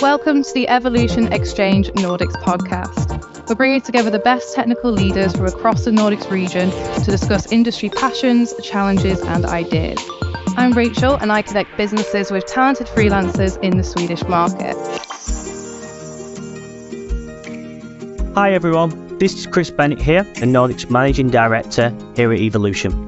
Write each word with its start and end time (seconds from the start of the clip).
Welcome 0.00 0.44
to 0.44 0.54
the 0.54 0.68
Evolution 0.68 1.32
Exchange 1.32 1.88
Nordics 1.94 2.40
podcast. 2.44 3.48
We're 3.48 3.56
bringing 3.56 3.80
together 3.80 4.10
the 4.10 4.20
best 4.20 4.54
technical 4.54 4.92
leaders 4.92 5.34
from 5.34 5.46
across 5.46 5.84
the 5.84 5.90
Nordics 5.90 6.30
region 6.30 6.70
to 7.02 7.10
discuss 7.10 7.50
industry 7.50 7.88
passions, 7.90 8.54
challenges, 8.62 9.20
and 9.22 9.44
ideas. 9.44 9.98
I'm 10.56 10.70
Rachel, 10.72 11.16
and 11.16 11.32
I 11.32 11.42
connect 11.42 11.76
businesses 11.76 12.30
with 12.30 12.46
talented 12.46 12.86
freelancers 12.86 13.60
in 13.60 13.76
the 13.76 13.82
Swedish 13.82 14.22
market. 14.28 14.76
Hi, 18.36 18.52
everyone. 18.52 19.18
This 19.18 19.34
is 19.34 19.48
Chris 19.48 19.72
Bennett 19.72 20.00
here, 20.00 20.22
the 20.22 20.46
Nordics 20.46 20.88
Managing 20.88 21.30
Director 21.30 21.92
here 22.14 22.32
at 22.32 22.38
Evolution. 22.38 23.07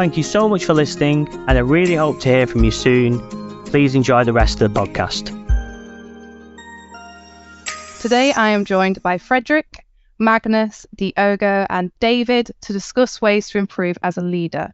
Thank 0.00 0.16
you 0.16 0.22
so 0.22 0.48
much 0.48 0.64
for 0.64 0.72
listening, 0.72 1.28
and 1.46 1.58
I 1.58 1.60
really 1.60 1.94
hope 1.94 2.20
to 2.20 2.30
hear 2.30 2.46
from 2.46 2.64
you 2.64 2.70
soon. 2.70 3.20
Please 3.66 3.94
enjoy 3.94 4.24
the 4.24 4.32
rest 4.32 4.62
of 4.62 4.72
the 4.72 4.80
podcast. 4.80 5.28
Today, 8.00 8.32
I 8.32 8.48
am 8.48 8.64
joined 8.64 9.02
by 9.02 9.18
Fredrik, 9.18 9.84
Magnus, 10.18 10.86
Diogo, 10.94 11.66
and 11.68 11.92
David 12.00 12.50
to 12.62 12.72
discuss 12.72 13.20
ways 13.20 13.50
to 13.50 13.58
improve 13.58 13.98
as 14.02 14.16
a 14.16 14.22
leader. 14.22 14.72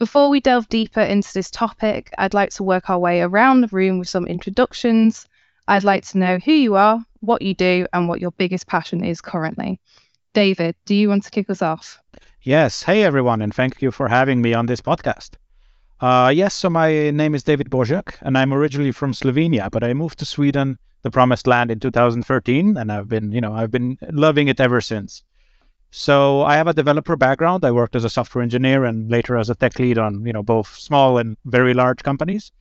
Before 0.00 0.30
we 0.30 0.40
delve 0.40 0.68
deeper 0.68 1.00
into 1.00 1.32
this 1.32 1.52
topic, 1.52 2.10
I'd 2.18 2.34
like 2.34 2.50
to 2.54 2.64
work 2.64 2.90
our 2.90 2.98
way 2.98 3.20
around 3.20 3.60
the 3.60 3.68
room 3.68 4.00
with 4.00 4.08
some 4.08 4.26
introductions. 4.26 5.28
I'd 5.68 5.84
like 5.84 6.04
to 6.06 6.18
know 6.18 6.38
who 6.44 6.50
you 6.50 6.74
are, 6.74 6.98
what 7.20 7.40
you 7.40 7.54
do, 7.54 7.86
and 7.92 8.08
what 8.08 8.20
your 8.20 8.32
biggest 8.32 8.66
passion 8.66 9.04
is 9.04 9.20
currently. 9.20 9.78
David, 10.34 10.74
do 10.86 10.96
you 10.96 11.08
want 11.08 11.22
to 11.22 11.30
kick 11.30 11.50
us 11.50 11.62
off? 11.62 12.00
Yes. 12.46 12.84
Hey, 12.84 13.02
everyone, 13.02 13.42
and 13.42 13.52
thank 13.52 13.82
you 13.82 13.90
for 13.90 14.06
having 14.06 14.40
me 14.40 14.54
on 14.54 14.66
this 14.66 14.80
podcast. 14.80 15.30
Uh, 16.00 16.30
yes, 16.32 16.54
so 16.54 16.70
my 16.70 17.10
name 17.10 17.34
is 17.34 17.42
David 17.42 17.68
Bozjak, 17.70 18.18
and 18.20 18.38
I'm 18.38 18.54
originally 18.54 18.92
from 18.92 19.12
Slovenia, 19.12 19.68
but 19.68 19.82
I 19.82 19.92
moved 19.94 20.20
to 20.20 20.24
Sweden, 20.24 20.78
the 21.02 21.10
promised 21.10 21.48
land, 21.48 21.72
in 21.72 21.80
2013, 21.80 22.76
and 22.76 22.92
I've 22.92 23.08
been, 23.08 23.32
you 23.32 23.40
know, 23.40 23.52
I've 23.52 23.72
been 23.72 23.98
loving 24.12 24.46
it 24.46 24.60
ever 24.60 24.80
since. 24.80 25.24
So 25.90 26.42
I 26.42 26.54
have 26.54 26.68
a 26.68 26.72
developer 26.72 27.16
background. 27.16 27.64
I 27.64 27.72
worked 27.72 27.96
as 27.96 28.04
a 28.04 28.08
software 28.08 28.44
engineer 28.44 28.84
and 28.84 29.10
later 29.10 29.36
as 29.36 29.50
a 29.50 29.56
tech 29.56 29.80
lead 29.80 29.98
on, 29.98 30.24
you 30.24 30.32
know, 30.32 30.44
both 30.44 30.68
small 30.68 31.18
and 31.18 31.36
very 31.46 31.74
large 31.74 32.04
companies. 32.04 32.52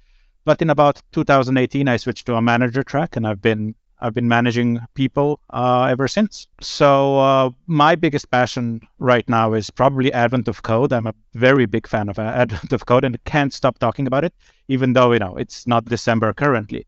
But 0.45 0.63
in 0.63 0.71
about 0.71 0.99
2018, 1.11 1.87
I 1.87 1.97
switched 1.97 2.25
to 2.25 2.33
a 2.33 2.41
manager 2.41 2.81
track, 2.81 3.15
and 3.15 3.27
I've 3.27 3.39
been 3.43 3.75
I've 4.05 4.13
been 4.13 4.27
managing 4.27 4.79
people 4.93 5.39
uh, 5.49 5.87
ever 5.89 6.07
since. 6.07 6.45
So 6.61 7.17
uh, 7.17 7.49
my 7.65 7.95
biggest 7.95 8.29
passion 8.29 8.81
right 8.99 9.27
now 9.27 9.53
is 9.53 9.71
probably 9.71 10.13
Advent 10.13 10.47
of 10.47 10.61
Code. 10.61 10.93
I'm 10.93 11.07
a 11.07 11.15
very 11.33 11.65
big 11.65 11.87
fan 11.87 12.07
of 12.09 12.19
uh, 12.19 12.21
Advent 12.43 12.71
of 12.71 12.85
Code 12.85 13.03
and 13.03 13.17
can't 13.23 13.51
stop 13.51 13.79
talking 13.79 14.05
about 14.05 14.23
it, 14.23 14.33
even 14.67 14.93
though 14.93 15.11
you 15.11 15.17
know 15.17 15.35
it's 15.37 15.65
not 15.65 15.85
December 15.85 16.33
currently. 16.33 16.85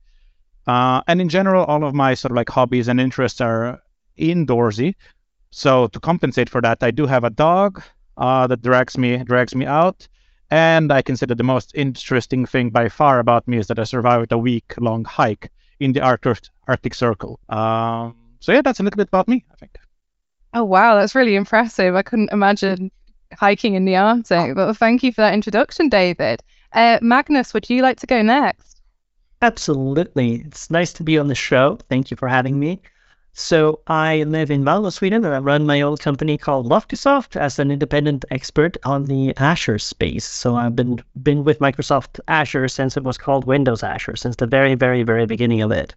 Uh, 0.67 1.01
and 1.07 1.19
in 1.19 1.27
general, 1.27 1.65
all 1.65 1.83
of 1.83 1.95
my 1.95 2.13
sort 2.13 2.31
of 2.31 2.35
like 2.35 2.49
hobbies 2.49 2.87
and 2.87 3.01
interests 3.01 3.41
are 3.41 3.81
indoorsy. 4.19 4.93
So 5.49 5.87
to 5.87 5.99
compensate 5.99 6.49
for 6.49 6.61
that, 6.61 6.83
I 6.83 6.91
do 6.91 7.07
have 7.07 7.23
a 7.23 7.31
dog 7.31 7.81
uh, 8.17 8.45
that 8.45 8.61
drags 8.61 8.95
me 8.95 9.17
drags 9.23 9.55
me 9.55 9.65
out. 9.65 10.07
And 10.51 10.93
I 10.93 11.01
consider 11.01 11.33
the 11.33 11.43
most 11.43 11.71
interesting 11.73 12.45
thing 12.45 12.69
by 12.69 12.89
far 12.89 13.17
about 13.17 13.47
me 13.47 13.57
is 13.57 13.65
that 13.67 13.79
I 13.79 13.85
survived 13.85 14.31
a 14.31 14.37
week 14.37 14.75
long 14.77 15.03
hike 15.03 15.49
in 15.79 15.93
the 15.93 16.01
Arctic, 16.01 16.39
Arctic 16.67 16.93
Circle. 16.93 17.39
Um, 17.49 18.15
so 18.39 18.51
yeah, 18.51 18.61
that's 18.61 18.79
a 18.79 18.83
little 18.83 18.97
bit 18.97 19.07
about 19.07 19.27
me, 19.27 19.45
I 19.51 19.55
think. 19.55 19.77
Oh 20.53 20.63
wow, 20.63 20.95
that's 20.95 21.15
really 21.15 21.35
impressive. 21.35 21.95
I 21.95 22.01
couldn't 22.01 22.31
imagine 22.31 22.91
hiking 23.33 23.75
in 23.75 23.85
the 23.85 23.95
Arctic, 23.95 24.55
but 24.55 24.73
thank 24.77 25.03
you 25.03 25.11
for 25.11 25.21
that 25.21 25.33
introduction, 25.33 25.89
David. 25.89 26.41
Uh, 26.73 26.99
Magnus, 27.01 27.53
would 27.53 27.69
you 27.69 27.81
like 27.81 27.99
to 27.99 28.07
go 28.07 28.21
next? 28.21 28.81
Absolutely. 29.41 30.35
It's 30.41 30.71
nice 30.71 30.93
to 30.93 31.03
be 31.03 31.17
on 31.17 31.27
the 31.27 31.35
show. 31.35 31.77
Thank 31.89 32.11
you 32.11 32.17
for 32.17 32.27
having 32.27 32.59
me. 32.59 32.81
So 33.39 33.81
I 33.85 34.23
live 34.23 34.49
in 34.49 34.63
Malmö, 34.63 34.91
Sweden, 34.91 35.23
and 35.23 35.31
I 35.35 35.37
run 35.37 35.67
my 35.67 35.81
own 35.81 35.97
company 35.97 36.39
called 36.39 36.65
Loftysoft 36.65 37.35
as 37.35 37.59
an 37.59 37.69
independent 37.69 38.25
expert 38.31 38.77
on 38.83 39.05
the 39.05 39.37
Azure 39.37 39.77
space. 39.77 40.25
So 40.25 40.55
I've 40.55 40.75
been 40.75 41.03
been 41.21 41.43
with 41.43 41.59
Microsoft 41.59 42.19
Azure 42.27 42.67
since 42.67 42.97
it 42.97 43.03
was 43.03 43.19
called 43.19 43.45
Windows 43.45 43.83
Azure, 43.83 44.15
since 44.15 44.37
the 44.37 44.47
very, 44.47 44.73
very, 44.73 45.03
very 45.03 45.27
beginning 45.27 45.61
of 45.61 45.71
it. 45.71 45.93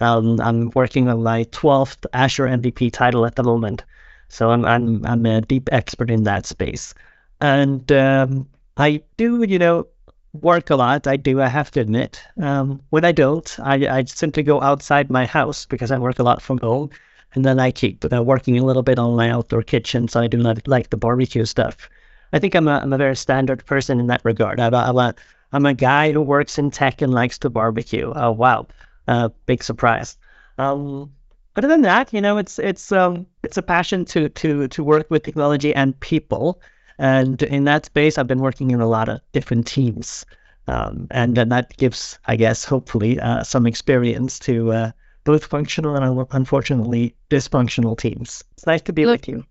Um, 0.00 0.40
I'm 0.40 0.72
working 0.74 1.08
on 1.08 1.22
my 1.22 1.44
12th 1.44 2.04
Azure 2.14 2.48
MVP 2.48 2.90
title 2.90 3.26
at 3.26 3.36
the 3.36 3.44
moment. 3.44 3.84
So 4.28 4.50
I'm 4.50 4.64
I'm 4.64 5.06
I'm 5.06 5.24
a 5.24 5.40
deep 5.40 5.68
expert 5.70 6.10
in 6.10 6.24
that 6.24 6.46
space, 6.46 6.94
and 7.40 7.92
um, 7.92 8.48
I 8.76 9.02
do 9.16 9.44
you 9.44 9.60
know 9.60 9.86
work 10.32 10.70
a 10.70 10.76
lot. 10.76 11.06
I 11.06 11.16
do, 11.16 11.40
I 11.40 11.48
have 11.48 11.70
to 11.72 11.80
admit. 11.80 12.22
Um, 12.40 12.82
when 12.90 13.04
I 13.04 13.12
don't, 13.12 13.58
I, 13.60 13.86
I 13.86 14.04
simply 14.04 14.42
go 14.42 14.60
outside 14.62 15.10
my 15.10 15.26
house 15.26 15.66
because 15.66 15.90
I 15.90 15.98
work 15.98 16.18
a 16.18 16.22
lot 16.22 16.42
from 16.42 16.58
home. 16.58 16.90
And 17.34 17.44
then 17.44 17.58
I 17.58 17.70
keep 17.70 18.04
uh, 18.12 18.22
working 18.22 18.58
a 18.58 18.64
little 18.64 18.82
bit 18.82 18.98
on 18.98 19.16
my 19.16 19.30
outdoor 19.30 19.62
kitchen. 19.62 20.08
So 20.08 20.20
I 20.20 20.26
do 20.26 20.36
not 20.36 20.68
like 20.68 20.90
the 20.90 20.98
barbecue 20.98 21.44
stuff. 21.46 21.88
I 22.32 22.38
think 22.38 22.54
I'm 22.54 22.68
a, 22.68 22.80
I'm 22.80 22.92
a 22.92 22.98
very 22.98 23.16
standard 23.16 23.64
person 23.64 24.00
in 24.00 24.06
that 24.08 24.20
regard. 24.24 24.60
I'm 24.60 24.74
a, 24.74 24.78
I'm 24.78 24.98
a, 24.98 25.14
I'm 25.52 25.66
a 25.66 25.74
guy 25.74 26.12
who 26.12 26.20
works 26.20 26.58
in 26.58 26.70
tech 26.70 27.02
and 27.02 27.12
likes 27.12 27.38
to 27.38 27.50
barbecue. 27.50 28.12
Oh, 28.14 28.32
wow. 28.32 28.66
Uh, 29.08 29.30
big 29.46 29.62
surprise. 29.62 30.16
Um, 30.58 31.12
other 31.56 31.68
than 31.68 31.82
that, 31.82 32.12
you 32.12 32.20
know, 32.20 32.38
it's 32.38 32.58
it's 32.58 32.92
um, 32.92 33.26
it's 33.42 33.58
a 33.58 33.62
passion 33.62 34.04
to 34.06 34.30
to 34.30 34.68
to 34.68 34.84
work 34.84 35.10
with 35.10 35.22
technology 35.22 35.74
and 35.74 35.98
people. 36.00 36.60
And 36.98 37.42
in 37.42 37.64
that 37.64 37.86
space, 37.86 38.18
I've 38.18 38.26
been 38.26 38.40
working 38.40 38.70
in 38.70 38.80
a 38.80 38.88
lot 38.88 39.08
of 39.08 39.20
different 39.32 39.66
teams. 39.66 40.24
Um, 40.68 41.08
and 41.10 41.36
then 41.36 41.48
that 41.48 41.76
gives, 41.76 42.18
I 42.26 42.36
guess, 42.36 42.64
hopefully, 42.64 43.18
uh, 43.18 43.42
some 43.42 43.66
experience 43.66 44.38
to 44.40 44.72
uh, 44.72 44.90
both 45.24 45.44
functional 45.44 45.96
and 45.96 46.26
unfortunately 46.30 47.14
dysfunctional 47.30 47.98
teams. 47.98 48.44
It's 48.52 48.66
nice 48.66 48.82
to 48.82 48.92
be 48.92 49.04
Lo- 49.04 49.12
with 49.12 49.28
you. 49.28 49.44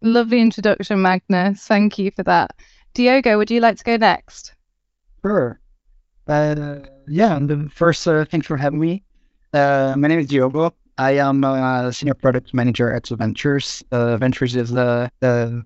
Lovely 0.00 0.40
introduction, 0.40 1.02
Magnus. 1.02 1.64
Thank 1.64 1.98
you 1.98 2.10
for 2.10 2.22
that. 2.24 2.54
Diogo, 2.94 3.36
would 3.38 3.50
you 3.50 3.60
like 3.60 3.78
to 3.78 3.84
go 3.84 3.96
next? 3.96 4.54
Sure. 5.22 5.60
Uh, 6.26 6.80
yeah, 7.06 7.38
first, 7.70 8.06
uh, 8.06 8.24
thanks 8.24 8.46
for 8.46 8.56
having 8.56 8.80
me. 8.80 9.02
Uh, 9.52 9.94
my 9.96 10.08
name 10.08 10.18
is 10.18 10.26
Diogo. 10.26 10.74
I 10.98 11.12
am 11.12 11.44
a 11.44 11.92
senior 11.92 12.14
product 12.14 12.52
manager 12.52 12.92
at 12.92 13.04
VNTRS. 13.04 13.84
Uh, 13.92 14.18
VNTRS 14.18 14.56
is 14.56 14.70
the, 14.70 15.10
the 15.20 15.64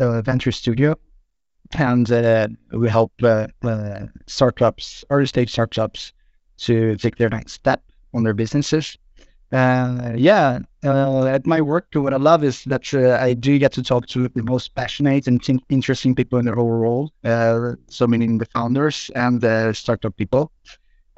venture 0.00 0.52
studio, 0.52 0.96
and 1.78 2.10
uh, 2.10 2.48
we 2.72 2.88
help 2.88 3.12
uh, 3.22 3.46
uh, 3.62 4.06
startups, 4.26 5.04
early 5.10 5.26
stage 5.26 5.50
startups, 5.50 6.12
to 6.58 6.96
take 6.96 7.16
their 7.16 7.30
next 7.30 7.52
step 7.52 7.82
on 8.12 8.22
their 8.22 8.34
businesses. 8.34 8.98
Uh, 9.52 10.12
yeah, 10.16 10.60
at 10.82 11.46
my 11.46 11.60
work, 11.60 11.86
what 11.94 12.14
I 12.14 12.18
love 12.18 12.44
is 12.44 12.64
that 12.64 12.94
I 12.94 13.34
do 13.34 13.58
get 13.58 13.72
to 13.72 13.82
talk 13.82 14.06
to 14.08 14.28
the 14.28 14.42
most 14.42 14.74
passionate 14.74 15.26
and 15.26 15.40
interesting 15.68 16.14
people 16.14 16.38
in 16.38 16.44
the 16.44 16.54
whole 16.54 16.68
world. 16.68 17.12
so, 17.88 18.06
meaning 18.06 18.38
the 18.38 18.46
founders 18.46 19.10
and 19.14 19.40
the 19.40 19.72
startup 19.72 20.16
people. 20.16 20.52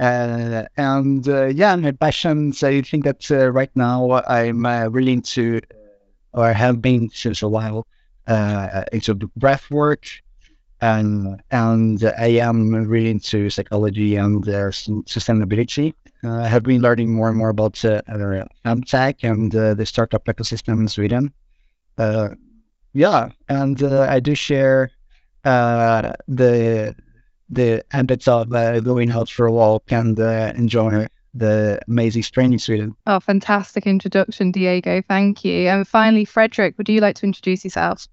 Uh, 0.03 0.65
and 0.77 1.29
uh, 1.29 1.47
yeah, 1.47 1.77
my 1.77 1.93
passions. 1.93 2.63
I 2.63 2.81
think 2.83 3.05
that 3.05 3.31
uh, 3.31 3.51
right 3.51 3.71
now 3.77 4.23
I'm 4.27 4.67
really 4.93 5.13
into, 5.13 5.61
or 6.33 6.53
have 6.53 6.83
been 6.83 7.09
since 7.11 7.43
a 7.43 7.49
while, 7.49 7.87
uh, 8.27 8.85
into 8.93 9.15
breath 9.37 9.71
work, 9.71 10.07
and 10.81 11.41
and 11.51 12.05
I 12.19 12.39
am 12.41 12.73
really 12.73 13.11
into 13.11 13.51
psychology 13.51 14.17
and 14.17 14.47
uh, 14.49 14.71
sustainability. 14.71 15.95
Uh, 16.25 16.43
I 16.43 16.49
have 16.49 16.63
been 16.63 16.83
learning 16.83 17.13
more 17.13 17.29
and 17.29 17.37
more 17.37 17.49
about 17.49 17.85
uh, 17.85 18.03
tech 18.87 19.25
and 19.25 19.55
uh, 19.55 19.75
the 19.75 19.87
startup 19.87 20.25
ecosystem 20.27 20.81
in 20.81 20.89
Sweden. 20.89 21.33
Yeah, 22.95 23.31
and 23.49 23.83
I 23.83 24.21
do 24.21 24.35
share 24.35 24.91
the 25.45 26.95
the 27.49 27.85
habits 27.91 28.29
of 28.29 28.51
going 28.51 29.11
out 29.11 29.31
for 29.31 29.47
a 29.47 29.53
walk 29.53 29.91
and 29.93 30.19
enjoying 30.19 31.09
the 31.35 31.81
amazing 31.89 32.23
strain 32.23 32.53
in 32.53 32.59
Sweden. 32.59 32.95
Oh, 33.07 33.21
fantastic 33.21 33.87
introduction, 33.87 34.53
Diego. 34.53 35.03
Thank 35.07 35.45
you. 35.45 35.69
And 35.69 35.87
finally, 35.87 36.25
Fredrik, 36.25 36.77
would 36.79 36.89
you 36.89 37.01
like 37.01 37.17
to 37.17 37.27
introduce 37.27 37.65
yourself? 37.65 38.07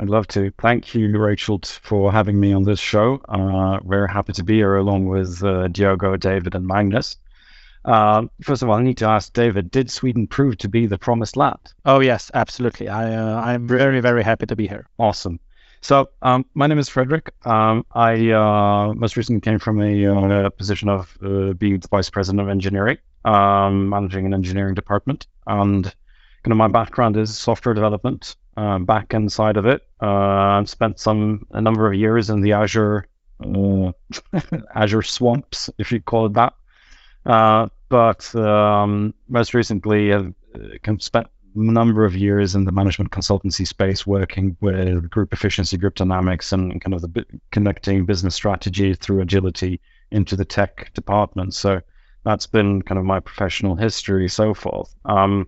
I'd 0.00 0.08
love 0.08 0.28
to. 0.28 0.52
Thank 0.60 0.94
you, 0.94 1.18
Rachel, 1.18 1.60
for 1.64 2.12
having 2.12 2.38
me 2.38 2.52
on 2.52 2.62
this 2.62 2.78
show. 2.78 3.20
Uh, 3.28 3.80
very 3.84 4.08
happy 4.08 4.32
to 4.34 4.44
be 4.44 4.54
here 4.54 4.76
along 4.76 5.06
with 5.06 5.42
uh, 5.42 5.68
Diogo, 5.68 6.16
David, 6.16 6.54
and 6.54 6.66
Magnus. 6.66 7.16
Uh, 7.84 8.26
first 8.42 8.62
of 8.62 8.68
all, 8.68 8.76
I 8.76 8.82
need 8.82 8.98
to 8.98 9.06
ask 9.06 9.32
David: 9.32 9.70
Did 9.70 9.90
Sweden 9.90 10.26
prove 10.26 10.58
to 10.58 10.68
be 10.68 10.86
the 10.86 10.98
promised 10.98 11.36
land? 11.36 11.74
Oh 11.84 12.00
yes, 12.00 12.30
absolutely. 12.34 12.88
I 12.88 13.14
uh, 13.14 13.40
I'm 13.40 13.66
very 13.66 14.00
very 14.00 14.22
happy 14.22 14.46
to 14.46 14.56
be 14.56 14.68
here. 14.68 14.86
Awesome. 14.98 15.40
So, 15.80 16.10
um, 16.22 16.44
my 16.54 16.66
name 16.66 16.78
is 16.78 16.88
Fredrik. 16.88 17.30
Um, 17.46 17.86
I 17.92 18.30
uh, 18.30 18.94
most 18.94 19.16
recently 19.16 19.40
came 19.40 19.58
from 19.58 19.80
a, 19.80 20.06
uh, 20.06 20.48
position 20.50 20.88
of 20.88 21.16
uh, 21.22 21.52
being 21.52 21.78
the 21.78 21.88
vice 21.88 22.10
president 22.10 22.40
of 22.40 22.48
engineering, 22.48 22.98
um, 23.24 23.88
managing 23.88 24.26
an 24.26 24.34
engineering 24.34 24.74
department, 24.74 25.26
and 25.46 25.84
kind 25.84 26.52
of 26.52 26.56
my 26.56 26.68
background 26.68 27.16
is 27.16 27.36
software 27.36 27.74
development, 27.74 28.36
uh, 28.56 28.78
back 28.78 29.14
end 29.14 29.30
side 29.30 29.56
of 29.56 29.66
it. 29.66 29.82
Uh, 30.02 30.58
I've 30.58 30.68
spent 30.68 30.98
some 30.98 31.46
a 31.52 31.60
number 31.60 31.86
of 31.86 31.94
years 31.94 32.28
in 32.28 32.40
the 32.40 32.52
Azure 32.52 33.06
uh, 33.40 33.92
Azure 34.74 35.02
swamps, 35.02 35.70
if 35.78 35.92
you 35.92 36.00
call 36.00 36.26
it 36.26 36.34
that. 36.34 36.54
Uh, 37.24 37.68
but 37.88 38.34
um, 38.34 39.14
most 39.28 39.54
recently, 39.54 40.12
I've 40.12 40.34
spent 40.98 41.26
a 41.26 41.37
number 41.58 42.04
of 42.04 42.16
years 42.16 42.54
in 42.54 42.64
the 42.64 42.72
management 42.72 43.10
consultancy 43.10 43.66
space, 43.66 44.06
working 44.06 44.56
with 44.60 45.10
group 45.10 45.32
efficiency, 45.32 45.76
group 45.76 45.94
dynamics, 45.94 46.52
and 46.52 46.80
kind 46.80 46.94
of 46.94 47.02
the 47.02 47.26
connecting 47.50 48.04
business 48.04 48.34
strategy 48.34 48.94
through 48.94 49.20
agility 49.20 49.80
into 50.10 50.36
the 50.36 50.44
tech 50.44 50.92
department. 50.94 51.54
So 51.54 51.80
that's 52.24 52.46
been 52.46 52.82
kind 52.82 52.98
of 52.98 53.04
my 53.04 53.20
professional 53.20 53.76
history 53.76 54.28
so 54.28 54.54
forth. 54.54 54.94
Um, 55.04 55.46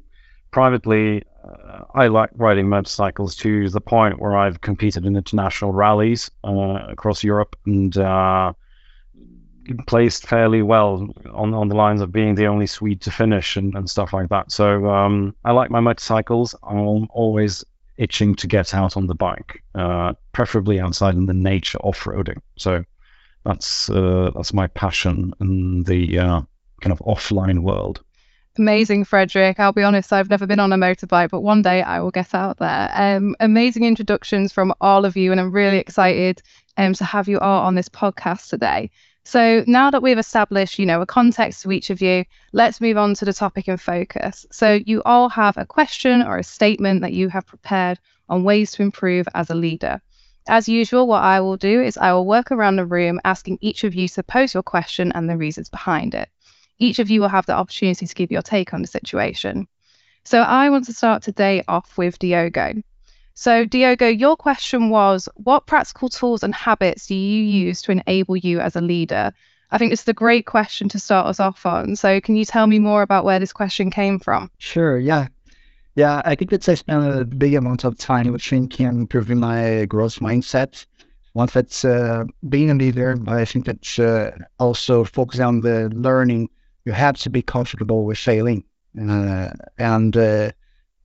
privately, 0.51 1.25
uh, 1.45 1.85
I 1.95 2.09
like 2.09 2.31
riding 2.35 2.69
motorcycles 2.69 3.37
to 3.37 3.69
the 3.71 3.81
point 3.81 4.19
where 4.19 4.37
I've 4.37 4.61
competed 4.61 5.07
in 5.07 5.17
international 5.17 5.73
rallies 5.73 6.31
uh, 6.45 6.87
across 6.89 7.25
Europe 7.25 7.57
and 7.67 7.97
uh, 7.97 8.53
placed 9.87 10.27
fairly 10.27 10.63
well 10.63 11.09
on 11.33 11.55
on 11.55 11.69
the 11.69 11.75
lines 11.75 12.01
of 12.01 12.13
being 12.13 12.35
the 12.35 12.47
only 12.47 12.67
Swede 12.67 13.01
to 13.03 13.11
finish 13.11 13.57
and, 13.57 13.75
and 13.75 13.89
stuff 13.89 14.13
like 14.13 14.29
that. 14.31 14.51
So 14.53 14.87
um, 14.91 15.35
I 15.45 15.53
like 15.53 15.71
my 15.71 15.81
motorcycles. 15.81 16.55
I'm 16.63 17.07
always 17.11 17.65
itching 17.97 18.35
to 18.35 18.47
get 18.47 18.75
out 18.75 18.97
on 18.97 19.07
the 19.07 19.15
bike, 19.15 19.63
uh, 19.75 20.15
preferably 20.33 20.81
outside 20.81 21.15
in 21.15 21.27
the 21.27 21.35
nature 21.35 21.79
off-roading. 21.79 22.39
So 22.57 22.85
that's 23.45 23.91
uh, 23.91 24.31
that's 24.35 24.53
my 24.53 24.67
passion 24.69 25.33
in 25.41 25.85
the 25.85 26.19
uh, 26.19 26.41
kind 26.81 26.93
of 26.93 26.99
offline 27.01 27.61
world. 27.61 28.03
Amazing, 28.59 29.05
Fredrik. 29.05 29.61
I'll 29.61 29.73
be 29.73 29.85
honest, 29.85 30.13
I've 30.13 30.29
never 30.29 30.47
been 30.47 30.59
on 30.59 30.73
a 30.73 30.77
motorbike, 30.77 31.31
but 31.31 31.41
one 31.41 31.63
day 31.63 31.83
I 31.83 32.01
will 32.01 32.11
get 32.11 32.35
out 32.35 32.59
there. 32.59 32.91
Um, 32.93 33.37
amazing 33.39 33.85
introductions 33.85 34.53
from 34.53 34.75
all 34.81 35.05
of 35.05 35.17
you, 35.17 35.31
and 35.31 35.41
I'm 35.41 35.53
really 35.53 35.79
excited 35.79 36.43
um, 36.77 36.95
to 36.95 37.05
have 37.05 37.29
you 37.29 37.39
all 37.39 37.63
on 37.63 37.77
this 37.77 37.89
podcast 37.89 38.49
today. 38.49 38.91
So 39.25 39.65
now 39.67 39.91
that 39.91 40.03
we've 40.03 40.19
established, 40.19 40.79
you 40.79 40.87
know, 40.87 41.03
a 41.03 41.07
context 41.07 41.63
to 41.63 41.73
each 41.73 41.91
of 41.91 42.01
you, 42.01 42.25
let's 42.53 42.81
move 42.81 42.97
on 42.97 43.15
to 43.15 43.25
the 43.25 43.33
topic 43.33 43.69
in 43.69 43.77
focus. 43.77 44.47
So 44.51 44.81
you 44.87 45.03
all 45.05 45.29
have 45.29 45.57
a 45.57 45.67
question 45.67 46.23
or 46.23 46.39
a 46.39 46.45
statement 46.45 47.03
that 47.03 47.13
you 47.13 47.29
have 47.29 47.47
prepared 47.47 47.99
on 48.29 48.45
ways 48.45 48.73
to 48.73 48.83
improve 48.83 49.29
as 49.35 49.51
a 49.51 49.55
leader. 49.55 50.01
As 50.49 50.69
usual, 50.69 51.07
what 51.07 51.23
I 51.23 51.41
will 51.41 51.59
do 51.59 51.83
is 51.83 51.99
I 51.99 52.13
will 52.13 52.27
work 52.27 52.51
around 52.51 52.77
the 52.77 52.87
room 52.87 53.21
asking 53.25 53.59
each 53.61 53.85
of 53.85 53.95
you 53.95 54.09
to 54.09 54.23
pose 54.23 54.55
your 54.55 54.63
question 54.63 55.13
and 55.13 55.29
the 55.29 55.37
reasons 55.37 55.69
behind 55.69 56.15
it. 56.15 56.29
Each 56.79 56.99
of 56.99 57.11
you 57.11 57.21
will 57.21 57.29
have 57.29 57.47
the 57.47 57.53
opportunity 57.53 58.07
to 58.07 58.15
give 58.15 58.33
your 58.33 58.43
take 58.43 58.73
on 58.73 58.81
the 58.81 58.89
situation. 58.89 59.69
So 60.25 60.41
I 60.41 60.71
want 60.71 60.87
to 60.87 60.95
start 60.95 61.23
today 61.23 61.63
off 61.69 61.99
with 61.99 62.19
Diogo. 62.19 62.83
So, 63.35 63.65
Diogo, 63.65 64.09
your 64.09 64.37
question 64.37 64.91
was 64.91 65.29
what 65.35 65.67
practical 65.67 66.09
tools 66.09 66.43
and 66.43 66.55
habits 66.55 67.07
do 67.07 67.15
you 67.15 67.45
use 67.45 67.83
to 67.83 67.93
enable 67.93 68.37
you 68.37 68.61
as 68.61 68.77
a 68.77 68.81
leader? 68.81 69.33
I 69.71 69.79
think 69.79 69.93
this 69.93 70.03
is 70.03 70.09
a 70.09 70.13
great 70.13 70.47
question 70.47 70.89
to 70.91 70.99
start 70.99 71.27
us 71.27 71.41
off 71.41 71.65
on. 71.65 71.97
So, 71.97 72.21
can 72.21 72.37
you 72.37 72.45
tell 72.45 72.67
me 72.67 72.79
more 72.79 73.03
about 73.03 73.25
where 73.25 73.39
this 73.39 73.53
question 73.53 73.91
came 73.91 74.19
from? 74.19 74.51
Sure, 74.59 74.99
yeah. 74.99 75.29
Yeah, 75.97 76.23
I 76.25 76.35
think 76.35 76.51
that 76.51 76.69
I 76.69 76.75
spent 76.75 77.21
a 77.21 77.25
big 77.25 77.55
amount 77.55 77.85
of 77.85 77.99
time 77.99 78.39
thinking 78.39 78.87
and 78.87 79.01
improving 79.01 79.41
my 79.41 79.87
growth 79.87 80.21
mindset. 80.21 80.87
One 81.33 81.49
that's 81.53 81.85
uh, 81.85 82.25
being 82.49 82.71
a 82.71 82.75
leader, 82.75 83.17
but 83.17 83.35
I 83.37 83.45
think 83.45 83.67
that's 83.67 83.99
uh, 83.99 84.37
also 84.59 85.05
focusing 85.05 85.45
on 85.45 85.61
the 85.61 85.89
learning 85.91 86.49
you 86.85 86.93
have 86.93 87.17
to 87.19 87.31
be 87.31 87.43
comfortable 87.43 88.05
with 88.05 88.19
failing. 88.19 88.65
Uh, 88.99 89.51
and 89.79 90.17
uh, 90.17 90.51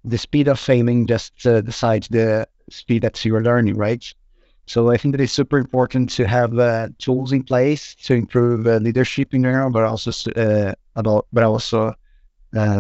the 0.06 0.18
speed 0.18 0.48
of 0.48 0.60
failing 0.60 1.08
just 1.08 1.46
uh, 1.46 1.62
decides 1.62 2.08
the 2.08 2.48
speed 2.70 3.02
that 3.02 3.24
you're 3.26 3.42
learning, 3.42 3.76
right? 3.76 4.14
So 4.68 4.90
I 4.90 4.98
think 4.98 5.14
that 5.14 5.22
it's 5.22 5.34
super 5.34 5.58
important 5.58 6.10
to 6.12 6.28
have 6.28 6.58
uh, 6.58 6.90
tools 6.98 7.32
in 7.32 7.44
place 7.44 7.96
to 8.06 8.14
improve 8.16 8.66
uh, 8.66 8.78
leadership 8.78 9.34
in 9.34 9.44
general, 9.44 9.70
but 9.70 9.84
also 9.84 10.12
uh, 10.32 10.74
adult, 10.96 11.28
but 11.32 11.44
also 11.44 11.94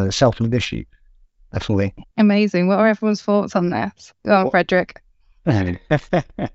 self 0.09 0.39
leadership. 0.39 0.87
Definitely. 1.53 1.93
Amazing. 2.17 2.67
What 2.67 2.79
are 2.79 2.87
everyone's 2.87 3.21
thoughts 3.21 3.55
on 3.55 3.69
this? 3.69 4.13
Go 4.25 4.35
on, 4.35 4.43
well, 4.43 4.51
Fredrik. 4.51 4.97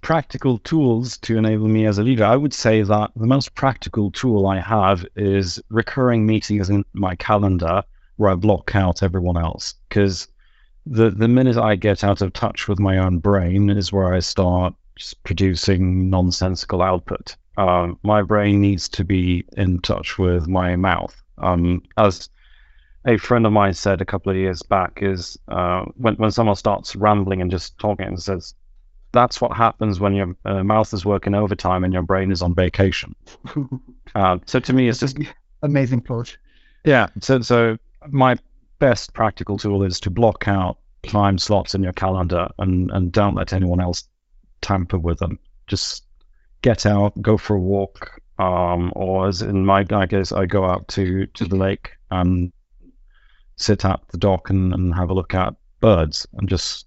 practical 0.00 0.58
tools 0.58 1.18
to 1.18 1.36
enable 1.36 1.66
me 1.66 1.84
as 1.86 1.98
a 1.98 2.02
leader. 2.02 2.24
I 2.24 2.36
would 2.36 2.54
say 2.54 2.82
that 2.82 3.10
the 3.16 3.26
most 3.26 3.54
practical 3.54 4.12
tool 4.12 4.46
I 4.46 4.60
have 4.60 5.04
is 5.16 5.60
recurring 5.68 6.26
meetings 6.26 6.70
in 6.70 6.84
my 6.92 7.16
calendar 7.16 7.82
where 8.16 8.30
I 8.30 8.34
block 8.34 8.74
out 8.74 9.02
everyone 9.02 9.36
else. 9.36 9.74
Because 9.88 10.28
the 10.86 11.10
the 11.10 11.28
minute 11.28 11.56
I 11.56 11.76
get 11.76 12.04
out 12.04 12.22
of 12.22 12.32
touch 12.32 12.68
with 12.68 12.78
my 12.78 12.98
own 12.98 13.18
brain 13.18 13.70
is 13.70 13.92
where 13.92 14.14
I 14.14 14.20
start 14.20 14.74
producing 15.24 16.10
nonsensical 16.10 16.82
output. 16.82 17.36
Um, 17.58 17.98
my 18.02 18.22
brain 18.22 18.60
needs 18.60 18.88
to 18.90 19.04
be 19.04 19.44
in 19.56 19.80
touch 19.80 20.18
with 20.18 20.46
my 20.46 20.76
mouth. 20.76 21.14
Um, 21.38 21.82
as 21.96 22.28
a 23.06 23.16
friend 23.16 23.46
of 23.46 23.52
mine 23.52 23.74
said 23.74 24.00
a 24.00 24.04
couple 24.04 24.30
of 24.30 24.36
years 24.36 24.62
back 24.62 24.98
is 25.02 25.38
uh, 25.48 25.84
when 25.96 26.14
when 26.16 26.30
someone 26.30 26.56
starts 26.56 26.96
rambling 26.96 27.40
and 27.40 27.50
just 27.50 27.78
talking 27.78 28.06
and 28.06 28.22
says 28.22 28.54
that's 29.12 29.40
what 29.40 29.56
happens 29.56 29.98
when 29.98 30.14
your 30.14 30.36
uh, 30.44 30.62
mouth 30.62 30.92
is 30.92 31.04
working 31.04 31.34
overtime 31.34 31.84
and 31.84 31.92
your 31.92 32.02
brain 32.02 32.30
is 32.30 32.42
on 32.42 32.54
vacation. 32.54 33.14
uh, 34.14 34.38
so 34.44 34.60
to 34.60 34.72
me, 34.72 34.88
it's 34.88 35.00
just 35.00 35.18
amazing 35.62 36.00
approach. 36.00 36.38
Yeah. 36.84 37.08
So 37.20 37.40
so 37.40 37.78
my 38.10 38.36
best 38.78 39.14
practical 39.14 39.58
tool 39.58 39.82
is 39.82 40.00
to 40.00 40.10
block 40.10 40.48
out 40.48 40.78
time 41.02 41.38
slots 41.38 41.74
in 41.74 41.82
your 41.82 41.92
calendar 41.92 42.48
and 42.58 42.90
and 42.90 43.12
don't 43.12 43.34
let 43.34 43.52
anyone 43.52 43.80
else 43.80 44.08
tamper 44.60 44.98
with 44.98 45.18
them. 45.18 45.38
Just 45.66 46.04
get 46.62 46.86
out, 46.86 47.20
go 47.22 47.36
for 47.36 47.56
a 47.56 47.60
walk, 47.60 48.20
um, 48.38 48.92
or 48.96 49.28
as 49.28 49.42
in 49.42 49.64
my 49.64 49.84
case, 49.84 50.32
I 50.32 50.46
go 50.46 50.64
out 50.64 50.88
to 50.88 51.26
to 51.26 51.44
the 51.44 51.56
lake 51.56 51.92
and 52.10 52.52
sit 53.56 53.84
at 53.84 54.00
the 54.08 54.18
dock 54.18 54.50
and, 54.50 54.72
and 54.74 54.94
have 54.94 55.10
a 55.10 55.14
look 55.14 55.34
at 55.34 55.54
birds 55.80 56.26
and 56.34 56.48
just 56.48 56.86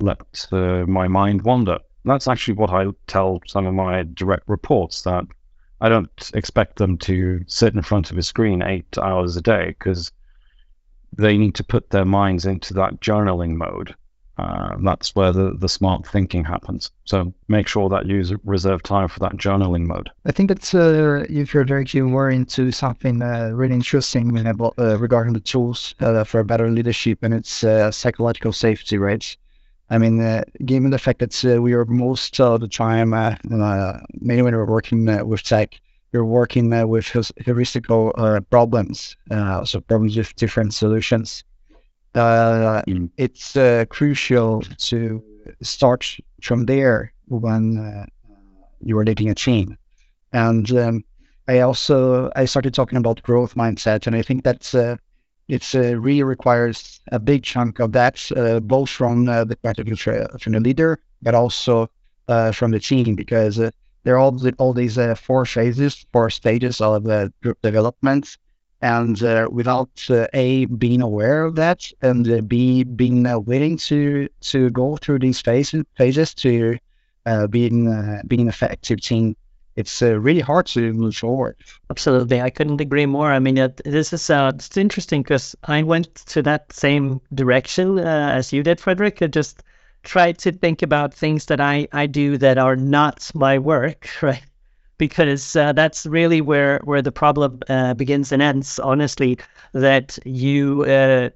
let 0.00 0.46
uh, 0.52 0.84
my 0.86 1.08
mind 1.08 1.42
wander. 1.42 1.78
That's 2.04 2.28
actually 2.28 2.54
what 2.54 2.70
I 2.70 2.86
tell 3.06 3.40
some 3.46 3.66
of 3.66 3.74
my 3.74 4.02
direct 4.14 4.48
reports 4.48 5.02
that 5.02 5.24
I 5.80 5.88
don't 5.88 6.30
expect 6.34 6.76
them 6.76 6.98
to 6.98 7.44
sit 7.46 7.74
in 7.74 7.82
front 7.82 8.10
of 8.10 8.18
a 8.18 8.22
screen 8.22 8.62
eight 8.62 8.98
hours 8.98 9.36
a 9.36 9.42
day 9.42 9.66
because 9.78 10.12
they 11.16 11.36
need 11.36 11.54
to 11.56 11.64
put 11.64 11.90
their 11.90 12.04
minds 12.04 12.46
into 12.46 12.74
that 12.74 13.00
journaling 13.00 13.54
mode. 13.54 13.94
Uh, 14.38 14.76
that's 14.82 15.14
where 15.14 15.30
the, 15.30 15.54
the 15.58 15.68
smart 15.68 16.06
thinking 16.06 16.42
happens. 16.42 16.90
So 17.04 17.32
make 17.48 17.68
sure 17.68 17.88
that 17.90 18.06
you 18.06 18.40
reserve 18.44 18.82
time 18.82 19.08
for 19.08 19.20
that 19.20 19.36
journaling 19.36 19.86
mode. 19.86 20.10
I 20.24 20.32
think 20.32 20.48
that's 20.48 20.74
uh, 20.74 21.26
if 21.28 21.52
you're 21.52 21.64
directly 21.64 22.00
more 22.00 22.30
into 22.30 22.72
something 22.72 23.20
uh, 23.20 23.50
really 23.52 23.74
interesting 23.74 24.46
about, 24.46 24.74
uh, 24.78 24.98
regarding 24.98 25.34
the 25.34 25.40
tools 25.40 25.94
uh, 26.00 26.24
for 26.24 26.42
better 26.44 26.70
leadership 26.70 27.18
and 27.22 27.34
its 27.34 27.62
uh, 27.62 27.90
psychological 27.90 28.52
safety, 28.52 28.96
right? 28.96 29.36
I 29.90 29.98
mean, 29.98 30.42
given 30.64 30.90
the 30.90 30.98
fact 30.98 31.18
that 31.18 31.60
we 31.60 31.74
are 31.74 31.84
most 31.84 32.40
of 32.40 32.60
the 32.60 32.68
time, 32.68 33.10
mainly 33.10 34.42
when 34.42 34.56
we're 34.56 34.64
working 34.64 35.04
with 35.28 35.42
tech, 35.42 35.78
you're 36.12 36.24
working 36.24 36.70
with 36.88 37.06
heuristical 37.06 38.12
problems, 38.50 39.16
so 39.64 39.80
problems 39.80 40.16
with 40.16 40.34
different 40.36 40.74
solutions 40.74 41.44
uh, 42.14 42.82
mm. 42.86 43.10
it's 43.16 43.56
uh, 43.56 43.84
crucial 43.88 44.62
to 44.78 45.22
start 45.62 46.16
from 46.42 46.66
there 46.66 47.12
when 47.28 47.78
uh, 47.78 48.06
you 48.80 48.98
are 48.98 49.04
leading 49.04 49.30
a 49.30 49.34
team. 49.34 49.76
And 50.32 50.70
um, 50.76 51.04
I 51.48 51.60
also 51.60 52.30
I 52.36 52.44
started 52.44 52.74
talking 52.74 52.98
about 52.98 53.22
growth 53.22 53.54
mindset, 53.54 54.06
and 54.06 54.14
I 54.16 54.22
think 54.22 54.44
that's 54.44 54.74
uh, 54.74 54.96
it's 55.48 55.74
uh, 55.74 55.96
really 55.96 56.22
requires 56.22 57.00
a 57.10 57.18
big 57.18 57.42
chunk 57.42 57.80
of 57.80 57.92
that, 57.92 58.30
uh, 58.36 58.60
both 58.60 58.88
from 58.88 59.26
the 59.26 59.58
point 59.62 59.78
of 59.78 59.86
view 59.86 59.96
from 59.96 60.52
the 60.52 60.60
leader, 60.60 61.00
but 61.20 61.34
also 61.34 61.90
from 62.26 62.70
the 62.70 62.80
team, 62.80 63.14
because 63.14 63.58
there 64.04 64.14
are 64.16 64.18
all, 64.18 64.40
all 64.58 64.72
these 64.72 64.98
four 65.20 65.44
phases, 65.44 66.06
four 66.12 66.30
stages 66.30 66.80
of 66.80 67.04
group 67.40 67.60
development 67.62 68.36
and 68.82 69.22
uh, 69.22 69.48
without 69.50 69.90
uh, 70.10 70.26
a 70.34 70.64
being 70.66 71.00
aware 71.00 71.44
of 71.44 71.54
that 71.54 71.88
and 72.02 72.28
uh, 72.28 72.40
b 72.40 72.82
being 72.82 73.24
uh, 73.26 73.38
willing 73.38 73.76
to 73.76 74.28
to 74.40 74.70
go 74.70 74.96
through 74.96 75.20
these 75.20 75.40
phases 75.40 75.84
phases 75.94 76.34
to 76.34 76.76
uh, 77.24 77.46
being 77.46 77.88
uh, 77.88 78.20
being 78.26 78.48
effective 78.48 79.00
team 79.00 79.36
it's 79.76 80.02
uh, 80.02 80.20
really 80.20 80.40
hard 80.40 80.66
to 80.66 80.92
move 80.92 81.16
forward. 81.16 81.56
Absolutely, 81.90 82.42
I 82.42 82.50
couldn't 82.50 82.82
agree 82.82 83.06
more. 83.06 83.32
I 83.32 83.38
mean, 83.38 83.54
this 83.84 84.12
is 84.12 84.28
uh, 84.28 84.52
it's 84.54 84.76
interesting 84.76 85.22
because 85.22 85.56
I 85.64 85.82
went 85.82 86.14
to 86.26 86.42
that 86.42 86.70
same 86.72 87.22
direction 87.32 87.98
uh, 87.98 88.32
as 88.34 88.52
you 88.52 88.62
did, 88.62 88.80
Fredrik. 88.80 89.30
Just 89.30 89.62
tried 90.02 90.38
to 90.38 90.52
think 90.52 90.82
about 90.82 91.14
things 91.14 91.46
that 91.46 91.60
I 91.60 91.88
I 91.92 92.06
do 92.06 92.38
that 92.38 92.58
are 92.58 92.76
not 92.76 93.30
my 93.34 93.58
work, 93.58 94.08
right? 94.22 94.42
Because 94.98 95.56
uh, 95.56 95.72
that's 95.72 96.06
really 96.06 96.40
where 96.40 96.80
where 96.84 97.02
the 97.02 97.12
problem 97.12 97.60
uh, 97.68 97.94
begins 97.94 98.32
and 98.32 98.42
ends. 98.42 98.78
Honestly, 98.78 99.38
that 99.72 100.18
you 100.24 100.84
uh, 100.84 101.30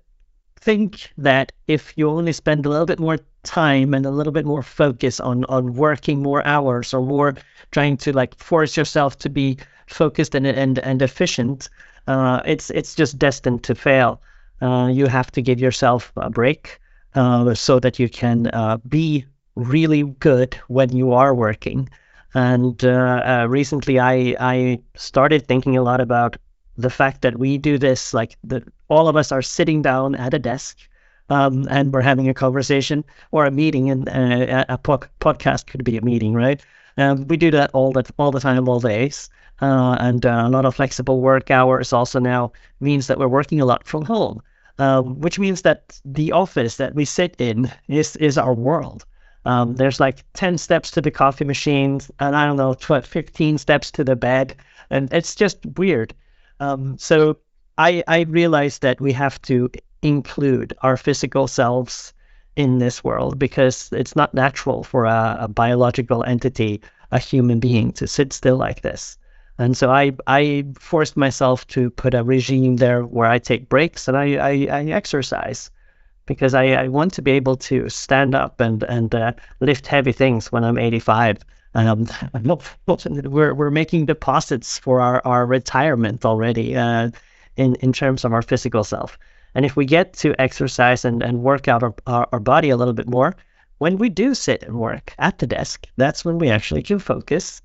think 0.61 1.13
that 1.19 1.53
if 1.69 1.93
you 1.97 2.09
only 2.09 2.33
spend 2.33 2.67
a 2.67 2.69
little 2.69 2.87
bit 2.87 2.99
more 2.99 3.19
time 3.45 3.95
and 3.95 4.05
a 4.05 4.11
little 4.11 4.33
bit 4.33 4.45
more 4.45 4.63
focus 4.63 5.21
on 5.21 5.45
on 5.45 5.75
working 5.75 6.23
more 6.23 6.45
hours 6.47 6.93
or 6.93 7.01
more 7.03 7.35
trying 7.71 7.97
to 7.97 8.13
like 8.13 8.35
force 8.37 8.77
yourself 8.77 9.17
to 9.19 9.29
be 9.29 9.57
focused 9.87 10.35
and 10.35 10.47
and, 10.47 10.79
and 10.81 11.03
efficient 11.03 11.69
uh, 12.09 12.41
it's 12.45 12.71
it's 12.71 12.95
just 12.95 13.19
destined 13.19 13.63
to 13.63 13.75
fail 13.75 14.21
uh, 14.63 14.89
you 14.93 15.07
have 15.07 15.31
to 15.31 15.41
give 15.43 15.61
yourself 15.61 16.13
a 16.17 16.31
break 16.31 16.81
uh, 17.17 17.55
so 17.55 17.81
that 17.81 17.99
you 17.99 18.09
can 18.09 18.49
uh, 18.49 18.79
be 18.89 19.27
really 19.57 20.05
good 20.21 20.55
when 20.69 20.95
you 20.97 21.13
are 21.13 21.35
working. 21.35 21.89
And 22.35 22.85
uh, 22.85 23.23
uh, 23.25 23.47
recently 23.49 23.99
I 23.99 24.37
I 24.41 24.81
started 24.97 25.47
thinking 25.49 25.77
a 25.77 25.83
lot 25.83 26.01
about 26.01 26.37
the 26.77 26.91
fact 26.91 27.23
that 27.23 27.39
we 27.39 27.59
do 27.59 27.79
this 27.79 28.15
like 28.15 28.37
that 28.45 28.65
all 28.89 29.09
of 29.09 29.17
us 29.17 29.33
are 29.33 29.43
sitting 29.43 29.83
down 29.83 30.15
at 30.15 30.35
a 30.35 30.39
desk 30.39 30.79
um, 31.31 31.67
and 31.71 31.93
we're 31.93 32.03
having 32.03 32.29
a 32.29 32.35
conversation 32.35 33.05
or 33.33 33.47
a 33.47 33.51
meeting, 33.51 33.91
and 33.91 34.09
uh, 34.09 34.65
a 34.69 34.79
po- 34.79 35.01
podcast 35.21 35.67
could 35.67 35.85
be 35.85 35.97
a 35.97 36.03
meeting, 36.03 36.35
right? 36.35 36.63
Um, 36.99 37.27
we 37.29 37.37
do 37.37 37.51
that 37.51 37.71
all 37.75 37.93
the 37.93 38.05
all 38.19 38.31
the 38.31 38.41
time, 38.41 38.69
all 38.69 38.81
days, 38.81 39.29
uh, 39.61 39.97
and 40.01 40.25
uh, 40.25 40.43
a 40.47 40.51
lot 40.51 40.65
of 40.65 40.75
flexible 40.75 41.21
work 41.21 41.51
hours 41.51 41.93
also 41.93 42.21
now 42.21 42.53
means 42.81 43.07
that 43.09 43.19
we're 43.19 43.29
working 43.29 43.61
a 43.61 43.67
lot 43.67 43.87
from 43.87 44.05
home, 44.05 44.41
um, 44.79 45.21
which 45.21 45.39
means 45.39 45.63
that 45.63 46.01
the 46.05 46.33
office 46.33 46.77
that 46.77 46.95
we 46.95 47.05
sit 47.05 47.37
in 47.39 47.71
is 47.89 48.17
is 48.17 48.39
our 48.39 48.55
world. 48.55 49.05
Um, 49.45 49.77
there's 49.77 50.01
like 50.01 50.25
10 50.33 50.59
steps 50.59 50.91
to 50.93 51.01
the 51.01 51.13
coffee 51.13 51.45
machine, 51.45 52.01
and 52.19 52.35
I 52.35 52.47
don't 52.47 52.57
know, 52.57 52.75
12, 52.75 53.07
15 53.07 53.59
steps 53.59 53.93
to 53.93 54.03
the 54.03 54.17
bed, 54.17 54.57
and 54.91 55.13
it's 55.13 55.37
just 55.37 55.65
weird. 55.77 56.15
Um, 56.59 56.99
so 56.99 57.37
I, 57.79 58.03
I 58.09 58.23
realized 58.23 58.83
that 58.83 59.01
we 59.01 59.13
have 59.13 59.41
to 59.43 59.71
include 60.03 60.75
our 60.83 60.97
physical 60.97 61.47
selves 61.47 62.13
in 62.57 62.79
this 62.79 63.05
world 63.05 63.39
because 63.39 63.91
it's 63.93 64.17
not 64.17 64.35
natural 64.35 64.83
for 64.83 65.05
a, 65.05 65.37
a, 65.41 65.49
biological 65.49 66.25
entity, 66.25 66.81
a 67.13 67.19
human 67.19 67.61
being, 67.61 67.93
to 67.93 68.07
sit 68.07 68.33
still 68.33 68.57
like 68.57 68.81
this. 68.81 69.19
And 69.59 69.77
so 69.77 69.91
I, 69.91 70.13
I 70.27 70.67
forced 70.79 71.17
myself 71.17 71.67
to 71.69 71.91
put 71.91 72.15
a 72.15 72.23
regime 72.23 72.77
there 72.77 73.03
where 73.03 73.29
I 73.29 73.39
take 73.39 73.69
breaks 73.69 74.07
and 74.07 74.17
I, 74.17 74.35
I, 74.35 74.51
I 74.71 74.85
exercise 74.87 75.71
because 76.27 76.55
I, 76.55 76.65
I 76.73 76.89
want 76.89 77.15
to 77.15 77.23
be 77.23 77.33
able 77.33 77.57
to 77.57 77.89
stand 77.89 78.35
up 78.35 78.61
and, 78.61 78.83
and 78.83 79.15
uh, 79.15 79.33
lift 79.61 79.87
heavy 79.87 80.13
things 80.13 80.53
when 80.53 80.65
I'm 80.65 80.79
85. 80.79 81.39
Um, 81.75 82.07
we're, 82.85 83.55
we're 83.55 83.71
making 83.71 84.07
deposits 84.07 84.79
for 84.79 85.01
our, 85.01 85.23
our 85.25 85.47
retirement 85.47 86.25
already 86.25 86.77
uh, 86.77 87.11
in, 87.57 87.77
in 87.77 87.93
terms 87.93 88.25
of 88.25 88.33
our 88.33 88.43
physical 88.43 88.85
self. 88.85 89.19
And 89.55 89.65
if 89.65 89.75
we 89.75 89.87
get 89.87 90.13
to 90.15 90.39
exercise 90.39 91.05
and, 91.07 91.23
and 91.23 91.43
work 91.43 91.67
out 91.69 91.83
our, 91.83 91.95
our, 92.07 92.29
our 92.33 92.41
body 92.41 92.69
a 92.69 92.77
little 92.77 92.93
bit 92.93 93.09
more, 93.09 93.35
when 93.79 93.97
we 93.97 94.11
do 94.11 94.35
sit 94.35 94.63
and 94.63 94.79
work 94.79 95.15
at 95.19 95.39
the 95.39 95.47
desk, 95.47 95.87
that's 95.97 96.25
when 96.25 96.39
we 96.39 96.51
actually 96.51 96.83
can 96.83 96.99
focus 96.99 97.63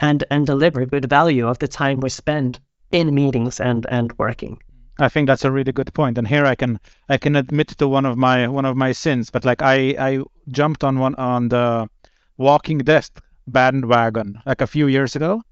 and, 0.00 0.24
and 0.30 0.46
deliver 0.46 0.86
good 0.86 1.08
value 1.08 1.46
of 1.46 1.58
the 1.58 1.68
time 1.68 2.00
we 2.00 2.08
spend 2.08 2.60
in 2.90 3.14
meetings 3.14 3.60
and, 3.60 3.86
and 3.90 4.12
working. 4.18 4.58
I 4.98 5.08
think 5.08 5.28
that's 5.28 5.44
a 5.44 5.52
really 5.52 5.72
good 5.72 5.94
point. 5.94 6.18
And 6.18 6.26
here 6.26 6.44
I 6.44 6.54
can 6.56 6.80
I 7.08 7.18
can 7.18 7.36
admit 7.36 7.68
to 7.68 7.86
one 7.86 8.04
of 8.04 8.18
my 8.18 8.48
one 8.48 8.64
of 8.64 8.76
my 8.76 8.92
sins, 8.92 9.30
but 9.30 9.44
like 9.44 9.62
I 9.62 9.94
I 9.98 10.24
jumped 10.48 10.82
on 10.82 10.98
one 10.98 11.14
on 11.14 11.48
the 11.48 11.88
walking 12.36 12.78
desk 12.78 13.20
bandwagon 13.46 14.40
like 14.44 14.60
a 14.60 14.66
few 14.66 14.88
years 14.88 15.14
ago, 15.14 15.42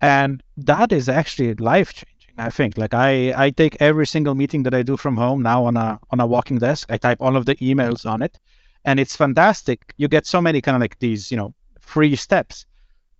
and 0.00 0.42
that 0.56 0.92
is 0.92 1.08
actually 1.08 1.54
life 1.54 1.92
changing. 1.92 2.34
I 2.38 2.50
think 2.50 2.78
like 2.78 2.94
I 2.94 3.34
I 3.36 3.50
take 3.50 3.76
every 3.80 4.06
single 4.06 4.34
meeting 4.34 4.62
that 4.62 4.74
I 4.74 4.82
do 4.82 4.96
from 4.96 5.16
home 5.16 5.42
now 5.42 5.66
on 5.66 5.76
a 5.76 6.00
on 6.10 6.20
a 6.20 6.26
walking 6.26 6.58
desk. 6.58 6.90
I 6.90 6.96
type 6.96 7.18
all 7.20 7.36
of 7.36 7.44
the 7.44 7.56
emails 7.56 8.06
on 8.06 8.22
it, 8.22 8.38
and 8.84 8.98
it's 8.98 9.16
fantastic. 9.16 9.92
You 9.98 10.08
get 10.08 10.26
so 10.26 10.40
many 10.40 10.62
kind 10.62 10.76
of 10.76 10.80
like 10.80 10.98
these 10.98 11.30
you 11.30 11.36
know 11.36 11.52
free 11.80 12.16
steps, 12.16 12.64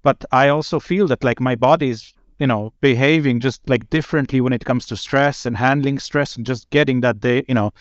but 0.03 0.25
I 0.33 0.49
also 0.49 0.81
feel 0.81 1.07
that 1.09 1.25
like 1.25 1.41
my 1.41 1.55
body's 1.55 2.15
you 2.39 2.47
know 2.47 2.73
behaving 2.81 3.41
just 3.41 3.69
like 3.69 3.89
differently 3.91 4.41
when 4.41 4.53
it 4.53 4.65
comes 4.65 4.87
to 4.87 4.97
stress 4.97 5.47
and 5.47 5.57
handling 5.57 5.99
stress 5.99 6.37
and 6.37 6.47
just 6.47 6.71
getting 6.71 7.01
that 7.01 7.21
day 7.21 7.45
you 7.49 7.55
know 7.55 7.73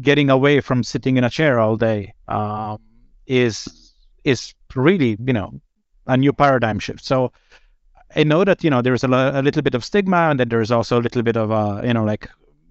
getting 0.00 0.30
away 0.30 0.60
from 0.60 0.82
sitting 0.82 1.16
in 1.16 1.24
a 1.24 1.30
chair 1.30 1.58
all 1.58 1.76
day 1.76 2.14
um, 2.28 2.78
is 3.26 3.92
is 4.24 4.54
really 4.74 5.16
you 5.24 5.32
know 5.32 5.52
a 6.06 6.16
new 6.16 6.32
paradigm 6.32 6.78
shift. 6.78 7.04
So 7.04 7.32
I 8.16 8.24
know 8.24 8.44
that 8.44 8.64
you 8.64 8.70
know 8.70 8.82
there's 8.82 9.04
a, 9.04 9.08
a 9.08 9.42
little 9.42 9.62
bit 9.62 9.74
of 9.74 9.84
stigma, 9.84 10.30
and 10.30 10.40
then 10.40 10.48
there's 10.48 10.70
also 10.70 10.98
a 11.00 11.02
little 11.02 11.22
bit 11.22 11.36
of 11.36 11.50
a 11.50 11.86
you 11.86 11.94
know 11.94 12.04
like 12.04 12.28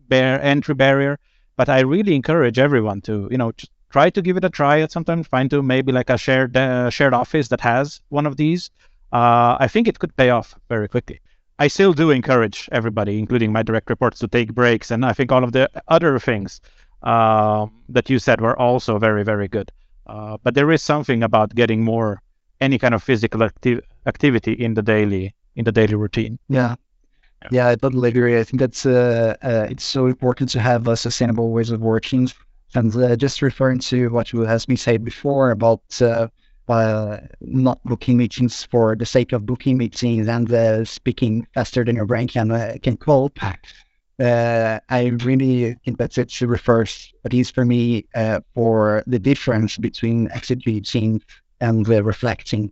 bare 0.08 0.42
entry 0.42 0.75
barrier. 0.75 1.20
But 1.56 1.70
I 1.70 1.82
really 1.82 2.16
encourage 2.16 2.60
everyone 2.60 3.02
to 3.02 3.28
you 3.32 3.38
know 3.38 3.52
just 3.54 3.72
try 3.94 4.10
to 4.10 4.22
give 4.22 4.36
it 4.38 4.44
a 4.44 4.50
try 4.50 4.82
at 4.82 4.92
some 4.92 5.06
time. 5.06 5.24
Find 5.24 5.50
to 5.52 5.62
maybe 5.62 5.92
like 5.92 6.10
a 6.10 6.18
shared 6.18 6.58
uh, 6.58 6.90
shared 6.90 7.14
office 7.14 7.48
that 7.50 7.62
has 7.62 8.02
one 8.10 8.26
of 8.26 8.36
these. 8.36 8.72
Uh, 9.14 9.56
I 9.60 9.68
think 9.68 9.88
it 9.88 10.00
could 10.00 10.16
pay 10.18 10.30
off 10.32 10.56
very 10.68 10.88
quickly. 10.90 11.20
I 11.60 11.68
still 11.70 11.94
do 11.94 12.10
encourage 12.10 12.68
everybody, 12.72 13.20
including 13.20 13.52
my 13.54 13.64
direct 13.64 13.90
reports, 13.90 14.20
to 14.20 14.28
take 14.28 14.54
breaks, 14.54 14.92
and 14.92 15.06
I 15.06 15.14
think 15.14 15.32
all 15.32 15.44
of 15.44 15.52
the 15.52 15.70
other 15.88 16.18
things 16.20 16.60
uh, 17.04 17.68
that 17.90 18.10
you 18.10 18.18
said 18.20 18.42
were 18.42 18.58
also 18.60 18.98
very 18.98 19.24
very 19.24 19.48
good. 19.48 19.72
Uh, 20.08 20.38
but 20.44 20.56
there 20.56 20.72
is 20.72 20.82
something 20.82 21.24
about 21.24 21.56
getting 21.56 21.84
more 21.84 22.22
any 22.60 22.78
kind 22.78 22.94
of 22.94 23.04
physical 23.04 23.44
acti- 23.44 23.82
activity 24.06 24.54
in 24.54 24.74
the 24.74 24.82
daily 24.82 25.34
in 25.56 25.64
the 25.66 25.72
daily 25.72 25.96
routine. 25.96 26.40
Yeah. 26.50 26.76
Yeah, 27.52 27.68
I 27.68 27.76
totally 27.76 28.10
agree. 28.10 28.40
I 28.40 28.44
think 28.46 28.60
that's 28.62 28.86
uh, 28.86 29.36
uh, 29.44 29.68
it's 29.70 29.84
so 29.84 30.08
important 30.08 30.50
to 30.52 30.60
have 30.62 30.88
a 30.88 30.96
sustainable 30.96 31.52
ways 31.52 31.72
of 31.72 31.82
working. 31.82 32.30
And 32.75 32.96
uh, 32.96 33.15
just 33.15 33.42
referring 33.42 33.80
to 33.80 34.10
what 34.10 34.30
has 34.30 34.65
been 34.65 34.77
said 34.77 35.03
before 35.03 35.51
about 35.51 35.84
uh, 36.01 36.27
uh, 36.68 37.18
not 37.42 37.84
booking 37.84 38.18
meetings 38.18 38.63
for 38.63 38.96
the 38.96 39.06
sake 39.06 39.32
of 39.34 39.46
booking 39.46 39.77
meetings 39.77 40.27
and 40.27 40.51
uh, 40.51 40.86
speaking 40.86 41.48
faster 41.53 41.84
than 41.84 41.96
your 41.96 42.06
brain 42.06 42.27
can 42.27 42.80
can 42.80 42.98
cope. 42.98 43.39
I 44.20 45.18
really 45.24 45.75
think 45.86 45.98
that 45.98 46.18
it 46.18 46.42
refers, 46.42 47.13
at 47.25 47.34
least 47.34 47.53
for 47.53 47.65
me, 47.65 48.06
for 48.53 49.03
the 49.08 49.20
difference 49.20 49.77
between 49.77 50.30
executing 50.32 51.22
and 51.60 51.88
reflecting. 51.88 52.72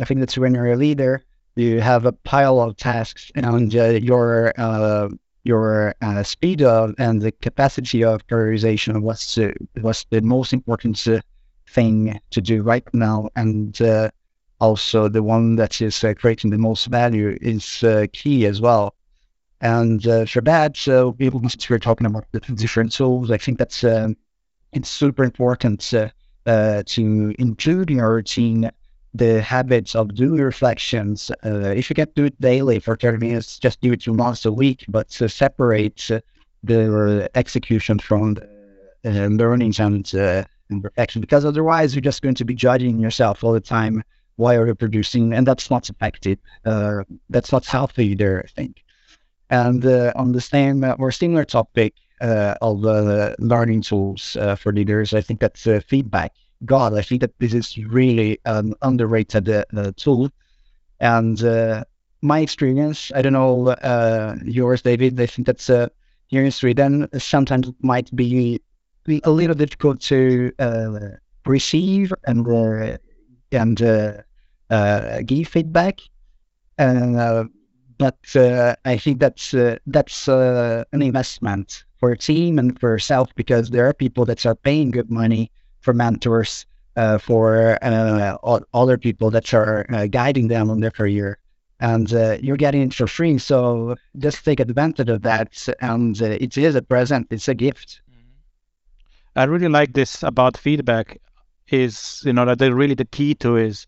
I 0.00 0.04
think 0.04 0.20
that 0.20 0.36
when 0.36 0.54
you're 0.54 0.72
a 0.72 0.76
leader, 0.76 1.24
you 1.58 1.80
have 1.80 2.06
a 2.06 2.12
pile 2.12 2.60
of 2.60 2.76
tasks 2.76 3.32
and 3.34 3.74
uh, 3.74 3.88
your 3.88 4.52
uh, 4.56 5.08
your 5.48 5.94
uh, 6.02 6.22
speed 6.22 6.60
of 6.62 6.94
and 6.98 7.22
the 7.22 7.32
capacity 7.32 8.04
of 8.04 8.24
prioritization 8.26 9.00
was 9.00 9.38
what's 9.80 10.04
the, 10.04 10.20
the 10.20 10.20
most 10.20 10.52
important 10.52 11.08
uh, 11.08 11.20
thing 11.70 12.20
to 12.30 12.40
do 12.40 12.62
right 12.62 12.86
now, 12.92 13.28
and 13.34 13.80
uh, 13.80 14.10
also 14.60 15.08
the 15.08 15.22
one 15.22 15.56
that 15.56 15.80
is 15.80 16.04
uh, 16.04 16.12
creating 16.14 16.50
the 16.50 16.58
most 16.58 16.86
value 16.86 17.38
is 17.40 17.82
key 18.12 18.46
as 18.46 18.60
well. 18.60 18.94
And 19.60 20.02
for 20.28 20.42
that, 20.42 20.76
so 20.76 21.12
people 21.12 21.40
we're 21.68 21.78
talking 21.78 22.06
about 22.06 22.26
the 22.32 22.40
different 22.40 22.92
tools. 22.92 23.30
I 23.30 23.38
think 23.38 23.58
that's 23.58 23.82
it's 24.72 24.90
super 24.90 25.24
important 25.24 25.80
to 25.80 26.12
include 26.46 27.90
in 27.90 27.96
your 27.96 28.14
routine 28.14 28.70
the 29.14 29.40
habits 29.42 29.94
of 29.94 30.14
doing 30.14 30.40
reflections. 30.40 31.30
Uh, 31.44 31.72
if 31.74 31.88
you 31.88 31.94
can 31.94 32.08
do 32.14 32.26
it 32.26 32.40
daily 32.40 32.78
for 32.78 32.96
30 32.96 33.18
minutes, 33.18 33.58
just 33.58 33.80
do 33.80 33.92
it 33.92 34.02
two 34.02 34.12
once 34.12 34.44
a 34.44 34.52
week, 34.52 34.84
but 34.88 35.20
uh, 35.22 35.28
separate 35.28 36.10
uh, 36.10 36.20
the 36.64 37.30
execution 37.34 37.98
from 37.98 38.34
the 38.34 38.48
uh, 39.06 39.26
learnings 39.28 39.78
and, 39.80 40.14
uh, 40.14 40.44
and 40.70 40.84
reflection, 40.84 41.20
because 41.20 41.44
otherwise 41.44 41.94
you're 41.94 42.02
just 42.02 42.22
going 42.22 42.34
to 42.34 42.44
be 42.44 42.54
judging 42.54 42.98
yourself 42.98 43.42
all 43.42 43.52
the 43.52 43.60
time 43.60 44.02
while 44.36 44.54
you're 44.54 44.74
producing, 44.74 45.32
and 45.32 45.46
that's 45.46 45.70
not 45.70 45.88
effective. 45.88 46.38
Uh, 46.64 47.02
that's 47.30 47.50
not 47.50 47.64
healthy 47.64 48.08
either, 48.08 48.42
I 48.44 48.48
think. 48.48 48.84
And 49.50 49.84
on 50.14 50.32
the 50.32 50.40
same 50.42 50.84
or 50.98 51.10
similar 51.10 51.44
topic 51.46 51.94
of 52.20 52.80
learning 53.38 53.80
tools 53.80 54.36
for 54.58 54.72
leaders, 54.72 55.14
I 55.14 55.22
think 55.22 55.40
that's 55.40 55.66
feedback 55.86 56.34
God, 56.64 56.94
I 56.94 57.02
think 57.02 57.20
that 57.20 57.38
this 57.38 57.54
is 57.54 57.76
really 57.78 58.38
an 58.44 58.74
underrated 58.82 59.48
uh, 59.48 59.64
tool. 59.96 60.30
And 61.00 61.42
uh, 61.42 61.84
my 62.22 62.40
experience, 62.40 63.12
I 63.14 63.22
don't 63.22 63.32
know 63.34 63.68
uh, 63.68 64.36
yours, 64.44 64.82
David. 64.82 65.20
I 65.20 65.26
think 65.26 65.46
that's 65.46 65.70
uh, 65.70 65.88
here 66.28 66.44
in 66.44 66.50
Sweden 66.52 67.08
sometimes 67.18 67.68
it 67.68 67.76
might 67.82 68.14
be 68.14 68.60
a 69.24 69.30
little 69.30 69.54
difficult 69.54 70.00
to 70.02 70.52
uh, 70.58 70.98
receive 71.46 72.12
and 72.26 72.46
uh, 72.48 72.98
and 73.52 73.82
uh, 73.82 75.22
give 75.24 75.48
feedback. 75.48 76.00
Uh, 76.78 77.44
but 77.98 78.18
uh, 78.36 78.76
I 78.84 78.96
think 78.98 79.18
that's 79.20 79.54
uh, 79.54 79.78
that's 79.86 80.28
uh, 80.28 80.84
an 80.92 81.02
investment 81.02 81.84
for 81.98 82.12
a 82.12 82.18
team 82.18 82.58
and 82.58 82.78
for 82.78 82.90
yourself 82.90 83.30
because 83.34 83.70
there 83.70 83.86
are 83.88 83.92
people 83.94 84.24
that 84.26 84.46
are 84.46 84.54
paying 84.54 84.90
good 84.90 85.10
money 85.10 85.50
for 85.88 85.94
mentors, 85.94 86.66
uh, 86.96 87.16
for 87.16 87.78
uh, 87.82 88.36
other 88.74 88.98
people 88.98 89.30
that 89.30 89.54
are 89.54 89.86
uh, 89.88 90.06
guiding 90.06 90.48
them 90.48 90.68
on 90.68 90.80
their 90.80 90.90
career, 90.90 91.38
and 91.80 92.12
uh, 92.12 92.36
you're 92.42 92.58
getting 92.58 92.82
it 92.82 92.92
for 92.92 93.06
free. 93.06 93.38
So 93.38 93.96
just 94.18 94.44
take 94.44 94.60
advantage 94.60 95.08
of 95.08 95.22
that, 95.22 95.66
and 95.80 96.20
it 96.20 96.58
is 96.58 96.74
a 96.74 96.82
present, 96.82 97.28
it's 97.30 97.48
a 97.48 97.54
gift. 97.54 98.02
Mm-hmm. 98.10 99.40
I 99.40 99.44
really 99.44 99.68
like 99.68 99.94
this 99.94 100.22
about 100.22 100.58
feedback. 100.58 101.22
Is 101.70 102.22
you 102.26 102.34
know 102.34 102.44
that 102.44 102.58
the, 102.58 102.74
really 102.74 102.94
the 102.94 103.06
key 103.06 103.34
to 103.36 103.56
is 103.56 103.86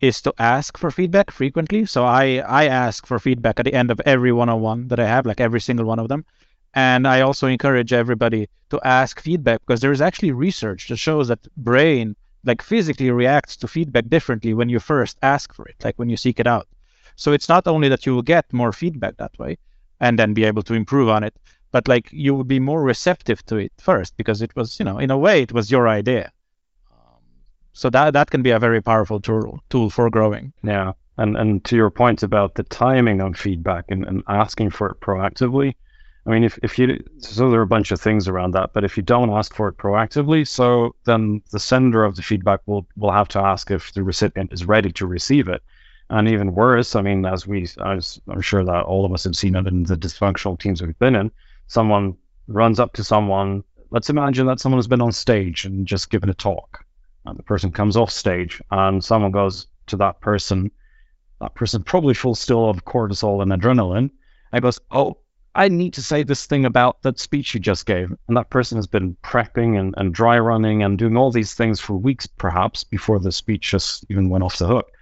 is 0.00 0.20
to 0.22 0.34
ask 0.38 0.76
for 0.78 0.90
feedback 0.90 1.30
frequently. 1.30 1.86
So 1.86 2.04
I 2.04 2.42
I 2.62 2.66
ask 2.66 3.06
for 3.06 3.20
feedback 3.20 3.60
at 3.60 3.66
the 3.66 3.74
end 3.74 3.92
of 3.92 4.00
every 4.04 4.32
one-on-one 4.32 4.88
that 4.88 4.98
I 4.98 5.06
have, 5.06 5.26
like 5.26 5.40
every 5.40 5.60
single 5.60 5.86
one 5.86 6.00
of 6.00 6.08
them. 6.08 6.24
And 6.76 7.08
I 7.08 7.22
also 7.22 7.48
encourage 7.48 7.92
everybody 7.92 8.48
to 8.70 8.80
ask 8.84 9.20
feedback 9.20 9.60
because 9.66 9.80
there 9.80 9.92
is 9.92 10.00
actually 10.02 10.32
research 10.32 10.88
that 10.88 10.98
shows 10.98 11.28
that 11.28 11.48
brain 11.56 12.14
like 12.44 12.62
physically 12.62 13.10
reacts 13.10 13.56
to 13.56 13.68
feedback 13.68 14.08
differently 14.08 14.54
when 14.54 14.68
you 14.68 14.78
first 14.78 15.18
ask 15.22 15.52
for 15.54 15.66
it, 15.66 15.76
like 15.84 15.96
when 15.98 16.08
you 16.10 16.16
seek 16.16 16.38
it 16.38 16.46
out. 16.46 16.68
So 17.16 17.32
it's 17.32 17.48
not 17.48 17.66
only 17.66 17.88
that 17.88 18.06
you 18.06 18.14
will 18.14 18.22
get 18.22 18.52
more 18.52 18.72
feedback 18.72 19.16
that 19.16 19.36
way 19.38 19.58
and 20.00 20.18
then 20.18 20.34
be 20.34 20.44
able 20.44 20.62
to 20.64 20.74
improve 20.74 21.08
on 21.08 21.24
it, 21.24 21.34
but 21.72 21.88
like 21.88 22.08
you 22.12 22.34
will 22.34 22.44
be 22.44 22.60
more 22.60 22.82
receptive 22.82 23.44
to 23.46 23.56
it 23.56 23.72
first 23.78 24.16
because 24.16 24.42
it 24.42 24.54
was, 24.54 24.78
you 24.78 24.84
know, 24.84 24.98
in 24.98 25.10
a 25.10 25.18
way 25.18 25.42
it 25.42 25.52
was 25.52 25.70
your 25.70 25.88
idea 25.88 26.30
um, 26.92 27.22
so 27.72 27.90
that 27.90 28.12
that 28.12 28.30
can 28.30 28.42
be 28.42 28.50
a 28.50 28.58
very 28.58 28.82
powerful 28.82 29.20
tool 29.20 29.60
tool 29.70 29.90
for 29.90 30.10
growing. 30.10 30.52
Yeah, 30.62 30.92
and 31.18 31.36
and 31.36 31.64
to 31.64 31.76
your 31.76 31.90
point 31.90 32.22
about 32.22 32.54
the 32.54 32.64
timing 32.64 33.20
of 33.20 33.36
feedback 33.36 33.86
and, 33.88 34.04
and 34.04 34.22
asking 34.28 34.70
for 34.70 34.90
it 34.90 35.00
proactively, 35.00 35.74
I 36.26 36.30
mean, 36.30 36.42
if, 36.42 36.58
if 36.62 36.76
you 36.78 36.98
so 37.18 37.50
there 37.50 37.60
are 37.60 37.62
a 37.62 37.68
bunch 37.68 37.92
of 37.92 38.00
things 38.00 38.26
around 38.26 38.52
that, 38.52 38.72
but 38.72 38.82
if 38.82 38.96
you 38.96 39.02
don't 39.02 39.30
ask 39.30 39.54
for 39.54 39.68
it 39.68 39.76
proactively, 39.76 40.46
so 40.46 40.96
then 41.04 41.40
the 41.52 41.60
sender 41.60 42.04
of 42.04 42.16
the 42.16 42.22
feedback 42.22 42.60
will 42.66 42.86
will 42.96 43.12
have 43.12 43.28
to 43.28 43.38
ask 43.38 43.70
if 43.70 43.92
the 43.92 44.02
recipient 44.02 44.52
is 44.52 44.64
ready 44.64 44.90
to 44.92 45.06
receive 45.06 45.46
it. 45.48 45.62
And 46.10 46.28
even 46.28 46.54
worse, 46.54 46.96
I 46.96 47.02
mean, 47.02 47.24
as 47.26 47.46
we, 47.46 47.68
as 47.84 48.20
I'm 48.28 48.40
sure 48.40 48.64
that 48.64 48.84
all 48.84 49.04
of 49.04 49.12
us 49.12 49.24
have 49.24 49.36
seen 49.36 49.56
it 49.56 49.66
in 49.66 49.84
the 49.84 49.96
dysfunctional 49.96 50.58
teams 50.58 50.80
we've 50.80 50.98
been 50.98 51.16
in, 51.16 51.32
someone 51.66 52.16
runs 52.48 52.78
up 52.78 52.92
to 52.94 53.04
someone. 53.04 53.64
Let's 53.90 54.10
imagine 54.10 54.46
that 54.46 54.60
someone 54.60 54.78
has 54.78 54.86
been 54.86 55.00
on 55.00 55.12
stage 55.12 55.64
and 55.64 55.86
just 55.86 56.10
given 56.10 56.28
a 56.28 56.34
talk, 56.34 56.84
and 57.24 57.38
the 57.38 57.42
person 57.42 57.70
comes 57.70 57.96
off 57.96 58.10
stage 58.10 58.60
and 58.70 59.02
someone 59.02 59.32
goes 59.32 59.68
to 59.88 59.96
that 59.98 60.20
person, 60.20 60.70
that 61.40 61.54
person 61.54 61.84
probably 61.84 62.14
full 62.14 62.34
still 62.34 62.68
of 62.68 62.84
cortisol 62.84 63.42
and 63.42 63.52
adrenaline, 63.52 64.10
and 64.52 64.62
goes, 64.62 64.80
Oh, 64.90 65.18
I 65.56 65.68
need 65.68 65.94
to 65.94 66.02
say 66.02 66.22
this 66.22 66.44
thing 66.44 66.66
about 66.66 67.00
that 67.00 67.18
speech 67.18 67.54
you 67.54 67.60
just 67.60 67.86
gave. 67.86 68.12
And 68.28 68.36
that 68.36 68.50
person 68.50 68.76
has 68.76 68.86
been 68.86 69.16
prepping 69.24 69.80
and, 69.80 69.94
and 69.96 70.12
dry 70.12 70.38
running 70.38 70.82
and 70.82 70.98
doing 70.98 71.16
all 71.16 71.30
these 71.30 71.54
things 71.54 71.80
for 71.80 71.96
weeks, 71.96 72.26
perhaps, 72.26 72.84
before 72.84 73.18
the 73.18 73.32
speech 73.32 73.70
just 73.70 74.04
even 74.10 74.28
went 74.28 74.44
off 74.44 74.58
the 74.58 74.66
hook. 74.66 74.92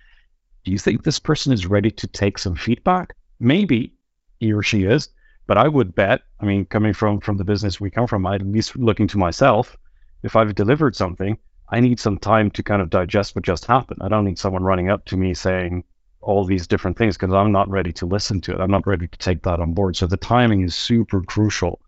Do 0.64 0.70
you 0.70 0.78
think 0.78 1.02
this 1.02 1.18
person 1.18 1.52
is 1.52 1.66
ready 1.66 1.90
to 1.90 2.06
take 2.06 2.38
some 2.38 2.54
feedback? 2.54 3.16
Maybe 3.40 3.94
he 4.38 4.52
or 4.52 4.62
she 4.62 4.84
is, 4.84 5.08
but 5.48 5.58
I 5.58 5.66
would 5.66 5.92
bet, 5.92 6.20
I 6.38 6.44
mean, 6.44 6.66
coming 6.66 6.92
from 6.92 7.18
from 7.18 7.36
the 7.36 7.44
business 7.44 7.80
we 7.80 7.90
come 7.90 8.06
from, 8.06 8.24
I'd 8.24 8.40
at 8.40 8.46
least 8.46 8.76
looking 8.76 9.08
to 9.08 9.18
myself, 9.18 9.76
if 10.22 10.36
I've 10.36 10.54
delivered 10.54 10.94
something, 10.94 11.36
I 11.68 11.80
need 11.80 11.98
some 11.98 12.16
time 12.16 12.52
to 12.52 12.62
kind 12.62 12.80
of 12.80 12.90
digest 12.90 13.34
what 13.34 13.44
just 13.44 13.66
happened. 13.66 14.02
I 14.02 14.08
don't 14.08 14.24
need 14.24 14.38
someone 14.38 14.62
running 14.62 14.88
up 14.88 15.04
to 15.06 15.16
me 15.16 15.34
saying 15.34 15.82
all 16.24 16.44
these 16.44 16.66
different 16.66 16.96
things 16.96 17.16
because 17.16 17.34
I'm 17.34 17.52
not 17.52 17.68
ready 17.68 17.92
to 17.94 18.06
listen 18.06 18.40
to 18.42 18.52
it. 18.52 18.60
I'm 18.60 18.70
not 18.70 18.86
ready 18.86 19.06
to 19.06 19.18
take 19.18 19.42
that 19.42 19.60
on 19.60 19.72
board. 19.74 19.96
So 19.96 20.06
the 20.06 20.16
timing 20.16 20.62
is 20.62 20.74
super 20.74 21.20
crucial. 21.22 21.80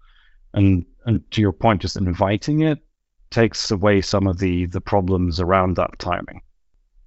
And 0.55 0.85
and 1.05 1.29
to 1.33 1.41
your 1.41 1.53
point, 1.53 1.83
just 1.83 1.97
inviting 1.97 2.61
it 2.61 2.79
takes 3.31 3.71
away 3.71 4.01
some 4.01 4.27
of 4.27 4.39
the 4.39 4.67
the 4.67 4.81
problems 4.81 5.41
around 5.41 5.77
that 5.77 5.99
timing. 5.99 6.41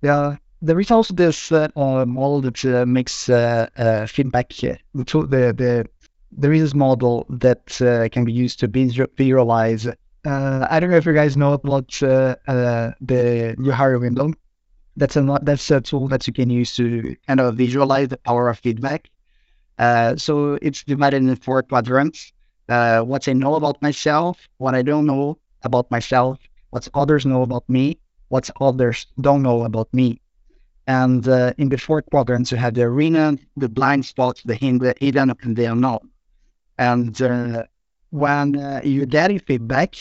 Yeah, 0.01 0.38
there 0.62 0.80
is 0.80 0.91
also 0.91 1.13
this 1.13 1.51
uh, 1.51 1.69
model 1.75 2.41
that 2.41 2.65
uh, 2.65 2.86
makes 2.86 3.30
uh, 3.30 3.69
uh 3.77 4.06
feedback. 4.06 4.49
The, 4.49 4.75
the 4.93 5.86
there 6.32 6.53
is 6.53 6.62
this 6.62 6.75
model 6.75 7.25
that 7.30 7.82
uh, 7.82 8.08
can 8.10 8.23
be 8.25 8.34
used 8.34 8.60
to 8.60 8.67
visualize 8.67 9.88
uh, 10.25 10.67
I 10.69 10.80
don't 10.80 10.91
know 10.91 10.97
if 10.97 11.06
you 11.06 11.13
guys 11.13 11.38
know 11.38 11.53
about 11.53 11.88
the 11.88 13.56
Johari 13.58 13.99
window. 13.99 14.34
That's 14.99 15.15
a 15.15 15.39
that's 15.41 15.71
a 15.71 15.79
tool 15.79 16.09
that 16.09 16.27
you 16.27 16.33
can 16.33 16.49
use 16.49 16.75
to 16.75 17.15
kind 17.25 17.39
of 17.39 17.55
visualize 17.55 18.09
the 18.09 18.17
power 18.17 18.49
of 18.49 18.59
feedback. 18.59 19.09
Uh, 19.77 20.17
so 20.17 20.59
it's 20.62 20.83
divided 20.83 21.23
in 21.23 21.35
four 21.38 21.63
quadrants. 21.63 22.33
Uh, 22.67 23.01
what 23.01 23.27
I 23.27 23.33
know 23.33 23.55
about 23.55 23.81
myself, 23.81 24.38
what 24.57 24.75
I 24.75 24.81
don't 24.81 25.05
know 25.05 25.38
about 25.63 25.89
myself, 25.89 26.38
what 26.71 26.88
others 26.93 27.25
know 27.25 27.43
about 27.43 27.63
me, 27.69 27.97
what 28.27 28.49
others 28.59 29.07
don't 29.21 29.41
know 29.41 29.63
about 29.63 29.88
me. 29.93 30.19
And 30.85 31.25
uh, 31.27 31.53
in 31.57 31.69
the 31.69 31.77
four 31.77 32.01
quadrants, 32.01 32.51
you 32.51 32.57
have 32.57 32.73
the 32.73 32.83
arena, 32.83 33.38
the 33.55 33.69
blind 33.69 34.05
spots, 34.05 34.43
the 34.43 34.55
hidden, 34.55 35.29
and 35.43 35.55
the 35.55 35.65
unknown. 35.65 36.09
And 36.77 37.19
uh, 37.21 37.63
when 38.09 38.57
uh, 38.57 38.81
you're 38.83 39.05
getting 39.05 39.39
feedback, 39.39 39.95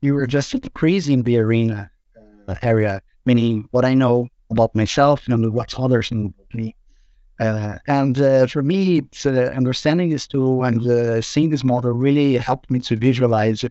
you 0.00 0.16
are 0.16 0.26
just 0.26 0.54
increasing 0.54 1.22
the 1.22 1.38
arena 1.38 1.90
uh, 2.48 2.54
area, 2.62 3.02
meaning 3.26 3.68
what 3.72 3.84
I 3.84 3.94
know 3.94 4.28
about 4.50 4.74
myself 4.74 5.26
and 5.28 5.52
what 5.52 5.78
others 5.78 6.10
know 6.10 6.26
about 6.26 6.54
me. 6.54 6.74
Uh, 7.40 7.78
and 7.86 8.20
uh, 8.20 8.46
for 8.46 8.62
me, 8.62 9.02
uh, 9.24 9.30
understanding 9.30 10.10
this 10.10 10.26
tool 10.26 10.64
and 10.64 10.84
uh, 10.86 11.20
seeing 11.20 11.50
this 11.50 11.62
model 11.62 11.92
really 11.92 12.36
helped 12.36 12.70
me 12.70 12.80
to 12.80 12.96
visualize 12.96 13.64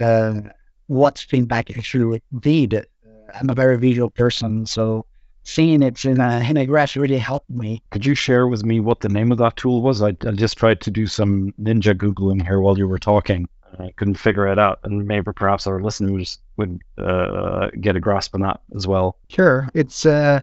uh, 0.00 0.40
what 0.86 1.18
feedback 1.18 1.76
actually 1.76 2.22
did. 2.40 2.86
I'm 3.34 3.50
a 3.50 3.54
very 3.54 3.76
visual 3.76 4.08
person, 4.08 4.64
so 4.66 5.04
seeing 5.42 5.82
it 5.82 6.04
in 6.04 6.20
a, 6.20 6.38
in 6.48 6.56
a 6.56 6.66
graph 6.66 6.94
really 6.96 7.18
helped 7.18 7.50
me. 7.50 7.82
Could 7.90 8.06
you 8.06 8.14
share 8.14 8.46
with 8.46 8.64
me 8.64 8.80
what 8.80 9.00
the 9.00 9.08
name 9.08 9.32
of 9.32 9.38
that 9.38 9.56
tool 9.56 9.82
was? 9.82 10.00
I, 10.00 10.08
I 10.08 10.30
just 10.32 10.56
tried 10.56 10.80
to 10.82 10.90
do 10.90 11.06
some 11.06 11.52
ninja 11.60 11.94
Googling 11.94 12.42
here 12.42 12.60
while 12.60 12.78
you 12.78 12.86
were 12.86 12.98
talking. 12.98 13.48
I 13.78 13.90
couldn't 13.96 14.14
figure 14.14 14.46
it 14.46 14.58
out, 14.58 14.78
and 14.84 15.06
maybe 15.06 15.32
perhaps 15.32 15.66
our 15.66 15.82
listeners 15.82 16.38
would 16.58 16.80
uh, 16.98 17.68
get 17.80 17.96
a 17.96 18.00
grasp 18.00 18.34
on 18.34 18.42
that 18.42 18.60
as 18.74 18.86
well. 18.86 19.16
Sure, 19.28 19.68
it's 19.74 20.04
uh, 20.04 20.40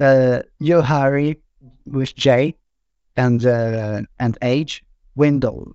uh, 0.00 0.42
Johari 0.60 1.36
with 1.86 2.14
J 2.16 2.54
and 3.16 3.44
uh, 3.44 4.02
and 4.18 4.38
H 4.42 4.82
window. 5.14 5.74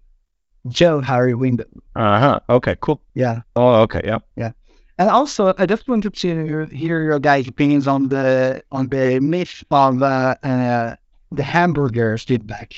Harry 1.04 1.34
window. 1.34 1.66
Uh 1.96 2.20
huh. 2.20 2.40
Okay. 2.50 2.76
Cool. 2.80 3.02
Yeah. 3.16 3.42
Oh. 3.56 3.82
Okay. 3.82 4.02
Yeah. 4.04 4.20
Yeah. 4.38 4.52
And 4.98 5.10
also, 5.10 5.54
I 5.58 5.66
just 5.66 5.88
wanted 5.88 6.14
to 6.14 6.66
hear 6.68 7.04
your 7.04 7.20
guys' 7.20 7.48
opinions 7.48 7.88
on 7.88 8.10
the 8.10 8.64
on 8.72 8.88
the 8.88 9.20
myth 9.20 9.64
of 9.72 10.02
uh, 10.02 10.36
uh, 10.44 10.96
the 11.32 11.44
hamburger 11.44 12.18
feedback. 12.18 12.74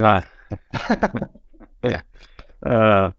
Ah. 0.00 0.26
yeah. 1.84 2.00
Uh, 2.64 3.10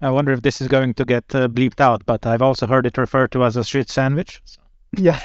I 0.00 0.10
wonder 0.10 0.32
if 0.32 0.42
this 0.42 0.60
is 0.60 0.68
going 0.68 0.94
to 0.94 1.04
get 1.04 1.24
uh, 1.34 1.48
bleeped 1.48 1.80
out, 1.80 2.04
but 2.06 2.26
I've 2.26 2.42
also 2.42 2.66
heard 2.66 2.86
it 2.86 2.96
referred 2.96 3.32
to 3.32 3.44
as 3.44 3.56
a 3.56 3.64
street 3.64 3.90
sandwich. 3.90 4.42
So. 4.96 5.02
Yeah. 5.02 5.20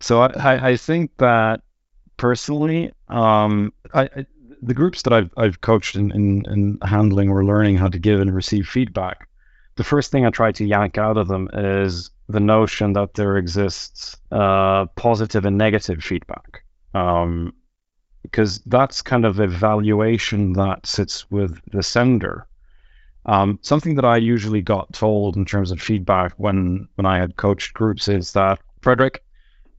so 0.00 0.20
I, 0.20 0.70
I 0.72 0.76
think 0.76 1.10
that 1.16 1.62
personally, 2.18 2.92
um, 3.08 3.72
I, 3.94 4.02
I, 4.02 4.26
the 4.60 4.74
groups 4.74 5.02
that 5.02 5.12
I've, 5.12 5.30
I've 5.36 5.60
coached 5.60 5.96
in, 5.96 6.10
in, 6.10 6.44
in 6.46 6.78
handling 6.82 7.30
or 7.30 7.44
learning 7.44 7.78
how 7.78 7.88
to 7.88 7.98
give 7.98 8.20
and 8.20 8.34
receive 8.34 8.68
feedback, 8.68 9.26
the 9.76 9.84
first 9.84 10.10
thing 10.10 10.26
I 10.26 10.30
try 10.30 10.52
to 10.52 10.64
yank 10.64 10.98
out 10.98 11.16
of 11.16 11.28
them 11.28 11.48
is 11.52 12.10
the 12.28 12.40
notion 12.40 12.92
that 12.94 13.14
there 13.14 13.36
exists 13.36 14.16
uh, 14.32 14.86
positive 14.96 15.44
and 15.44 15.56
negative 15.56 16.02
feedback. 16.02 16.64
Um, 16.94 17.52
because 18.30 18.60
that's 18.66 19.02
kind 19.02 19.24
of 19.24 19.40
evaluation 19.40 20.52
that 20.54 20.86
sits 20.86 21.30
with 21.30 21.60
the 21.70 21.82
sender. 21.82 22.46
Um, 23.24 23.58
something 23.62 23.96
that 23.96 24.04
I 24.04 24.16
usually 24.18 24.62
got 24.62 24.92
told 24.92 25.36
in 25.36 25.44
terms 25.44 25.70
of 25.70 25.80
feedback 25.80 26.32
when 26.36 26.88
when 26.96 27.06
I 27.06 27.18
had 27.18 27.36
coached 27.36 27.74
groups 27.74 28.08
is 28.08 28.32
that 28.32 28.60
Fredrik, 28.82 29.18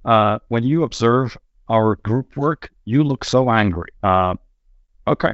uh, 0.05 0.39
when 0.47 0.63
you 0.63 0.83
observe 0.83 1.37
our 1.69 1.95
group 1.97 2.35
work, 2.35 2.71
you 2.85 3.03
look 3.03 3.23
so 3.23 3.49
angry. 3.49 3.89
Uh, 4.03 4.35
okay. 5.07 5.33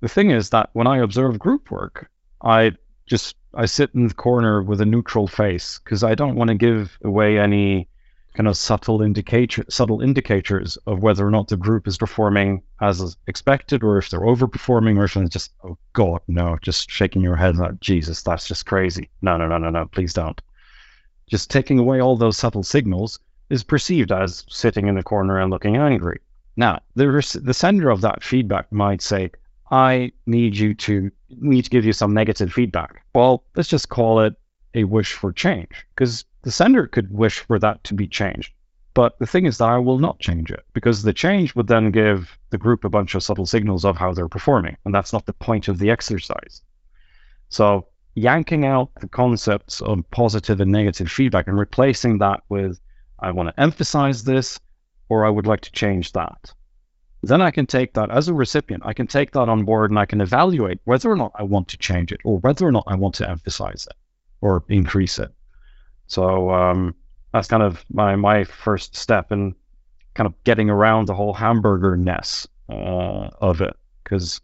The 0.00 0.08
thing 0.08 0.30
is 0.30 0.50
that 0.50 0.70
when 0.72 0.86
I 0.86 0.98
observe 0.98 1.38
group 1.38 1.70
work, 1.70 2.10
I 2.42 2.72
just 3.06 3.36
I 3.54 3.66
sit 3.66 3.90
in 3.94 4.08
the 4.08 4.14
corner 4.14 4.62
with 4.62 4.80
a 4.80 4.86
neutral 4.86 5.26
face 5.26 5.80
because 5.82 6.04
I 6.04 6.14
don't 6.14 6.36
want 6.36 6.48
to 6.48 6.54
give 6.54 6.98
away 7.02 7.38
any 7.38 7.88
kind 8.36 8.48
of 8.48 8.56
subtle 8.56 9.02
indicator 9.02 9.64
subtle 9.68 10.02
indicators 10.02 10.76
of 10.86 11.00
whether 11.00 11.26
or 11.26 11.30
not 11.30 11.48
the 11.48 11.56
group 11.56 11.88
is 11.88 11.96
performing 11.96 12.62
as 12.80 13.16
expected 13.26 13.82
or 13.82 13.98
if 13.98 14.10
they're 14.10 14.20
overperforming 14.20 14.98
or 14.98 15.04
if 15.04 15.16
it's 15.16 15.30
just 15.30 15.52
oh 15.64 15.78
god 15.94 16.20
no 16.28 16.56
just 16.60 16.90
shaking 16.90 17.22
your 17.22 17.36
head 17.36 17.56
like 17.56 17.80
jesus 17.80 18.22
that's 18.22 18.46
just 18.46 18.66
crazy 18.66 19.08
no 19.22 19.36
no 19.36 19.48
no 19.48 19.56
no 19.56 19.70
no 19.70 19.86
please 19.86 20.12
don't 20.12 20.42
just 21.28 21.50
taking 21.50 21.78
away 21.78 22.00
all 22.00 22.16
those 22.16 22.36
subtle 22.36 22.62
signals 22.62 23.18
is 23.50 23.62
perceived 23.62 24.12
as 24.12 24.44
sitting 24.48 24.88
in 24.88 24.94
the 24.94 25.02
corner 25.02 25.38
and 25.38 25.50
looking 25.50 25.76
angry. 25.76 26.20
Now, 26.56 26.80
the, 26.94 27.06
the 27.42 27.54
sender 27.54 27.90
of 27.90 28.00
that 28.00 28.22
feedback 28.22 28.70
might 28.72 29.02
say, 29.02 29.30
I 29.70 30.12
need 30.26 30.56
you 30.56 30.74
to 30.74 31.10
need 31.28 31.62
to 31.62 31.70
give 31.70 31.84
you 31.84 31.92
some 31.92 32.14
negative 32.14 32.52
feedback. 32.52 33.02
Well, 33.14 33.44
let's 33.56 33.68
just 33.68 33.88
call 33.88 34.20
it 34.20 34.34
a 34.74 34.84
wish 34.84 35.12
for 35.12 35.32
change 35.32 35.84
because 35.94 36.24
the 36.46 36.52
sender 36.52 36.86
could 36.86 37.12
wish 37.12 37.40
for 37.40 37.58
that 37.58 37.82
to 37.82 37.92
be 37.92 38.06
changed. 38.06 38.52
But 38.94 39.18
the 39.18 39.26
thing 39.26 39.46
is 39.46 39.58
that 39.58 39.68
I 39.68 39.78
will 39.78 39.98
not 39.98 40.20
change 40.20 40.52
it 40.52 40.64
because 40.74 41.02
the 41.02 41.12
change 41.12 41.56
would 41.56 41.66
then 41.66 41.90
give 41.90 42.38
the 42.50 42.56
group 42.56 42.84
a 42.84 42.88
bunch 42.88 43.16
of 43.16 43.24
subtle 43.24 43.46
signals 43.46 43.84
of 43.84 43.96
how 43.96 44.12
they're 44.12 44.28
performing. 44.28 44.76
And 44.84 44.94
that's 44.94 45.12
not 45.12 45.26
the 45.26 45.32
point 45.32 45.66
of 45.66 45.80
the 45.80 45.90
exercise. 45.90 46.62
So 47.48 47.88
yanking 48.14 48.64
out 48.64 48.90
the 49.00 49.08
concepts 49.08 49.80
of 49.80 50.08
positive 50.12 50.60
and 50.60 50.70
negative 50.70 51.10
feedback 51.10 51.48
and 51.48 51.58
replacing 51.58 52.18
that 52.18 52.44
with, 52.48 52.78
I 53.18 53.32
want 53.32 53.48
to 53.48 53.60
emphasize 53.60 54.22
this, 54.22 54.60
or 55.08 55.26
I 55.26 55.30
would 55.30 55.48
like 55.48 55.62
to 55.62 55.72
change 55.72 56.12
that. 56.12 56.54
Then 57.24 57.42
I 57.42 57.50
can 57.50 57.66
take 57.66 57.94
that 57.94 58.12
as 58.12 58.28
a 58.28 58.34
recipient, 58.34 58.84
I 58.86 58.92
can 58.92 59.08
take 59.08 59.32
that 59.32 59.48
on 59.48 59.64
board 59.64 59.90
and 59.90 59.98
I 59.98 60.06
can 60.06 60.20
evaluate 60.20 60.78
whether 60.84 61.10
or 61.10 61.16
not 61.16 61.32
I 61.34 61.42
want 61.42 61.66
to 61.68 61.76
change 61.76 62.12
it 62.12 62.20
or 62.22 62.38
whether 62.38 62.64
or 62.64 62.70
not 62.70 62.84
I 62.86 62.94
want 62.94 63.16
to 63.16 63.28
emphasize 63.28 63.88
it 63.90 63.96
or 64.40 64.62
increase 64.68 65.18
it. 65.18 65.32
So, 66.06 66.50
um, 66.50 66.94
that's 67.32 67.48
kind 67.48 67.62
of 67.62 67.84
my 67.92 68.16
my 68.16 68.44
first 68.44 68.96
step 68.96 69.32
in 69.32 69.54
kind 70.14 70.26
of 70.26 70.34
getting 70.44 70.70
around 70.70 71.06
the 71.06 71.14
whole 71.14 71.34
hamburger 71.34 71.96
ness 71.96 72.46
uh, 72.68 73.28
of 73.40 73.60
it. 73.60 73.76
Because 74.02 74.40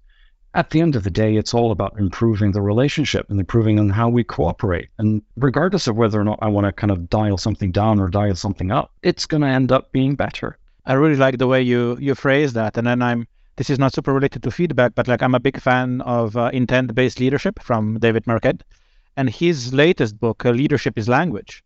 at 0.54 0.70
the 0.70 0.80
end 0.80 0.96
of 0.96 1.02
the 1.02 1.10
day 1.10 1.36
it's 1.36 1.54
all 1.54 1.72
about 1.72 1.98
improving 1.98 2.52
the 2.52 2.60
relationship 2.60 3.30
and 3.30 3.40
improving 3.40 3.78
on 3.78 3.88
how 3.88 4.08
we 4.08 4.22
cooperate. 4.22 4.88
And 4.98 5.22
regardless 5.36 5.86
of 5.86 5.96
whether 5.96 6.20
or 6.20 6.24
not 6.24 6.38
i 6.42 6.48
want 6.48 6.66
to 6.66 6.72
kind 6.72 6.90
of 6.90 7.08
dial 7.08 7.38
something 7.38 7.72
down 7.72 7.98
or 7.98 8.08
dial 8.08 8.36
something 8.36 8.70
up 8.70 8.92
it's 9.02 9.26
going 9.26 9.40
to 9.40 9.48
end 9.48 9.72
up 9.72 9.92
being 9.92 10.14
better. 10.14 10.58
I 10.84 10.94
really 10.94 11.16
like 11.16 11.38
the 11.38 11.46
way 11.46 11.62
you 11.62 11.96
you 12.00 12.14
phrase 12.14 12.52
that. 12.52 12.76
And 12.76 12.86
then 12.86 13.00
i'm 13.02 13.26
this 13.56 13.70
is 13.70 13.78
not 13.78 13.94
super 13.94 14.12
related 14.12 14.42
to 14.42 14.50
feedback 14.50 14.94
but 14.94 15.08
like 15.08 15.22
i'm 15.22 15.34
a 15.34 15.40
big 15.40 15.60
fan 15.60 16.00
of 16.02 16.36
uh, 16.36 16.50
intent 16.52 16.94
based 16.94 17.20
leadership 17.20 17.62
from 17.62 17.98
david 17.98 18.26
marquet 18.26 18.58
and 19.16 19.28
his 19.30 19.72
latest 19.72 20.18
book 20.18 20.44
uh, 20.44 20.50
leadership 20.50 20.98
is 20.98 21.08
language 21.08 21.62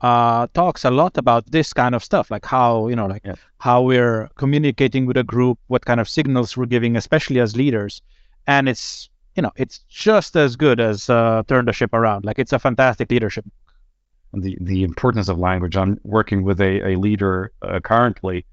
uh, 0.00 0.46
talks 0.54 0.84
a 0.84 0.90
lot 0.90 1.18
about 1.18 1.50
this 1.50 1.72
kind 1.72 1.94
of 1.94 2.04
stuff, 2.04 2.30
like 2.30 2.44
how 2.44 2.88
you 2.88 2.96
know, 2.96 3.06
like 3.06 3.22
yeah. 3.24 3.34
how 3.58 3.82
we're 3.82 4.28
communicating 4.36 5.06
with 5.06 5.16
a 5.16 5.24
group, 5.24 5.58
what 5.66 5.84
kind 5.84 6.00
of 6.00 6.08
signals 6.08 6.56
we're 6.56 6.66
giving, 6.66 6.96
especially 6.96 7.40
as 7.40 7.56
leaders, 7.56 8.00
and 8.46 8.68
it's 8.68 9.10
you 9.34 9.42
know, 9.42 9.52
it's 9.56 9.78
just 9.88 10.36
as 10.36 10.56
good 10.56 10.80
as 10.80 11.08
uh, 11.10 11.42
turn 11.48 11.64
the 11.64 11.72
ship 11.72 11.92
around. 11.92 12.24
Like 12.24 12.38
it's 12.38 12.52
a 12.52 12.58
fantastic 12.58 13.10
leadership. 13.10 13.44
The 14.34 14.56
the 14.60 14.84
importance 14.84 15.28
of 15.28 15.38
language. 15.38 15.76
I'm 15.76 15.98
working 16.04 16.44
with 16.44 16.60
a 16.60 16.90
a 16.90 16.96
leader 16.96 17.52
uh, 17.62 17.80
currently, 17.80 18.44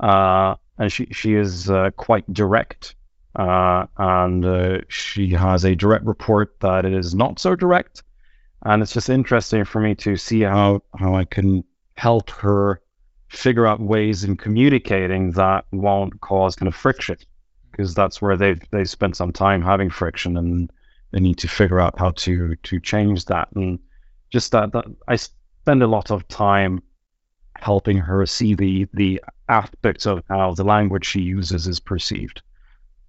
uh, 0.00 0.56
and 0.78 0.92
she 0.92 1.06
she 1.12 1.34
is 1.34 1.70
uh, 1.70 1.90
quite 1.96 2.32
direct. 2.32 2.96
Uh, 3.36 3.86
and 3.96 4.84
she 4.88 5.30
has 5.30 5.64
a 5.64 5.76
direct 5.76 6.04
report 6.04 6.58
that 6.60 6.84
is 6.84 7.14
not 7.14 7.38
so 7.38 7.54
direct, 7.54 8.02
and 8.64 8.82
it's 8.82 8.92
just 8.92 9.08
interesting 9.08 9.64
for 9.64 9.80
me 9.80 9.94
to 9.94 10.16
see 10.16 10.40
how, 10.40 10.82
how 10.98 11.14
I 11.14 11.24
can 11.24 11.64
help 11.96 12.30
her 12.30 12.80
figure 13.28 13.66
out 13.66 13.80
ways 13.80 14.24
in 14.24 14.36
communicating 14.36 15.30
that 15.32 15.64
won't 15.70 16.20
cause 16.20 16.56
kind 16.56 16.66
of 16.66 16.74
friction. 16.74 17.16
Because 17.70 17.94
that's 17.94 18.20
where 18.20 18.36
they've 18.36 18.60
they 18.70 18.84
spent 18.84 19.16
some 19.16 19.32
time 19.32 19.62
having 19.62 19.90
friction 19.90 20.36
and 20.36 20.70
they 21.12 21.20
need 21.20 21.38
to 21.38 21.48
figure 21.48 21.80
out 21.80 21.98
how 21.98 22.10
to 22.10 22.56
to 22.56 22.80
change 22.80 23.26
that. 23.26 23.48
And 23.54 23.78
just 24.30 24.52
that, 24.52 24.72
that 24.72 24.84
I 25.06 25.16
spend 25.16 25.82
a 25.82 25.86
lot 25.86 26.10
of 26.10 26.26
time 26.28 26.82
helping 27.56 27.98
her 27.98 28.26
see 28.26 28.54
the 28.54 28.88
the 28.92 29.22
aspects 29.48 30.06
of 30.06 30.22
how 30.28 30.54
the 30.54 30.64
language 30.64 31.06
she 31.06 31.20
uses 31.20 31.66
is 31.66 31.78
perceived. 31.80 32.42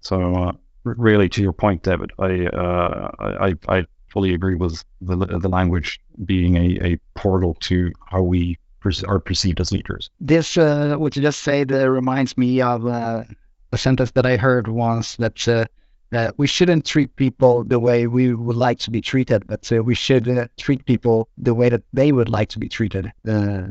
So 0.02 0.34
uh, 0.34 0.52
really, 0.84 1.28
to 1.30 1.42
your 1.42 1.52
point, 1.52 1.82
David, 1.82 2.10
I, 2.18 2.46
uh, 2.46 3.10
I 3.18 3.54
I 3.68 3.86
fully 4.08 4.34
agree 4.34 4.56
with 4.56 4.84
the, 5.00 5.16
the 5.16 5.48
language 5.48 6.00
being 6.24 6.56
a, 6.56 6.78
a 6.82 6.98
portal 7.14 7.54
to 7.60 7.90
how 8.10 8.22
we 8.22 8.58
are 9.06 9.20
perceived 9.20 9.60
as 9.60 9.72
leaders. 9.72 10.10
This, 10.20 10.56
uh, 10.56 10.96
what 10.98 11.16
you 11.16 11.22
just 11.22 11.40
said, 11.42 11.72
uh, 11.72 11.88
reminds 11.88 12.36
me 12.36 12.60
of 12.60 12.86
uh, 12.86 13.24
a 13.70 13.78
sentence 13.78 14.10
that 14.10 14.26
I 14.26 14.36
heard 14.36 14.68
once 14.68 15.16
that 15.16 15.48
uh, 15.48 15.64
that 16.10 16.38
we 16.38 16.46
shouldn't 16.46 16.84
treat 16.84 17.16
people 17.16 17.64
the 17.64 17.78
way 17.78 18.06
we 18.06 18.34
would 18.34 18.56
like 18.56 18.78
to 18.80 18.90
be 18.90 19.00
treated, 19.00 19.46
but 19.46 19.72
uh, 19.72 19.82
we 19.82 19.94
should 19.94 20.28
uh, 20.28 20.46
treat 20.58 20.84
people 20.84 21.28
the 21.38 21.54
way 21.54 21.70
that 21.70 21.82
they 21.94 22.12
would 22.12 22.28
like 22.28 22.50
to 22.50 22.58
be 22.58 22.68
treated. 22.68 23.10
Uh, 23.26 23.62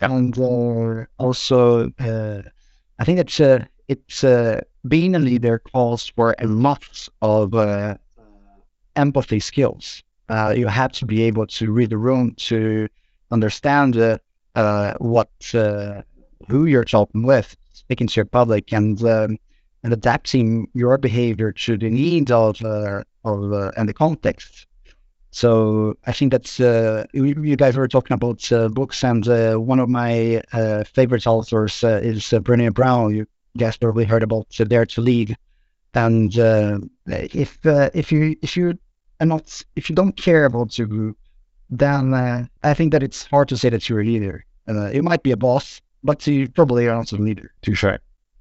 and 0.00 0.38
also, 1.18 1.90
I 1.98 3.04
think 3.04 3.18
that 3.18 3.68
it's 3.92 4.24
being 4.88 5.14
a 5.14 5.18
leader 5.18 5.58
calls 5.58 6.08
for 6.08 6.34
a 6.38 6.46
lot 6.46 7.08
of 7.20 7.54
empathy 8.96 9.40
skills. 9.40 10.02
Uh, 10.28 10.54
you 10.56 10.66
have 10.66 10.92
to 10.92 11.04
be 11.04 11.22
able 11.22 11.46
to 11.46 11.70
read 11.72 11.90
the 11.90 11.98
room 11.98 12.34
to 12.36 12.88
understand 13.30 13.96
uh, 13.96 14.18
uh, 14.54 14.94
what 14.98 15.30
uh, 15.54 16.02
who 16.48 16.66
you're 16.66 16.84
talking 16.84 17.22
with, 17.22 17.56
speaking 17.72 18.06
to 18.06 18.16
your 18.16 18.24
public, 18.24 18.72
and 18.72 19.02
um, 19.04 19.38
and 19.82 19.92
adapting 19.92 20.68
your 20.74 20.96
behavior 20.98 21.52
to 21.52 21.76
the 21.76 21.90
needs 21.90 22.30
of 22.30 22.62
uh, 22.64 23.02
of 23.24 23.52
uh, 23.52 23.72
and 23.76 23.88
the 23.88 23.94
context. 23.94 24.66
So 25.32 25.96
I 26.06 26.12
think 26.12 26.30
that's 26.30 26.58
you, 26.58 27.56
guys 27.56 27.76
were 27.76 27.88
talking 27.88 28.14
about 28.14 28.46
books, 28.74 29.02
and 29.02 29.26
one 29.66 29.80
of 29.80 29.88
my 29.88 30.42
favorite 30.94 31.26
authors 31.26 31.82
is 31.82 32.22
Brené 32.22 32.72
Brown. 32.72 33.14
You 33.14 33.26
guys 33.56 33.76
probably 33.76 34.04
heard 34.04 34.22
about 34.22 34.48
Dare 34.50 34.86
to 34.86 35.00
Lead. 35.00 35.36
And 35.94 36.38
uh, 36.38 36.78
if 37.06 37.64
uh, 37.66 37.90
if 37.94 38.10
you 38.10 38.36
if 38.42 38.56
you 38.56 38.78
are 39.20 39.26
not 39.26 39.62
if 39.76 39.90
you 39.90 39.94
don't 39.94 40.16
care 40.16 40.46
about 40.46 40.78
your 40.78 40.86
group, 40.86 41.18
then 41.68 42.14
uh, 42.14 42.46
I 42.62 42.74
think 42.74 42.92
that 42.92 43.02
it's 43.02 43.26
hard 43.26 43.48
to 43.48 43.56
say 43.56 43.68
that 43.68 43.88
you're 43.88 44.00
a 44.00 44.04
leader. 44.04 44.44
Uh, 44.68 44.90
you 44.90 45.02
might 45.02 45.22
be 45.22 45.32
a 45.32 45.36
boss, 45.36 45.80
but 46.02 46.26
you 46.26 46.48
probably 46.48 46.88
are 46.88 46.96
not 46.96 47.12
a 47.12 47.16
leader. 47.16 47.52
Touche. 47.62 47.84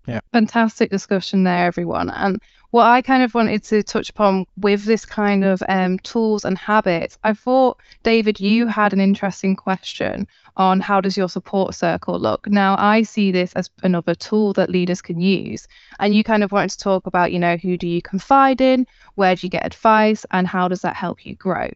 Yeah. 0.08 0.22
Fantastic 0.34 0.90
discussion 0.90 1.44
there, 1.44 1.66
everyone. 1.66 2.10
And 2.10 2.42
what 2.72 2.86
I 2.86 3.02
kind 3.02 3.22
of 3.22 3.36
wanted 3.36 3.64
to 3.66 3.84
touch 3.84 4.10
upon 4.10 4.46
with 4.58 4.86
this 4.86 5.06
kind 5.06 5.44
of 5.44 5.62
um, 5.68 6.00
tools 6.00 6.46
and 6.46 6.58
habits, 6.58 7.18
I 7.24 7.34
thought, 7.34 7.78
David, 8.04 8.40
you 8.40 8.66
had 8.66 8.94
an 8.94 9.02
interesting 9.02 9.56
question 9.56 10.28
on 10.58 10.80
how 10.80 11.02
does 11.02 11.18
your 11.18 11.30
support 11.30 11.76
circle 11.76 12.20
look. 12.20 12.48
Now, 12.48 12.76
I 12.80 13.04
see 13.04 13.32
this 13.32 13.54
as 13.54 13.70
another 13.84 14.16
tool 14.16 14.54
that 14.54 14.70
leaders 14.70 15.02
can 15.02 15.20
use. 15.20 15.68
And 16.00 16.16
you 16.16 16.24
kind 16.24 16.44
of 16.44 16.52
wanted 16.52 16.72
to 16.72 16.78
talk 16.80 17.08
about, 17.08 17.32
you 17.32 17.40
know, 17.40 17.58
who 17.58 17.78
do 17.78 17.88
you 17.88 18.02
confide 18.02 18.62
in, 18.62 18.88
where 19.16 19.36
do 19.36 19.46
you 19.46 19.50
get 19.50 19.66
advice, 19.66 20.26
and 20.32 20.48
how 20.48 20.68
does 20.68 20.82
that 20.82 20.96
help 20.96 21.26
you 21.26 21.36
grow? 21.36 21.70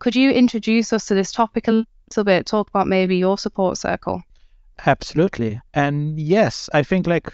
Could 0.00 0.16
you 0.16 0.30
introduce 0.30 0.92
us 0.92 1.06
to 1.06 1.14
this 1.14 1.32
topic 1.32 1.68
a 1.68 1.72
little 1.72 2.24
bit, 2.24 2.46
talk 2.46 2.68
about 2.68 2.88
maybe 2.88 3.16
your 3.16 3.38
support 3.38 3.78
circle? 3.78 4.22
Absolutely. 4.84 5.60
And 5.74 6.18
yes, 6.18 6.70
I 6.72 6.82
think 6.82 7.06
like 7.06 7.32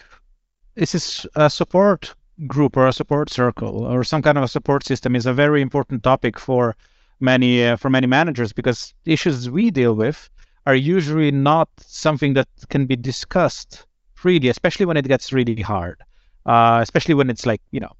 this 0.76 0.94
is 0.94 1.26
a 1.34 1.48
support 1.48 2.14
group 2.46 2.76
or 2.76 2.86
a 2.86 2.92
support 2.92 3.30
circle 3.30 3.84
or 3.86 4.04
some 4.04 4.20
kind 4.20 4.36
of 4.36 4.44
a 4.44 4.48
support 4.48 4.84
system 4.84 5.16
is 5.16 5.24
a 5.24 5.32
very 5.32 5.62
important 5.62 6.02
topic 6.02 6.38
for 6.38 6.76
many 7.18 7.64
uh, 7.64 7.76
for 7.76 7.88
many 7.88 8.06
managers 8.06 8.52
because 8.52 8.92
issues 9.06 9.48
we 9.48 9.70
deal 9.70 9.94
with 9.94 10.28
are 10.66 10.74
usually 10.74 11.30
not 11.30 11.68
something 11.78 12.34
that 12.34 12.48
can 12.68 12.84
be 12.84 12.96
discussed 12.96 13.86
freely, 14.14 14.48
especially 14.48 14.84
when 14.84 14.96
it 14.98 15.08
gets 15.08 15.32
really 15.32 15.62
hard, 15.62 16.02
uh, 16.44 16.80
especially 16.82 17.14
when 17.14 17.30
it's 17.30 17.46
like 17.46 17.62
you 17.70 17.80
know 17.80 17.94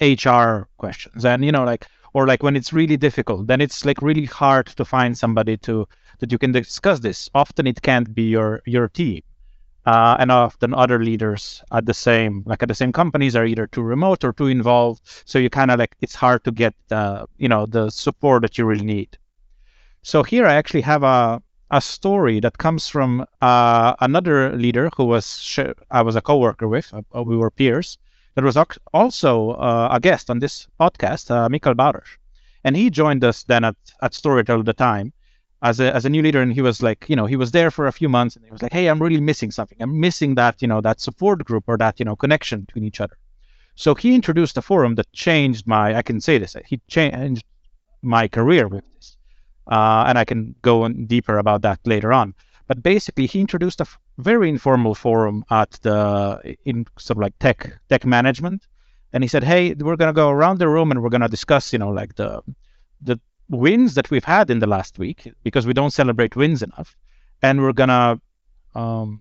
HR 0.00 0.66
questions 0.78 1.26
and 1.26 1.44
you 1.44 1.52
know 1.52 1.64
like 1.64 1.86
or 2.14 2.26
like 2.26 2.42
when 2.42 2.56
it's 2.56 2.72
really 2.72 2.96
difficult, 2.96 3.48
then 3.48 3.60
it's 3.60 3.84
like 3.84 4.00
really 4.00 4.24
hard 4.24 4.66
to 4.66 4.84
find 4.84 5.18
somebody 5.18 5.58
to 5.58 5.86
that 6.20 6.32
you 6.32 6.38
can 6.38 6.52
discuss 6.52 7.00
this. 7.00 7.28
Often 7.34 7.66
it 7.66 7.82
can't 7.82 8.14
be 8.14 8.22
your 8.22 8.62
your 8.64 8.88
team 8.88 9.20
uh, 9.86 10.16
and 10.18 10.30
often 10.30 10.74
other 10.74 10.98
leaders 11.02 11.62
at 11.72 11.86
the 11.86 11.94
same 11.94 12.42
like 12.46 12.62
at 12.62 12.68
the 12.68 12.74
same 12.74 12.92
companies 12.92 13.36
are 13.36 13.46
either 13.46 13.66
too 13.66 13.82
remote 13.82 14.24
or 14.24 14.32
too 14.32 14.46
involved. 14.48 15.02
So 15.26 15.38
you 15.38 15.50
kind 15.50 15.70
of 15.70 15.78
like 15.78 15.94
it's 16.00 16.14
hard 16.14 16.44
to 16.44 16.52
get 16.52 16.74
uh, 16.90 17.26
you 17.38 17.48
know 17.48 17.66
the 17.66 17.90
support 17.90 18.42
that 18.42 18.58
you 18.58 18.64
really 18.66 18.84
need. 18.84 19.18
So 20.02 20.22
here 20.22 20.46
i 20.46 20.54
actually 20.54 20.82
have 20.82 21.02
a 21.02 21.42
a 21.70 21.80
story 21.80 22.38
that 22.40 22.58
comes 22.58 22.88
from 22.88 23.26
uh, 23.40 23.94
another 24.00 24.54
leader 24.56 24.90
who 24.96 25.04
was 25.04 25.40
sh- 25.40 25.74
i 25.90 26.02
was 26.02 26.14
a 26.16 26.20
coworker 26.20 26.68
with 26.68 26.92
uh, 26.94 27.22
we 27.22 27.36
were 27.36 27.50
peers 27.50 27.98
that 28.34 28.44
was 28.44 28.56
also 28.92 29.50
uh, 29.52 29.88
a 29.90 30.00
guest 30.00 30.30
on 30.30 30.38
this 30.40 30.66
podcast 30.80 31.30
uh, 31.30 31.48
Baros. 31.74 32.16
and 32.64 32.76
he 32.76 32.90
joined 32.90 33.24
us 33.24 33.42
then 33.44 33.64
at, 33.64 33.76
at 34.02 34.12
Storytel 34.12 34.60
at 34.60 34.66
the 34.66 34.72
time 34.74 35.12
as 35.64 35.80
a 35.80 35.92
as 35.96 36.04
a 36.04 36.10
new 36.10 36.22
leader 36.22 36.42
and 36.42 36.52
he 36.52 36.60
was 36.60 36.82
like 36.82 37.06
you 37.08 37.16
know 37.16 37.26
he 37.26 37.36
was 37.36 37.50
there 37.50 37.70
for 37.70 37.86
a 37.86 37.92
few 37.92 38.08
months 38.08 38.36
and 38.36 38.44
he 38.44 38.50
was 38.52 38.62
like 38.62 38.72
hey 38.72 38.86
i'm 38.86 39.02
really 39.02 39.20
missing 39.20 39.50
something. 39.50 39.78
I'm 39.80 39.98
missing 39.98 40.36
that 40.36 40.60
you 40.62 40.68
know 40.68 40.80
that 40.82 41.00
support 41.00 41.44
group 41.44 41.64
or 41.66 41.76
that 41.78 41.98
you 41.98 42.04
know 42.04 42.14
connection 42.14 42.60
between 42.60 42.84
each 42.84 43.00
other. 43.00 43.16
So 43.74 43.94
he 43.94 44.14
introduced 44.14 44.56
a 44.58 44.62
forum 44.62 44.94
that 44.96 45.10
changed 45.12 45.66
my 45.66 45.96
i 46.00 46.02
can 46.02 46.20
say 46.20 46.38
this 46.38 46.54
he 46.66 46.76
changed 46.86 47.44
my 48.02 48.28
career 48.28 48.68
with 48.68 48.84
this. 48.94 49.16
Uh, 49.66 50.04
and 50.08 50.18
i 50.18 50.24
can 50.24 50.54
go 50.60 50.82
on 50.84 51.06
deeper 51.06 51.38
about 51.38 51.62
that 51.62 51.80
later 51.84 52.12
on. 52.12 52.34
But 52.66 52.82
basically, 52.82 53.26
he 53.26 53.40
introduced 53.40 53.80
a 53.82 53.86
very 54.16 54.48
informal 54.48 54.94
forum 54.94 55.44
at 55.50 55.72
the 55.82 56.56
in 56.64 56.86
sort 56.98 57.18
of 57.18 57.22
like 57.22 57.38
tech 57.38 57.58
tech 57.90 58.06
management, 58.06 58.66
and 59.12 59.22
he 59.22 59.28
said, 59.28 59.44
"Hey, 59.44 59.74
we're 59.74 59.96
gonna 59.96 60.14
go 60.14 60.30
around 60.30 60.58
the 60.58 60.68
room 60.68 60.90
and 60.90 61.02
we're 61.02 61.10
gonna 61.10 61.28
discuss, 61.28 61.74
you 61.74 61.78
know, 61.78 61.90
like 61.90 62.14
the 62.14 62.40
the 63.02 63.20
wins 63.48 63.94
that 63.94 64.10
we've 64.10 64.24
had 64.24 64.50
in 64.50 64.58
the 64.58 64.66
last 64.66 64.98
week 64.98 65.32
because 65.42 65.66
we 65.66 65.72
don't 65.72 65.92
celebrate 65.92 66.36
wins 66.36 66.62
enough, 66.62 66.96
and 67.42 67.60
we're 67.60 67.72
gonna 67.72 68.20
um, 68.74 69.20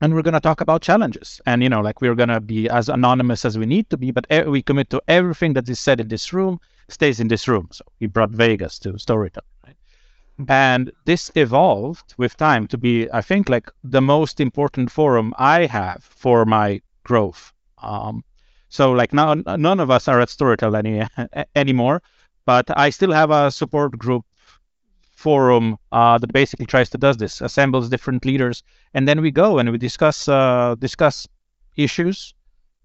and 0.00 0.14
we're 0.14 0.22
gonna 0.22 0.40
talk 0.40 0.60
about 0.60 0.82
challenges, 0.82 1.40
and 1.46 1.62
you 1.62 1.68
know, 1.68 1.80
like 1.80 2.00
we're 2.00 2.14
gonna 2.14 2.40
be 2.40 2.68
as 2.68 2.88
anonymous 2.88 3.44
as 3.44 3.58
we 3.58 3.66
need 3.66 3.88
to 3.90 3.96
be, 3.96 4.10
but 4.10 4.26
we 4.46 4.62
commit 4.62 4.90
to 4.90 5.02
everything 5.08 5.52
that 5.54 5.68
is 5.68 5.80
said 5.80 6.00
in 6.00 6.08
this 6.08 6.32
room 6.32 6.60
stays 6.88 7.20
in 7.20 7.28
this 7.28 7.48
room. 7.48 7.68
So 7.72 7.84
he 7.98 8.06
brought 8.06 8.30
Vegas 8.30 8.78
to 8.80 8.92
Storytel, 8.92 9.42
right? 9.64 9.76
And 10.48 10.92
this 11.04 11.30
evolved 11.34 12.14
with 12.18 12.36
time 12.36 12.66
to 12.68 12.78
be, 12.78 13.10
I 13.10 13.22
think, 13.22 13.48
like 13.48 13.70
the 13.82 14.02
most 14.02 14.40
important 14.40 14.90
forum 14.90 15.34
I 15.38 15.66
have 15.66 16.04
for 16.04 16.44
my 16.44 16.80
growth. 17.04 17.52
Um, 17.78 18.24
so 18.68 18.92
like 18.92 19.12
now, 19.12 19.34
none 19.34 19.80
of 19.80 19.90
us 19.90 20.08
are 20.08 20.20
at 20.20 20.28
Storytel 20.28 20.76
any 20.76 21.06
anymore, 21.56 22.02
but 22.46 22.66
I 22.76 22.90
still 22.90 23.12
have 23.12 23.30
a 23.30 23.50
support 23.50 23.98
group 23.98 24.24
forum 25.16 25.76
uh, 25.92 26.18
that 26.18 26.32
basically 26.32 26.66
tries 26.66 26.88
to 26.90 26.98
does 26.98 27.16
this, 27.16 27.40
assembles 27.40 27.88
different 27.88 28.24
leaders, 28.24 28.62
and 28.94 29.06
then 29.08 29.20
we 29.20 29.30
go 29.30 29.58
and 29.58 29.70
we 29.70 29.78
discuss 29.78 30.28
uh, 30.28 30.76
discuss 30.78 31.26
issues 31.76 32.34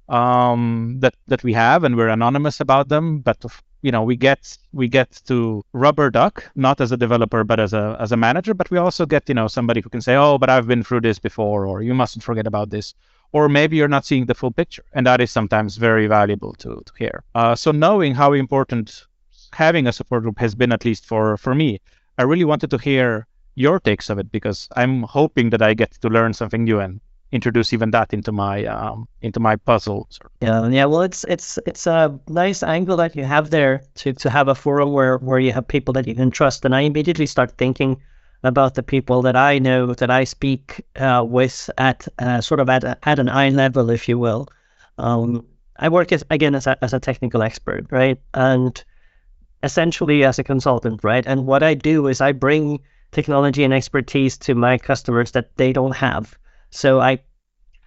um, 0.09 0.97
that 0.99 1.15
that 1.27 1.43
we 1.43 1.53
have, 1.53 1.83
and 1.83 1.95
we're 1.95 2.09
anonymous 2.09 2.59
about 2.59 2.89
them. 2.89 3.19
But 3.19 3.45
you 3.81 3.91
know, 3.91 4.03
we 4.03 4.15
get 4.15 4.57
we 4.73 4.87
get 4.87 5.21
to 5.25 5.63
rubber 5.73 6.09
duck, 6.09 6.49
not 6.55 6.81
as 6.81 6.91
a 6.91 6.97
developer, 6.97 7.43
but 7.43 7.59
as 7.59 7.73
a 7.73 7.97
as 7.99 8.11
a 8.11 8.17
manager. 8.17 8.53
But 8.53 8.71
we 8.71 8.77
also 8.77 9.05
get 9.05 9.29
you 9.29 9.35
know 9.35 9.47
somebody 9.47 9.81
who 9.81 9.89
can 9.89 10.01
say, 10.01 10.15
oh, 10.15 10.37
but 10.37 10.49
I've 10.49 10.67
been 10.67 10.83
through 10.83 11.01
this 11.01 11.19
before, 11.19 11.65
or 11.65 11.81
you 11.81 11.93
mustn't 11.93 12.23
forget 12.23 12.47
about 12.47 12.69
this. 12.69 12.93
Or 13.33 13.47
maybe 13.47 13.77
you're 13.77 13.87
not 13.87 14.05
seeing 14.05 14.25
the 14.25 14.35
full 14.35 14.51
picture, 14.51 14.83
and 14.91 15.05
that 15.07 15.21
is 15.21 15.31
sometimes 15.31 15.77
very 15.77 16.05
valuable 16.07 16.51
to, 16.55 16.81
to 16.85 16.93
hear. 16.99 17.23
Uh, 17.33 17.55
so 17.55 17.71
knowing 17.71 18.13
how 18.13 18.33
important 18.33 19.05
having 19.53 19.87
a 19.87 19.93
support 19.93 20.23
group 20.23 20.39
has 20.39 20.55
been, 20.55 20.71
at 20.71 20.85
least 20.85 21.05
for 21.05 21.37
for 21.37 21.55
me, 21.55 21.79
I 22.17 22.23
really 22.23 22.45
wanted 22.45 22.69
to 22.71 22.77
hear 22.77 23.27
your 23.55 23.79
takes 23.79 24.09
of 24.09 24.19
it 24.19 24.31
because 24.31 24.69
I'm 24.75 25.03
hoping 25.03 25.49
that 25.51 25.61
I 25.61 25.73
get 25.73 25.91
to 26.01 26.09
learn 26.09 26.33
something 26.33 26.63
new 26.63 26.79
and 26.79 27.01
introduce 27.31 27.73
even 27.73 27.91
that 27.91 28.13
into 28.13 28.31
my 28.31 28.65
um, 28.65 29.07
into 29.21 29.39
my 29.39 29.55
puzzle. 29.55 30.07
Yeah, 30.41 30.67
yeah. 30.67 30.85
Well, 30.85 31.01
it's 31.01 31.23
it's 31.25 31.59
it's 31.65 31.87
a 31.87 32.19
nice 32.27 32.63
angle 32.63 32.97
that 32.97 33.15
you 33.15 33.23
have 33.23 33.49
there 33.49 33.81
to 33.95 34.13
to 34.13 34.29
have 34.29 34.47
a 34.47 34.55
forum 34.55 34.91
where 34.91 35.17
where 35.17 35.39
you 35.39 35.51
have 35.53 35.67
people 35.67 35.93
that 35.93 36.07
you 36.07 36.15
can 36.15 36.31
trust. 36.31 36.65
And 36.65 36.75
I 36.75 36.81
immediately 36.81 37.25
start 37.25 37.57
thinking 37.57 38.01
about 38.43 38.73
the 38.75 38.83
people 38.83 39.21
that 39.21 39.35
I 39.35 39.59
know 39.59 39.93
that 39.93 40.09
I 40.09 40.23
speak 40.23 40.83
uh, 40.95 41.23
with 41.27 41.69
at 41.77 42.07
uh, 42.19 42.41
sort 42.41 42.59
of 42.59 42.69
at 42.69 42.83
at 42.83 43.19
an 43.19 43.29
eye 43.29 43.49
level, 43.49 43.89
if 43.89 44.09
you 44.09 44.17
will. 44.19 44.47
Um, 44.97 45.45
I 45.77 45.89
work 45.89 46.11
as 46.11 46.23
again 46.29 46.55
as 46.55 46.67
a, 46.67 46.77
as 46.83 46.93
a 46.93 46.99
technical 46.99 47.41
expert, 47.41 47.87
right? 47.91 48.19
And 48.33 48.83
essentially 49.63 50.23
as 50.23 50.39
a 50.39 50.43
consultant, 50.43 51.03
right? 51.03 51.25
And 51.25 51.45
what 51.45 51.63
I 51.63 51.73
do 51.73 52.07
is 52.07 52.21
I 52.21 52.31
bring 52.31 52.79
technology 53.11 53.63
and 53.63 53.73
expertise 53.73 54.37
to 54.39 54.55
my 54.55 54.77
customers 54.77 55.31
that 55.31 55.55
they 55.57 55.73
don't 55.73 55.95
have. 55.95 56.37
So 56.69 56.99
I 56.99 57.19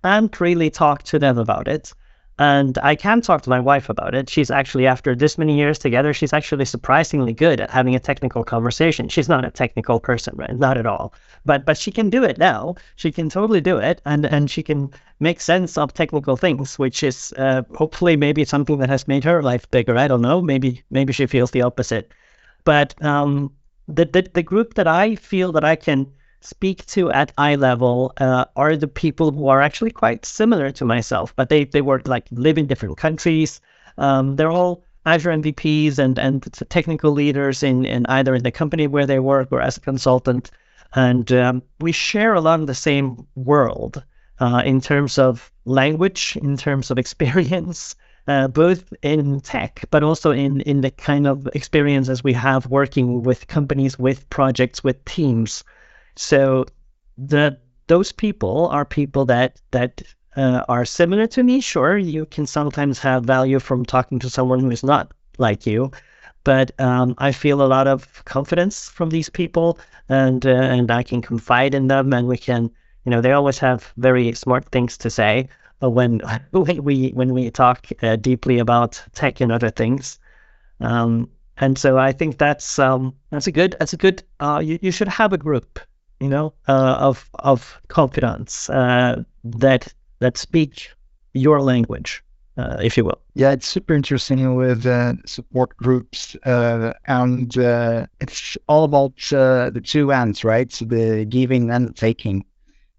can't 0.02 0.40
really 0.40 0.70
talk 0.70 1.02
to 1.04 1.18
them 1.18 1.38
about 1.38 1.66
it. 1.68 1.92
And 2.38 2.76
I 2.82 2.96
can 2.96 3.20
talk 3.20 3.42
to 3.42 3.50
my 3.50 3.60
wife 3.60 3.88
about 3.88 4.12
it. 4.12 4.28
She's 4.28 4.50
actually, 4.50 4.88
after 4.88 5.14
this 5.14 5.38
many 5.38 5.56
years 5.56 5.78
together, 5.78 6.12
she's 6.12 6.32
actually 6.32 6.64
surprisingly 6.64 7.32
good 7.32 7.60
at 7.60 7.70
having 7.70 7.94
a 7.94 8.00
technical 8.00 8.42
conversation. 8.42 9.08
She's 9.08 9.28
not 9.28 9.44
a 9.44 9.52
technical 9.52 10.00
person, 10.00 10.34
right? 10.36 10.58
Not 10.58 10.76
at 10.76 10.84
all. 10.86 11.14
But 11.44 11.64
but 11.64 11.78
she 11.78 11.92
can 11.92 12.10
do 12.10 12.24
it 12.24 12.36
now. 12.36 12.74
She 12.96 13.12
can 13.12 13.28
totally 13.28 13.60
do 13.60 13.78
it, 13.78 14.00
and 14.04 14.26
and 14.26 14.50
she 14.50 14.64
can 14.64 14.90
make 15.20 15.40
sense 15.40 15.78
of 15.78 15.94
technical 15.94 16.36
things, 16.36 16.76
which 16.76 17.04
is 17.04 17.32
uh, 17.38 17.62
hopefully 17.76 18.16
maybe 18.16 18.44
something 18.44 18.78
that 18.78 18.88
has 18.90 19.06
made 19.06 19.22
her 19.22 19.40
life 19.40 19.70
bigger. 19.70 19.96
I 19.96 20.08
don't 20.08 20.22
know. 20.22 20.40
Maybe 20.40 20.82
maybe 20.90 21.12
she 21.12 21.26
feels 21.26 21.52
the 21.52 21.62
opposite. 21.62 22.10
But 22.64 23.00
um, 23.04 23.52
the, 23.86 24.06
the 24.06 24.28
the 24.34 24.42
group 24.42 24.74
that 24.74 24.88
I 24.88 25.14
feel 25.14 25.52
that 25.52 25.64
I 25.64 25.76
can 25.76 26.10
speak 26.44 26.84
to 26.86 27.10
at 27.10 27.32
eye 27.38 27.54
level 27.54 28.12
uh, 28.18 28.44
are 28.56 28.76
the 28.76 28.88
people 28.88 29.30
who 29.32 29.48
are 29.48 29.62
actually 29.62 29.90
quite 29.90 30.26
similar 30.26 30.70
to 30.72 30.84
myself, 30.84 31.34
but 31.36 31.48
they 31.48 31.64
they 31.64 31.80
work 31.80 32.06
like 32.06 32.26
live 32.30 32.58
in 32.58 32.66
different 32.66 32.98
countries. 32.98 33.60
Um, 33.98 34.36
they're 34.36 34.50
all 34.50 34.84
Azure 35.06 35.30
MVPs 35.30 35.98
and 35.98 36.18
and 36.18 36.42
technical 36.68 37.12
leaders 37.12 37.62
in 37.62 37.84
in 37.84 38.06
either 38.06 38.34
in 38.34 38.42
the 38.42 38.50
company 38.50 38.86
where 38.86 39.06
they 39.06 39.18
work 39.18 39.48
or 39.52 39.60
as 39.60 39.76
a 39.76 39.80
consultant, 39.80 40.50
and 40.94 41.30
um, 41.32 41.62
we 41.80 41.92
share 41.92 42.34
a 42.34 42.40
lot 42.40 42.60
of 42.60 42.66
the 42.66 42.74
same 42.74 43.26
world 43.34 44.02
uh, 44.38 44.62
in 44.64 44.80
terms 44.80 45.18
of 45.18 45.50
language, 45.64 46.36
in 46.42 46.56
terms 46.56 46.90
of 46.90 46.98
experience. 47.04 47.96
Uh, 48.26 48.48
both 48.48 48.90
in 49.02 49.38
tech, 49.38 49.84
but 49.90 50.02
also 50.02 50.30
in, 50.30 50.62
in 50.62 50.80
the 50.80 50.90
kind 50.90 51.26
of 51.26 51.46
experiences 51.52 52.24
we 52.24 52.32
have 52.32 52.64
working 52.68 53.22
with 53.22 53.46
companies, 53.48 53.98
with 53.98 54.30
projects, 54.30 54.82
with 54.82 55.04
teams. 55.04 55.62
So 56.16 56.66
the 57.18 57.58
those 57.86 58.12
people 58.12 58.68
are 58.68 58.84
people 58.84 59.24
that 59.26 59.60
that 59.70 60.02
uh, 60.36 60.64
are 60.68 60.84
similar 60.84 61.26
to 61.28 61.42
me. 61.42 61.60
Sure, 61.60 61.96
you 61.96 62.26
can 62.26 62.46
sometimes 62.46 62.98
have 63.00 63.24
value 63.24 63.58
from 63.60 63.84
talking 63.84 64.18
to 64.20 64.30
someone 64.30 64.60
who 64.60 64.70
is 64.70 64.82
not 64.82 65.12
like 65.38 65.66
you, 65.66 65.90
but 66.44 66.72
um, 66.80 67.14
I 67.18 67.32
feel 67.32 67.62
a 67.62 67.66
lot 67.66 67.86
of 67.86 68.24
confidence 68.24 68.88
from 68.88 69.10
these 69.10 69.28
people, 69.28 69.78
and 70.08 70.44
uh, 70.46 70.50
and 70.50 70.90
I 70.90 71.02
can 71.02 71.22
confide 71.22 71.74
in 71.74 71.88
them, 71.88 72.12
and 72.12 72.26
we 72.26 72.38
can, 72.38 72.70
you 73.04 73.10
know, 73.10 73.20
they 73.20 73.32
always 73.32 73.58
have 73.58 73.92
very 73.96 74.32
smart 74.34 74.66
things 74.70 74.96
to 74.98 75.10
say. 75.10 75.48
When 75.80 76.20
when 76.50 76.84
we 76.84 77.10
when 77.10 77.32
we 77.34 77.50
talk 77.50 77.86
uh, 78.02 78.16
deeply 78.16 78.58
about 78.58 79.02
tech 79.14 79.40
and 79.40 79.52
other 79.52 79.70
things, 79.70 80.18
um, 80.80 81.28
and 81.56 81.78
so 81.78 81.98
I 81.98 82.12
think 82.12 82.38
that's 82.38 82.78
um, 82.78 83.14
that's 83.30 83.46
a 83.46 83.52
good 83.52 83.76
that's 83.78 83.92
a 83.92 83.98
good 83.98 84.22
uh, 84.40 84.60
you, 84.64 84.78
you 84.82 84.90
should 84.92 85.08
have 85.08 85.32
a 85.32 85.38
group 85.38 85.80
you 86.24 86.30
know, 86.30 86.54
uh, 86.68 86.96
of 86.98 87.28
of 87.40 87.78
confidence 87.88 88.70
uh, 88.70 89.22
that 89.44 89.92
that 90.20 90.38
speak 90.38 90.88
your 91.34 91.60
language, 91.60 92.24
uh, 92.56 92.78
if 92.82 92.96
you 92.96 93.04
will. 93.04 93.20
Yeah, 93.34 93.52
it's 93.52 93.66
super 93.66 93.92
interesting 93.92 94.54
with 94.54 94.86
uh, 94.86 95.12
support 95.26 95.76
groups, 95.76 96.34
uh, 96.46 96.94
and 97.06 97.58
uh, 97.58 98.06
it's 98.20 98.56
all 98.68 98.84
about 98.84 99.16
the 99.18 99.82
two 99.84 100.12
ends, 100.12 100.44
right? 100.44 100.72
So 100.72 100.86
the 100.86 101.26
giving 101.26 101.70
and 101.70 101.88
the 101.88 101.92
taking, 101.92 102.42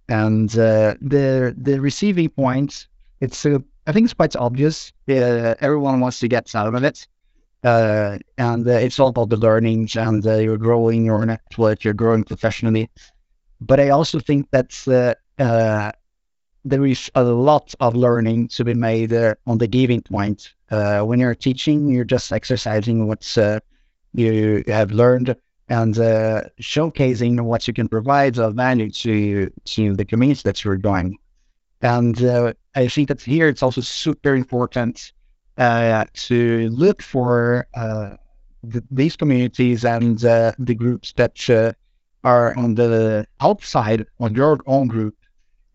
and 0.08 0.50
the 0.52 1.56
the 1.58 1.82
receiving 1.82 2.30
point. 2.30 2.88
It's 3.22 3.44
I 3.88 3.92
think 3.92 4.06
it's 4.06 4.14
quite 4.14 4.36
obvious. 4.36 4.94
everyone 5.08 6.00
wants 6.00 6.20
to 6.20 6.28
get 6.28 6.54
out 6.54 6.76
of 6.76 6.84
it. 6.84 7.08
Uh, 7.64 8.20
and 8.38 8.68
uh, 8.68 8.74
it's 8.74 9.00
all 9.00 9.08
about 9.08 9.30
the 9.30 9.38
learnings 9.38 9.96
and 9.96 10.28
uh, 10.28 10.36
you're 10.36 10.58
growing 10.58 11.04
your 11.04 11.26
network, 11.26 11.84
you're 11.84 11.96
growing 11.96 12.24
professionally. 12.24 12.88
But 13.66 13.80
I 13.80 13.90
also 13.90 14.20
think 14.20 14.50
that 14.52 15.16
uh, 15.40 15.92
there 16.64 16.86
is 16.86 17.12
a 17.16 17.24
lot 17.24 17.74
of 17.80 17.96
learning 17.96 18.50
to 18.50 18.64
be 18.64 18.74
made 18.74 19.14
on 19.48 19.58
the 19.58 19.68
giving 19.68 20.02
point. 20.02 20.54
Uh, 20.70 21.02
when 21.02 21.20
you're 21.20 21.36
teaching, 21.36 21.88
you're 21.90 22.06
just 22.06 22.32
exercising 22.32 23.08
what 23.08 23.38
you 24.14 24.64
have 24.68 24.92
learned 24.92 25.36
and 25.70 25.98
uh, 25.98 26.44
showcasing 26.62 27.42
what 27.42 27.68
you 27.68 27.74
can 27.74 27.88
provide 27.88 28.38
of 28.38 28.56
value 28.56 28.90
to 28.92 29.50
to 29.66 29.96
the 29.96 30.06
community 30.06 30.42
that 30.44 30.64
you're 30.64 30.78
doing. 30.78 31.18
And 31.82 32.22
uh, 32.24 32.54
I 32.76 32.88
think 32.88 33.08
that 33.10 33.22
here 33.22 33.48
it's 33.48 33.64
also 33.64 33.82
super 33.82 34.36
important 34.36 35.12
uh, 35.58 36.06
to 36.14 36.70
look 36.70 37.02
for 37.02 37.68
uh, 37.74 38.16
th- 38.72 38.84
these 38.92 39.16
communities 39.16 39.86
and 39.86 40.24
uh, 40.24 40.52
the 40.60 40.76
groups 40.76 41.14
that 41.14 41.50
uh, 41.50 41.74
are 42.26 42.58
on 42.58 42.76
the 42.76 43.26
outside 43.40 44.06
of 44.20 44.36
your 44.36 44.60
own 44.66 44.88
group 44.88 45.16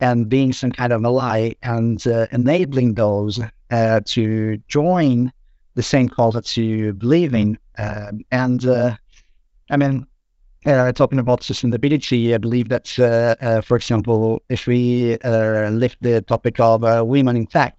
and 0.01 0.29
being 0.29 0.53
some 0.53 0.73
kind 0.73 0.93
of 0.93 1.05
ally 1.05 1.53
and 1.63 2.07
uh, 2.07 2.27
enabling 2.33 2.95
those 2.95 3.41
uh, 3.71 4.01
to 4.05 4.57
join 4.69 5.33
the 5.77 5.83
same 5.83 6.09
cause 6.09 6.35
that 6.35 6.57
you 6.57 6.93
believe 6.93 7.33
in. 7.35 7.59
Um, 7.79 8.25
and 8.31 8.67
I 9.71 9.77
mean, 9.77 10.07
talking 10.65 11.21
about 11.21 11.41
sustainability, 11.41 12.35
I 12.35 12.39
believe 12.39 12.69
that, 12.71 12.89
for 13.65 13.77
example, 13.77 14.43
if 14.49 14.67
we 14.67 15.17
lift 15.23 16.03
the 16.03 16.23
topic 16.23 16.61
of 16.61 16.83
women 17.07 17.37
in 17.37 17.47
tech, 17.47 17.79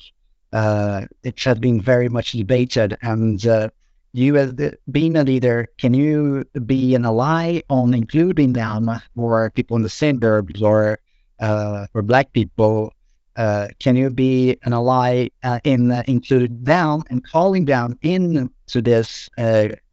uh, 0.54 1.06
it 1.24 1.40
has 1.44 1.60
been 1.60 1.82
very 1.82 2.10
much 2.10 2.32
debated. 2.32 2.98
And 3.02 3.46
uh, 3.46 3.70
you, 4.14 4.38
as 4.38 4.56
the, 4.56 4.78
being 4.92 5.16
a 5.16 5.24
leader, 5.24 5.68
can 5.78 5.94
you 5.94 6.46
be 6.66 6.96
an 6.96 7.06
ally 7.06 7.62
on 7.70 7.94
including 7.94 8.54
them 8.54 8.90
for 9.16 9.50
people 9.52 9.76
in 9.78 9.84
the 9.84 9.90
suburbs 9.90 10.62
or 10.62 11.00
uh, 11.40 11.88
for 11.92 12.02
Black 12.02 12.32
people? 12.34 12.94
Uh, 13.38 13.68
can 13.80 13.96
you 13.96 14.10
be 14.10 14.58
an 14.64 14.74
ally 14.74 15.30
uh, 15.44 15.60
in 15.64 15.92
uh, 15.92 16.04
including 16.08 16.64
them 16.64 17.04
and 17.10 17.26
calling 17.26 17.66
them 17.66 17.98
into 18.02 18.82
this 18.82 19.30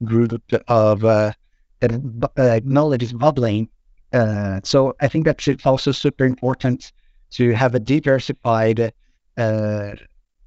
group 0.05 0.33
of 0.69 1.01
that 1.81 2.63
knowledge 2.65 3.03
is 3.03 3.13
bubbling 3.13 3.69
Uh, 4.13 4.61
so 4.65 4.95
I 5.01 5.09
think 5.09 5.25
that 5.27 5.47
it's 5.47 5.67
also 5.67 5.93
super 5.93 6.25
important 6.25 6.93
to 7.33 7.53
have 7.53 7.75
a 7.75 7.81
diversified 7.81 8.93
uh, 9.37 9.93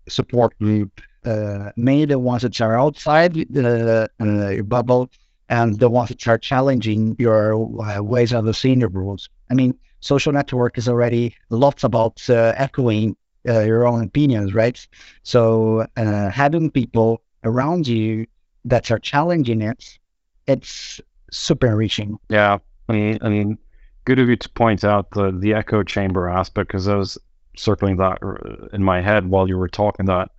support 0.09 0.57
group, 0.59 1.01
uh, 1.25 1.71
maybe 1.75 2.05
the 2.05 2.19
ones 2.19 2.41
that 2.41 2.59
are 2.61 2.79
outside 2.79 3.33
the 3.33 4.09
uh, 4.19 4.61
bubble 4.63 5.09
and 5.49 5.79
the 5.79 5.89
ones 5.89 6.09
that 6.09 6.27
are 6.27 6.37
challenging 6.37 7.15
your 7.19 7.53
uh, 7.83 8.01
ways 8.01 8.31
of 8.31 8.45
the 8.45 8.53
senior 8.53 8.87
rules. 8.87 9.29
I 9.49 9.53
mean, 9.53 9.77
social 9.99 10.31
network 10.31 10.77
is 10.77 10.87
already 10.87 11.35
lots 11.49 11.83
about 11.83 12.27
uh, 12.29 12.53
echoing 12.55 13.15
your 13.43 13.87
own 13.87 14.03
opinions, 14.03 14.53
right? 14.53 14.87
So 15.23 15.87
having 15.95 16.69
people 16.69 17.23
around 17.43 17.87
you 17.87 18.27
that 18.65 18.91
are 18.91 18.99
challenging 18.99 19.61
it, 19.61 19.97
it's 20.47 21.01
super 21.31 21.67
enriching. 21.67 22.19
Yeah, 22.29 22.59
I 22.87 22.93
mean, 22.93 23.17
I 23.21 23.29
mean, 23.29 23.57
good 24.05 24.19
of 24.19 24.29
you 24.29 24.35
to 24.35 24.49
point 24.49 24.83
out 24.83 25.11
the 25.11 25.31
the 25.31 25.53
echo 25.53 25.83
chamber 25.83 26.29
aspect 26.29 26.67
because 26.67 26.87
I 26.87 26.95
was 26.95 27.17
circling 27.57 27.97
that 27.97 28.19
uh, 28.21 28.67
in 28.73 28.83
my 28.83 29.01
head 29.01 29.29
while 29.29 29.47
you 29.47 29.57
were 29.57 29.67
talking 29.69 30.05
that. 30.07 30.29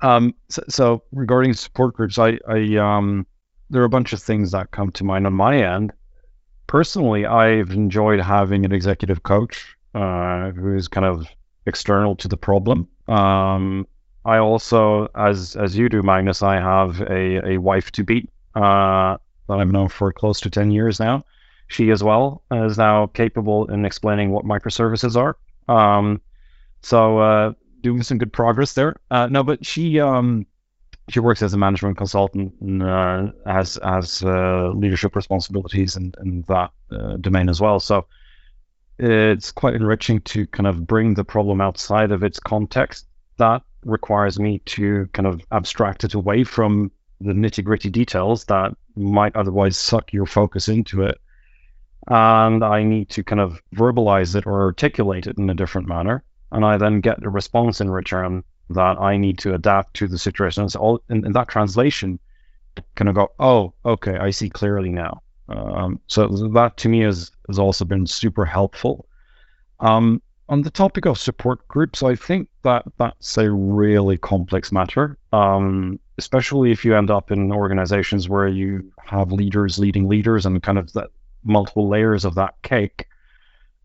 Um, 0.00 0.34
so, 0.48 0.62
so 0.68 1.02
regarding 1.12 1.54
support 1.54 1.94
groups, 1.94 2.18
I, 2.18 2.38
I 2.48 2.76
um, 2.76 3.26
there 3.70 3.82
are 3.82 3.86
a 3.86 3.90
bunch 3.90 4.12
of 4.12 4.22
things 4.22 4.50
that 4.52 4.70
come 4.70 4.90
to 4.92 5.04
mind 5.04 5.26
on 5.26 5.32
my 5.32 5.56
end. 5.56 5.92
Personally, 6.66 7.26
I've 7.26 7.70
enjoyed 7.70 8.20
having 8.20 8.64
an 8.64 8.72
executive 8.72 9.22
coach 9.22 9.76
uh, 9.94 10.50
who's 10.50 10.88
kind 10.88 11.06
of 11.06 11.26
external 11.66 12.16
to 12.16 12.28
the 12.28 12.36
problem. 12.36 12.88
Um, 13.08 13.86
I 14.24 14.38
also, 14.38 15.08
as 15.14 15.56
as 15.56 15.76
you 15.76 15.88
do, 15.88 16.02
Magnus, 16.02 16.42
I 16.42 16.56
have 16.56 17.00
a, 17.02 17.52
a 17.52 17.58
wife 17.58 17.92
to 17.92 18.04
beat 18.04 18.28
uh, 18.54 19.16
that 19.48 19.58
I've 19.58 19.70
known 19.70 19.88
for 19.88 20.12
close 20.12 20.40
to 20.40 20.50
ten 20.50 20.70
years 20.70 20.98
now. 20.98 21.24
She 21.68 21.90
as 21.90 22.02
well 22.02 22.42
is 22.50 22.76
now 22.76 23.06
capable 23.06 23.66
in 23.70 23.84
explaining 23.84 24.30
what 24.30 24.44
microservices 24.44 25.16
are. 25.16 25.36
Um, 25.68 26.20
so 26.82 27.18
uh, 27.18 27.52
doing 27.80 28.02
some 28.02 28.18
good 28.18 28.32
progress 28.32 28.72
there. 28.72 28.96
Uh, 29.10 29.26
no, 29.26 29.42
but 29.42 29.64
she 29.64 30.00
um, 30.00 30.46
she 31.08 31.20
works 31.20 31.42
as 31.42 31.54
a 31.54 31.58
management 31.58 31.96
consultant 31.96 32.54
and 32.60 32.82
uh, 32.82 33.26
has 33.46 33.78
has 33.82 34.22
uh, 34.22 34.70
leadership 34.74 35.16
responsibilities 35.16 35.96
in, 35.96 36.12
in 36.22 36.44
that 36.48 36.70
uh, 36.90 37.16
domain 37.16 37.48
as 37.48 37.60
well. 37.60 37.80
So 37.80 38.06
it's 38.98 39.52
quite 39.52 39.74
enriching 39.74 40.20
to 40.22 40.46
kind 40.46 40.66
of 40.66 40.86
bring 40.86 41.14
the 41.14 41.24
problem 41.24 41.60
outside 41.60 42.12
of 42.12 42.22
its 42.22 42.40
context. 42.40 43.06
That 43.38 43.62
requires 43.84 44.38
me 44.38 44.60
to 44.60 45.08
kind 45.12 45.26
of 45.26 45.42
abstract 45.52 46.04
it 46.04 46.14
away 46.14 46.44
from 46.44 46.90
the 47.20 47.32
nitty 47.32 47.62
gritty 47.62 47.90
details 47.90 48.44
that 48.46 48.74
might 48.96 49.36
otherwise 49.36 49.76
suck 49.76 50.12
your 50.12 50.26
focus 50.26 50.68
into 50.68 51.02
it 51.02 51.18
and 52.08 52.62
I 52.62 52.84
need 52.84 53.10
to 53.10 53.24
kind 53.24 53.40
of 53.40 53.60
verbalize 53.74 54.36
it 54.36 54.46
or 54.46 54.62
articulate 54.62 55.26
it 55.26 55.38
in 55.38 55.50
a 55.50 55.54
different 55.54 55.88
manner. 55.88 56.22
And 56.56 56.64
I 56.64 56.78
then 56.78 57.02
get 57.02 57.22
a 57.22 57.28
response 57.28 57.82
in 57.82 57.90
return 57.90 58.42
that 58.70 58.98
I 58.98 59.18
need 59.18 59.38
to 59.40 59.52
adapt 59.52 59.92
to 59.96 60.08
the 60.08 60.18
situation. 60.18 60.62
And 60.62 60.72
so 60.72 60.80
all 60.80 61.02
in, 61.10 61.26
in 61.26 61.32
that 61.32 61.48
translation, 61.48 62.18
kind 62.94 63.10
of 63.10 63.14
go, 63.14 63.30
oh, 63.38 63.74
okay, 63.84 64.16
I 64.16 64.30
see 64.30 64.48
clearly 64.48 64.88
now. 64.88 65.20
Um, 65.50 66.00
so 66.06 66.26
that 66.26 66.78
to 66.78 66.88
me 66.88 67.00
has, 67.00 67.30
has 67.48 67.58
also 67.58 67.84
been 67.84 68.06
super 68.06 68.46
helpful. 68.46 69.06
Um, 69.80 70.22
on 70.48 70.62
the 70.62 70.70
topic 70.70 71.04
of 71.04 71.18
support 71.18 71.68
groups, 71.68 72.02
I 72.02 72.14
think 72.14 72.48
that 72.62 72.84
that's 72.96 73.36
a 73.36 73.50
really 73.50 74.16
complex 74.16 74.72
matter, 74.72 75.18
um, 75.34 76.00
especially 76.16 76.70
if 76.70 76.86
you 76.86 76.96
end 76.96 77.10
up 77.10 77.30
in 77.30 77.52
organizations 77.52 78.30
where 78.30 78.48
you 78.48 78.90
have 79.04 79.30
leaders 79.30 79.78
leading 79.78 80.08
leaders 80.08 80.46
and 80.46 80.62
kind 80.62 80.78
of 80.78 80.90
that 80.94 81.10
multiple 81.44 81.86
layers 81.86 82.24
of 82.24 82.34
that 82.36 82.54
cake. 82.62 83.08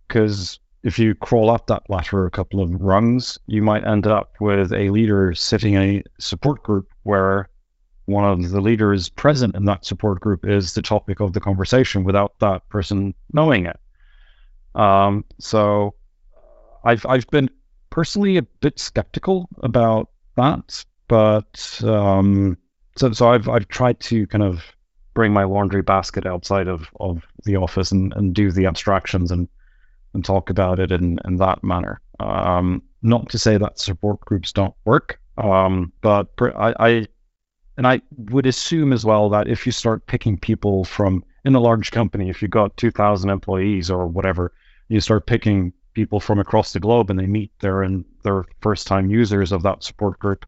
Because 0.07 0.60
if 0.83 0.97
you 0.97 1.13
crawl 1.13 1.49
up 1.49 1.67
that 1.67 1.83
ladder 1.89 2.25
a 2.25 2.31
couple 2.31 2.59
of 2.59 2.81
rungs, 2.81 3.37
you 3.45 3.61
might 3.61 3.85
end 3.85 4.07
up 4.07 4.33
with 4.39 4.73
a 4.73 4.89
leader 4.89 5.33
sitting 5.33 5.75
in 5.75 5.81
a 5.81 6.03
support 6.19 6.63
group 6.63 6.91
where 7.03 7.49
one 8.05 8.25
of 8.25 8.49
the 8.49 8.61
leaders 8.61 9.09
present 9.09 9.55
in 9.55 9.65
that 9.65 9.85
support 9.85 10.19
group 10.19 10.45
is 10.45 10.73
the 10.73 10.81
topic 10.81 11.19
of 11.19 11.33
the 11.33 11.39
conversation 11.39 12.03
without 12.03 12.33
that 12.39 12.67
person 12.69 13.13
knowing 13.31 13.67
it. 13.67 13.79
Um, 14.73 15.25
so 15.39 15.93
I've 16.83 17.05
I've 17.05 17.27
been 17.27 17.49
personally 17.89 18.37
a 18.37 18.41
bit 18.41 18.79
skeptical 18.79 19.49
about 19.61 20.09
that, 20.35 20.83
but 21.07 21.79
um, 21.83 22.57
so 22.95 23.11
so 23.11 23.29
I've 23.29 23.47
I've 23.47 23.67
tried 23.67 23.99
to 24.01 24.25
kind 24.27 24.43
of 24.43 24.63
bring 25.13 25.33
my 25.33 25.43
laundry 25.43 25.81
basket 25.81 26.25
outside 26.25 26.67
of, 26.67 26.89
of 26.99 27.23
the 27.43 27.57
office 27.57 27.91
and, 27.91 28.13
and 28.15 28.33
do 28.33 28.49
the 28.49 28.65
abstractions 28.65 29.29
and 29.29 29.49
and 30.13 30.23
talk 30.25 30.49
about 30.49 30.79
it 30.79 30.91
in, 30.91 31.19
in 31.25 31.37
that 31.37 31.63
manner. 31.63 32.01
Um, 32.19 32.83
not 33.01 33.29
to 33.29 33.39
say 33.39 33.57
that 33.57 33.79
support 33.79 34.19
groups 34.21 34.51
don't 34.51 34.75
work, 34.85 35.19
um, 35.37 35.91
but 36.01 36.27
I, 36.39 36.73
I 36.79 37.07
and 37.77 37.87
I 37.87 38.01
would 38.15 38.45
assume 38.45 38.93
as 38.93 39.05
well 39.05 39.29
that 39.29 39.47
if 39.47 39.65
you 39.65 39.71
start 39.71 40.05
picking 40.05 40.37
people 40.37 40.83
from 40.83 41.23
in 41.45 41.55
a 41.55 41.59
large 41.59 41.91
company, 41.91 42.29
if 42.29 42.41
you've 42.41 42.51
got 42.51 42.77
2,000 42.77 43.29
employees 43.29 43.89
or 43.89 44.05
whatever, 44.05 44.53
you 44.89 44.99
start 44.99 45.25
picking 45.25 45.73
people 45.93 46.19
from 46.19 46.39
across 46.39 46.73
the 46.73 46.79
globe 46.79 47.09
and 47.09 47.17
they 47.17 47.25
meet 47.25 47.51
there 47.59 47.81
and 47.81 48.05
they're 48.23 48.45
first 48.59 48.87
time 48.87 49.09
users 49.09 49.51
of 49.51 49.63
that 49.63 49.83
support 49.83 50.19
group. 50.19 50.45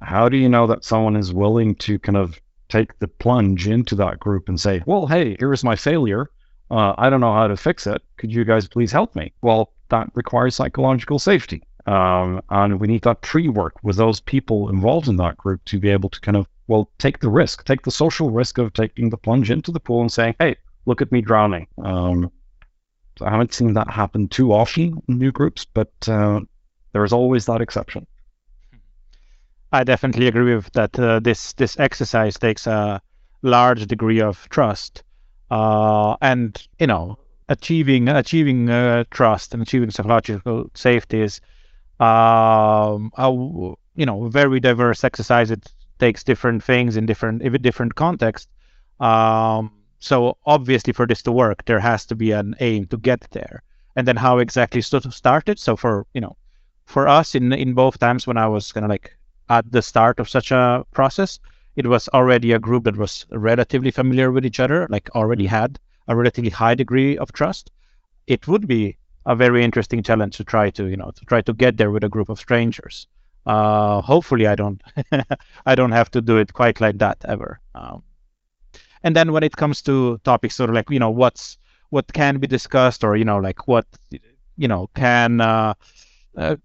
How 0.00 0.28
do 0.28 0.36
you 0.36 0.48
know 0.48 0.66
that 0.66 0.84
someone 0.84 1.16
is 1.16 1.32
willing 1.32 1.74
to 1.76 1.98
kind 1.98 2.16
of 2.16 2.40
take 2.68 2.98
the 3.00 3.08
plunge 3.08 3.66
into 3.66 3.94
that 3.96 4.20
group 4.20 4.48
and 4.48 4.58
say, 4.58 4.82
well, 4.86 5.06
hey, 5.06 5.36
here's 5.38 5.64
my 5.64 5.76
failure. 5.76 6.30
Uh, 6.70 6.94
I 6.96 7.10
don't 7.10 7.20
know 7.20 7.34
how 7.34 7.48
to 7.48 7.56
fix 7.56 7.86
it. 7.86 8.02
Could 8.16 8.32
you 8.32 8.44
guys 8.44 8.68
please 8.68 8.92
help 8.92 9.16
me? 9.16 9.32
Well, 9.42 9.72
that 9.88 10.08
requires 10.14 10.54
psychological 10.54 11.18
safety. 11.18 11.62
Um, 11.86 12.42
and 12.50 12.78
we 12.78 12.86
need 12.86 13.02
that 13.02 13.22
pre 13.22 13.48
work 13.48 13.74
with 13.82 13.96
those 13.96 14.20
people 14.20 14.68
involved 14.68 15.08
in 15.08 15.16
that 15.16 15.36
group 15.36 15.64
to 15.66 15.80
be 15.80 15.88
able 15.88 16.10
to 16.10 16.20
kind 16.20 16.36
of, 16.36 16.46
well, 16.68 16.90
take 16.98 17.18
the 17.18 17.28
risk, 17.28 17.64
take 17.64 17.82
the 17.82 17.90
social 17.90 18.30
risk 18.30 18.58
of 18.58 18.72
taking 18.72 19.10
the 19.10 19.16
plunge 19.16 19.50
into 19.50 19.72
the 19.72 19.80
pool 19.80 20.00
and 20.00 20.12
saying, 20.12 20.34
hey, 20.38 20.56
look 20.86 21.02
at 21.02 21.10
me 21.10 21.20
drowning. 21.20 21.66
Um, 21.82 22.30
I 23.20 23.30
haven't 23.30 23.52
seen 23.54 23.74
that 23.74 23.90
happen 23.90 24.28
too 24.28 24.52
often 24.52 25.02
in 25.08 25.18
new 25.18 25.32
groups, 25.32 25.64
but 25.64 25.92
uh, 26.08 26.40
there 26.92 27.04
is 27.04 27.12
always 27.12 27.46
that 27.46 27.60
exception. 27.60 28.06
I 29.72 29.84
definitely 29.84 30.26
agree 30.26 30.54
with 30.54 30.72
that. 30.72 30.98
Uh, 30.98 31.20
this 31.20 31.52
this 31.52 31.78
exercise 31.78 32.38
takes 32.38 32.66
a 32.66 33.00
large 33.42 33.86
degree 33.86 34.20
of 34.20 34.48
trust, 34.48 35.04
uh, 35.50 36.16
and 36.20 36.66
you 36.78 36.86
know, 36.86 37.18
achieving 37.48 38.08
achieving 38.08 38.70
uh, 38.70 39.04
trust 39.10 39.52
and 39.54 39.62
achieving 39.62 39.90
psychological 39.90 40.70
safety 40.74 41.20
is, 41.22 41.40
um, 41.98 43.10
a 43.16 43.30
you 43.96 44.06
know, 44.06 44.28
very 44.28 44.60
diverse 44.60 45.04
exercise. 45.04 45.50
It 45.50 45.72
takes 45.98 46.24
different 46.24 46.62
things 46.62 46.96
in 46.96 47.06
different 47.06 47.42
in 47.42 47.52
different 47.62 47.94
contexts. 47.94 48.48
Um, 49.00 49.72
so 49.98 50.36
obviously, 50.46 50.92
for 50.92 51.06
this 51.06 51.22
to 51.22 51.32
work, 51.32 51.64
there 51.66 51.80
has 51.80 52.06
to 52.06 52.14
be 52.14 52.32
an 52.32 52.54
aim 52.60 52.86
to 52.86 52.96
get 52.96 53.26
there, 53.32 53.62
and 53.96 54.06
then 54.06 54.16
how 54.16 54.38
exactly 54.38 54.82
to 54.82 55.12
start 55.12 55.48
it. 55.48 55.58
So 55.58 55.76
for 55.76 56.06
you 56.14 56.20
know, 56.20 56.36
for 56.86 57.08
us 57.08 57.34
in 57.34 57.52
in 57.52 57.74
both 57.74 57.98
times 57.98 58.26
when 58.26 58.36
I 58.36 58.46
was 58.46 58.72
kind 58.72 58.84
of 58.84 58.90
like 58.90 59.16
at 59.48 59.70
the 59.70 59.82
start 59.82 60.20
of 60.20 60.28
such 60.28 60.52
a 60.52 60.84
process, 60.92 61.40
it 61.76 61.86
was 61.86 62.08
already 62.08 62.52
a 62.52 62.58
group 62.58 62.84
that 62.84 62.96
was 62.96 63.26
relatively 63.30 63.90
familiar 63.90 64.30
with 64.30 64.44
each 64.44 64.60
other, 64.60 64.86
like 64.90 65.08
already 65.14 65.46
had 65.46 65.78
a 66.08 66.16
relatively 66.16 66.50
high 66.50 66.74
degree 66.74 67.16
of 67.18 67.32
trust. 67.32 67.70
It 68.26 68.46
would 68.48 68.66
be 68.66 68.96
a 69.26 69.36
very 69.36 69.64
interesting 69.64 70.02
challenge 70.02 70.36
to 70.36 70.44
try 70.44 70.70
to, 70.70 70.86
you 70.86 70.96
know, 70.96 71.10
to 71.10 71.24
try 71.26 71.40
to 71.42 71.52
get 71.52 71.76
there 71.76 71.90
with 71.90 72.04
a 72.04 72.08
group 72.08 72.28
of 72.28 72.38
strangers. 72.38 73.06
Uh, 73.46 74.00
hopefully, 74.00 74.46
I 74.46 74.54
don't, 74.54 74.82
I 75.66 75.74
don't 75.74 75.92
have 75.92 76.10
to 76.12 76.20
do 76.20 76.36
it 76.36 76.52
quite 76.52 76.80
like 76.80 76.98
that 76.98 77.18
ever. 77.26 77.60
Um, 77.74 78.02
and 79.02 79.16
then 79.16 79.32
when 79.32 79.42
it 79.42 79.56
comes 79.56 79.82
to 79.82 80.18
topics, 80.24 80.56
sort 80.56 80.70
of 80.70 80.76
like, 80.76 80.90
you 80.90 80.98
know, 80.98 81.10
what's 81.10 81.58
what 81.90 82.12
can 82.12 82.38
be 82.38 82.46
discussed, 82.46 83.02
or 83.02 83.16
you 83.16 83.24
know, 83.24 83.38
like 83.38 83.66
what, 83.66 83.86
you 84.56 84.68
know, 84.68 84.88
can 84.94 85.40
uh, 85.40 85.74
uh, 86.36 86.56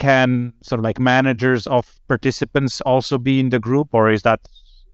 can 0.00 0.52
sort 0.62 0.80
of 0.80 0.84
like 0.84 0.98
managers 0.98 1.66
of 1.66 1.84
participants 2.08 2.80
also 2.80 3.18
be 3.18 3.38
in 3.38 3.50
the 3.50 3.60
group 3.60 3.88
or 3.92 4.10
is 4.10 4.22
that 4.22 4.40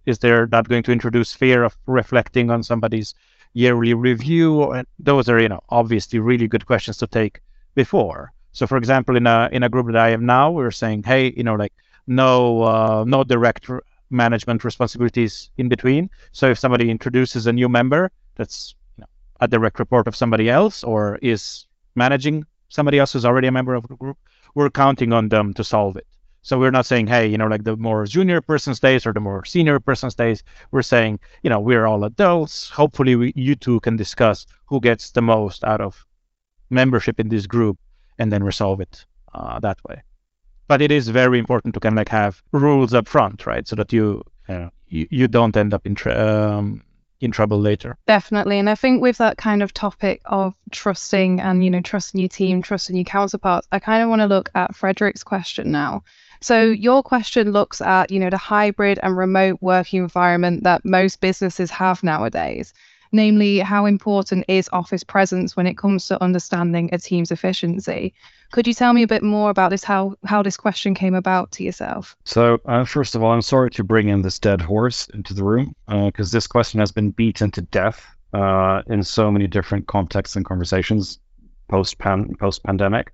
is 0.05 0.19
there 0.19 0.47
not 0.49 0.69
going 0.69 0.83
to 0.83 0.93
introduce 0.93 1.33
fear 1.33 1.65
of 1.65 1.77
reflecting 1.87 2.51
on 2.51 2.63
somebody's 2.63 3.15
yearly 3.55 3.95
review? 3.95 4.73
And 4.73 4.87
those 4.99 5.29
are 5.29 5.41
you 5.41 5.49
know 5.49 5.63
obviously 5.71 6.19
really 6.19 6.49
good 6.49 6.67
questions 6.67 6.99
to 6.99 7.07
take 7.07 7.41
before. 7.75 8.33
So 8.53 8.67
for 8.67 8.77
example 8.77 9.17
in 9.17 9.27
a 9.27 9.49
in 9.53 9.63
a 9.63 9.69
group 9.69 9.87
that 9.87 9.97
i 9.97 10.11
am 10.11 10.27
now 10.27 10.51
we're 10.51 10.71
saying 10.83 11.05
hey 11.05 11.33
you 11.37 11.45
know 11.45 11.55
like 11.55 11.73
no 12.07 12.63
uh, 12.63 13.05
no 13.07 13.25
direct 13.25 13.71
management 14.11 14.65
responsibilities 14.65 15.51
in 15.57 15.69
between. 15.69 16.11
So 16.33 16.51
if 16.51 16.59
somebody 16.59 16.91
introduces 16.91 17.47
a 17.47 17.53
new 17.53 17.69
member 17.69 18.11
that's 18.35 18.75
you 18.97 19.03
know, 19.03 19.09
a 19.41 19.49
direct 19.49 19.79
report 19.79 20.07
of 20.09 20.17
somebody 20.17 20.51
else 20.51 20.85
or 20.85 21.19
is 21.23 21.67
managing 21.95 22.45
somebody 22.69 22.99
else 22.99 23.13
who's 23.13 23.25
already 23.25 23.49
a 23.49 23.53
member 23.53 23.75
of 23.75 23.87
the 23.87 23.97
group 23.97 24.19
we're 24.57 24.71
counting 24.71 25.13
on 25.13 25.29
them 25.29 25.53
to 25.55 25.63
solve 25.63 25.97
it. 25.97 26.07
So 26.43 26.59
we're 26.59 26.71
not 26.71 26.87
saying, 26.87 27.09
hey, 27.09 27.27
you 27.27 27.37
know, 27.37 27.47
like 27.47 27.65
the 27.65 27.77
more 27.77 28.07
junior 28.07 28.41
person 28.41 28.75
stays 28.75 29.07
or 29.07 29.13
the 29.13 29.21
more 29.21 29.45
senior 29.45 29.79
person 29.81 30.11
stays. 30.11 30.43
We're 30.71 30.83
saying, 30.83 31.21
you 31.43 31.51
know, 31.51 31.61
we're 31.61 31.87
all 31.87 32.05
adults. 32.05 32.71
Hopefully, 32.71 33.17
we, 33.17 33.33
you 33.37 33.55
two 33.55 33.81
can 33.81 33.97
discuss 33.97 34.47
who 34.67 34.81
gets 34.81 35.11
the 35.11 35.23
most 35.23 35.65
out 35.65 35.81
of 35.81 36.05
membership 36.71 37.21
in 37.21 37.29
this 37.29 37.47
group, 37.47 37.79
and 38.19 38.33
then 38.33 38.43
resolve 38.43 38.81
it 38.81 39.05
uh, 39.35 39.61
that 39.61 39.79
way. 39.89 40.03
But 40.69 40.81
it 40.81 40.91
is 40.91 41.09
very 41.09 41.39
important 41.39 41.75
to 41.75 41.81
kind 41.81 41.93
of 41.95 41.99
like 41.99 42.09
have 42.09 42.43
rules 42.53 42.95
up 42.95 43.09
front, 43.09 43.47
right, 43.47 43.69
so 43.69 43.77
that 43.77 43.93
you 43.93 44.23
Yeah. 44.49 44.71
you, 44.89 45.07
you 45.11 45.29
don't 45.29 45.57
end 45.57 45.75
up 45.75 45.87
in 45.87 45.95
tr- 45.95 46.11
um, 46.11 46.83
in 47.21 47.31
trouble 47.31 47.59
later. 47.59 47.97
Definitely. 48.07 48.59
And 48.59 48.69
I 48.69 48.75
think 48.75 49.03
with 49.03 49.19
that 49.19 49.37
kind 49.39 49.63
of 49.63 49.73
topic 49.73 50.21
of 50.25 50.55
trusting 50.71 51.41
and, 51.41 51.65
you 51.65 51.71
know, 51.71 51.81
trusting 51.81 52.21
your 52.21 52.29
team, 52.29 52.63
trusting 52.63 52.97
your 52.97 53.05
counterparts, 53.05 53.67
I 53.73 53.79
kind 53.79 54.03
of 54.03 54.09
want 54.09 54.21
to 54.21 54.27
look 54.27 54.51
at 54.55 54.75
Fredrik's 54.75 55.25
question 55.25 55.71
now. 55.71 56.05
So 56.41 56.63
your 56.65 57.03
question 57.03 57.53
looks 57.53 57.81
at, 57.81 58.11
you 58.11 58.21
know, 58.21 58.31
the 58.31 58.37
hybrid 58.37 58.99
and 59.03 59.17
remote 59.17 59.59
working 59.61 60.03
environment 60.03 60.65
that 60.65 60.85
most 60.85 61.21
businesses 61.21 61.71
have 61.71 62.03
nowadays. 62.03 62.75
Namely, 63.13 63.59
how 63.59 63.87
important 63.87 64.45
is 64.49 64.69
office 64.73 65.05
presence 65.05 65.57
when 65.57 65.67
it 65.67 65.79
comes 65.79 66.07
to 66.07 66.23
understanding 66.23 66.91
a 66.93 66.99
team's 66.99 67.31
efficiency? 67.31 68.15
Could 68.53 68.67
you 68.67 68.75
tell 68.75 68.93
me 68.93 69.03
a 69.03 69.07
bit 69.07 69.23
more 69.23 69.51
about 69.51 69.71
this, 69.71 69.85
how 69.85 70.15
how 70.25 70.43
this 70.43 70.57
question 70.57 70.95
came 70.95 71.15
about 71.15 71.53
to 71.53 71.65
yourself? 71.65 72.17
So, 72.25 72.59
uh, 72.67 72.85
first 72.85 73.15
of 73.15 73.23
all, 73.23 73.33
I'm 73.33 73.43
sorry 73.43 73.71
to 73.73 73.85
bring 73.85 74.09
in 74.09 74.23
this 74.23 74.39
dead 74.39 74.61
horse 74.61 75.09
into 75.15 75.35
the 75.35 75.45
room 75.45 75.75
because 75.89 76.31
this 76.31 76.47
question 76.47 76.81
has 76.81 76.93
been 76.93 77.11
beaten 77.11 77.51
to 77.53 77.63
death 77.63 78.07
uh, 78.33 78.83
in 78.87 79.03
so 79.03 79.31
many 79.31 79.47
different 79.47 79.87
contexts 79.87 80.37
and 80.37 80.45
conversations 80.45 81.19
post 81.69 81.99
post 81.99 82.63
pandemic. 82.63 83.13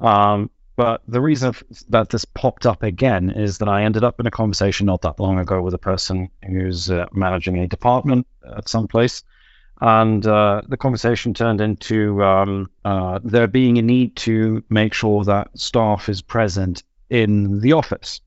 Um, 0.00 0.50
but 0.76 1.00
the 1.08 1.22
reason 1.22 1.54
that 1.88 2.10
this 2.10 2.26
popped 2.26 2.66
up 2.66 2.82
again 2.82 3.30
is 3.30 3.58
that 3.58 3.68
I 3.68 3.82
ended 3.82 4.04
up 4.04 4.20
in 4.20 4.26
a 4.26 4.30
conversation 4.30 4.86
not 4.86 5.00
that 5.02 5.18
long 5.18 5.38
ago 5.38 5.62
with 5.62 5.72
a 5.72 5.78
person 5.78 6.28
who's 6.46 6.90
uh, 6.90 7.06
managing 7.12 7.58
a 7.58 7.66
department 7.66 8.26
at 8.56 8.68
some 8.68 8.86
place. 8.86 9.24
And 9.80 10.26
uh, 10.26 10.62
the 10.68 10.76
conversation 10.76 11.32
turned 11.32 11.62
into 11.62 12.22
um, 12.22 12.70
uh, 12.84 13.20
there 13.24 13.46
being 13.46 13.78
a 13.78 13.82
need 13.82 14.16
to 14.16 14.62
make 14.68 14.92
sure 14.92 15.24
that 15.24 15.48
staff 15.58 16.10
is 16.10 16.20
present 16.20 16.82
in 17.08 17.60
the 17.60 17.72
office. 17.72 18.20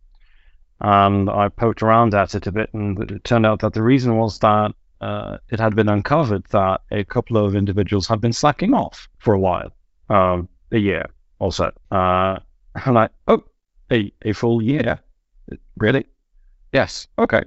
And 0.81 1.29
I 1.29 1.49
poked 1.49 1.83
around 1.83 2.15
at 2.15 2.33
it 2.33 2.47
a 2.47 2.51
bit, 2.51 2.73
and 2.73 3.11
it 3.11 3.23
turned 3.23 3.45
out 3.45 3.59
that 3.59 3.73
the 3.73 3.83
reason 3.83 4.17
was 4.17 4.39
that 4.39 4.73
uh, 5.01 5.37
it 5.49 5.59
had 5.59 5.75
been 5.75 5.89
uncovered 5.89 6.45
that 6.51 6.81
a 6.91 7.03
couple 7.03 7.37
of 7.37 7.55
individuals 7.55 8.07
had 8.07 8.21
been 8.21 8.33
slacking 8.33 8.73
off 8.73 9.07
for 9.19 9.33
a 9.33 9.39
while, 9.39 9.71
um, 10.09 10.49
a 10.71 10.77
year 10.77 11.05
or 11.39 11.51
so. 11.51 11.71
Uh, 11.91 12.39
and 12.85 13.09
oh, 13.27 13.43
a, 13.91 14.11
a 14.23 14.33
full 14.33 14.61
year? 14.61 14.99
Really? 15.77 16.05
Yes. 16.71 17.07
Okay. 17.17 17.43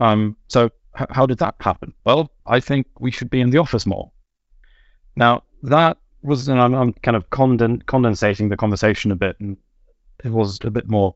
Um, 0.00 0.36
so 0.48 0.70
h- 0.98 1.08
how 1.10 1.26
did 1.26 1.38
that 1.38 1.56
happen? 1.60 1.92
Well, 2.04 2.30
I 2.46 2.60
think 2.60 2.86
we 2.98 3.10
should 3.10 3.30
be 3.30 3.40
in 3.40 3.50
the 3.50 3.58
office 3.58 3.86
more. 3.86 4.10
Now, 5.16 5.42
that 5.64 5.98
was, 6.22 6.48
and 6.48 6.60
I'm, 6.60 6.74
I'm 6.74 6.92
kind 6.92 7.16
of 7.16 7.28
conden- 7.30 7.82
condensating 7.84 8.48
the 8.48 8.56
conversation 8.56 9.10
a 9.10 9.16
bit, 9.16 9.36
and 9.40 9.56
it 10.24 10.30
was 10.30 10.58
a 10.62 10.70
bit 10.70 10.88
more 10.88 11.14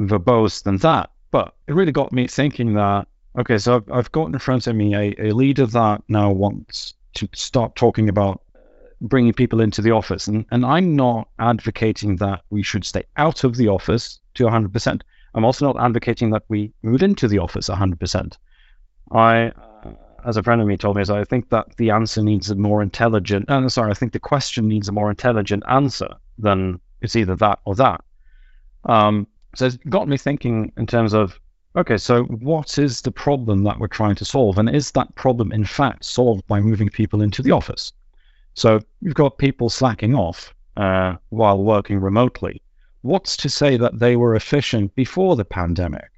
verbose 0.00 0.62
than 0.62 0.76
that. 0.78 1.10
But 1.30 1.54
it 1.66 1.74
really 1.74 1.92
got 1.92 2.12
me 2.12 2.26
thinking 2.28 2.74
that, 2.74 3.08
okay, 3.38 3.58
so 3.58 3.76
I've, 3.76 3.90
I've 3.90 4.12
got 4.12 4.26
in 4.26 4.38
front 4.38 4.66
of 4.66 4.76
me 4.76 4.94
a, 4.94 5.14
a 5.18 5.32
leader 5.32 5.66
that 5.66 6.02
now 6.08 6.30
wants 6.30 6.94
to 7.14 7.28
start 7.32 7.74
talking 7.76 8.08
about 8.08 8.42
bringing 9.00 9.32
people 9.32 9.60
into 9.60 9.82
the 9.82 9.90
office. 9.90 10.26
And, 10.26 10.46
and 10.50 10.64
I'm 10.64 10.96
not 10.96 11.28
advocating 11.38 12.16
that 12.16 12.42
we 12.50 12.62
should 12.62 12.84
stay 12.84 13.04
out 13.16 13.44
of 13.44 13.56
the 13.56 13.68
office 13.68 14.20
to 14.34 14.44
100%. 14.44 15.02
I'm 15.34 15.44
also 15.44 15.66
not 15.66 15.84
advocating 15.84 16.30
that 16.30 16.44
we 16.48 16.72
move 16.82 17.02
into 17.02 17.28
the 17.28 17.38
office 17.38 17.68
100%. 17.68 18.36
I, 19.12 19.46
uh, 19.48 19.92
as 20.24 20.36
a 20.36 20.42
friend 20.42 20.60
of 20.60 20.66
me 20.66 20.76
told 20.76 20.96
me, 20.96 21.02
is 21.02 21.10
I 21.10 21.24
think 21.24 21.50
that 21.50 21.76
the 21.76 21.90
answer 21.90 22.22
needs 22.22 22.50
a 22.50 22.54
more 22.54 22.82
intelligent, 22.82 23.50
uh, 23.50 23.68
sorry, 23.68 23.90
I 23.90 23.94
think 23.94 24.12
the 24.12 24.20
question 24.20 24.68
needs 24.68 24.88
a 24.88 24.92
more 24.92 25.10
intelligent 25.10 25.64
answer 25.68 26.08
than 26.38 26.80
it's 27.00 27.16
either 27.16 27.36
that 27.36 27.58
or 27.64 27.74
that. 27.76 28.00
Um, 28.84 29.26
so 29.54 29.66
it's 29.66 29.76
got 29.88 30.08
me 30.08 30.16
thinking 30.16 30.72
in 30.76 30.86
terms 30.86 31.14
of, 31.14 31.38
okay, 31.76 31.96
so 31.96 32.24
what 32.24 32.78
is 32.78 33.02
the 33.02 33.12
problem 33.12 33.64
that 33.64 33.78
we're 33.78 33.88
trying 33.88 34.14
to 34.16 34.24
solve? 34.24 34.58
And 34.58 34.68
is 34.68 34.92
that 34.92 35.14
problem 35.14 35.52
in 35.52 35.64
fact 35.64 36.04
solved 36.04 36.46
by 36.46 36.60
moving 36.60 36.88
people 36.88 37.22
into 37.22 37.42
the 37.42 37.50
office? 37.50 37.92
So 38.54 38.80
you've 39.00 39.14
got 39.14 39.38
people 39.38 39.68
slacking 39.68 40.14
off 40.14 40.54
uh, 40.76 41.16
while 41.30 41.62
working 41.62 42.00
remotely. 42.00 42.62
What's 43.02 43.36
to 43.38 43.48
say 43.48 43.76
that 43.76 43.98
they 43.98 44.16
were 44.16 44.34
efficient 44.34 44.94
before 44.94 45.36
the 45.36 45.44
pandemic? 45.44 46.10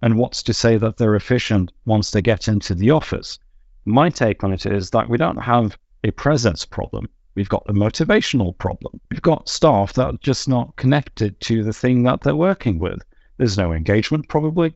And 0.00 0.18
what's 0.18 0.42
to 0.44 0.54
say 0.54 0.76
that 0.78 0.96
they're 0.96 1.14
efficient 1.14 1.70
once 1.84 2.10
they 2.10 2.22
get 2.22 2.48
into 2.48 2.74
the 2.74 2.90
office? 2.90 3.38
My 3.84 4.10
take 4.10 4.42
on 4.42 4.52
it 4.52 4.66
is 4.66 4.90
that 4.90 5.08
we 5.08 5.18
don't 5.18 5.36
have 5.36 5.78
a 6.02 6.10
presence 6.10 6.64
problem. 6.64 7.08
We've 7.34 7.48
got 7.48 7.64
a 7.68 7.72
motivational 7.72 8.56
problem. 8.58 9.00
We've 9.10 9.22
got 9.22 9.48
staff 9.48 9.92
that 9.94 10.06
are 10.06 10.18
just 10.20 10.48
not 10.48 10.74
connected 10.76 11.40
to 11.42 11.62
the 11.62 11.72
thing 11.72 12.02
that 12.02 12.22
they're 12.22 12.34
working 12.34 12.78
with. 12.78 13.00
There's 13.36 13.56
no 13.56 13.72
engagement, 13.72 14.28
probably. 14.28 14.74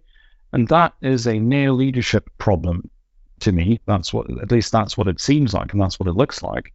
And 0.52 0.68
that 0.68 0.94
is 1.02 1.26
a 1.26 1.38
near 1.38 1.72
leadership 1.72 2.30
problem 2.38 2.88
to 3.40 3.52
me. 3.52 3.80
That's 3.86 4.12
what, 4.12 4.30
at 4.40 4.52
least 4.52 4.72
that's 4.72 4.96
what 4.96 5.08
it 5.08 5.20
seems 5.20 5.52
like, 5.52 5.72
and 5.72 5.82
that's 5.82 5.98
what 5.98 6.08
it 6.08 6.16
looks 6.16 6.42
like. 6.42 6.72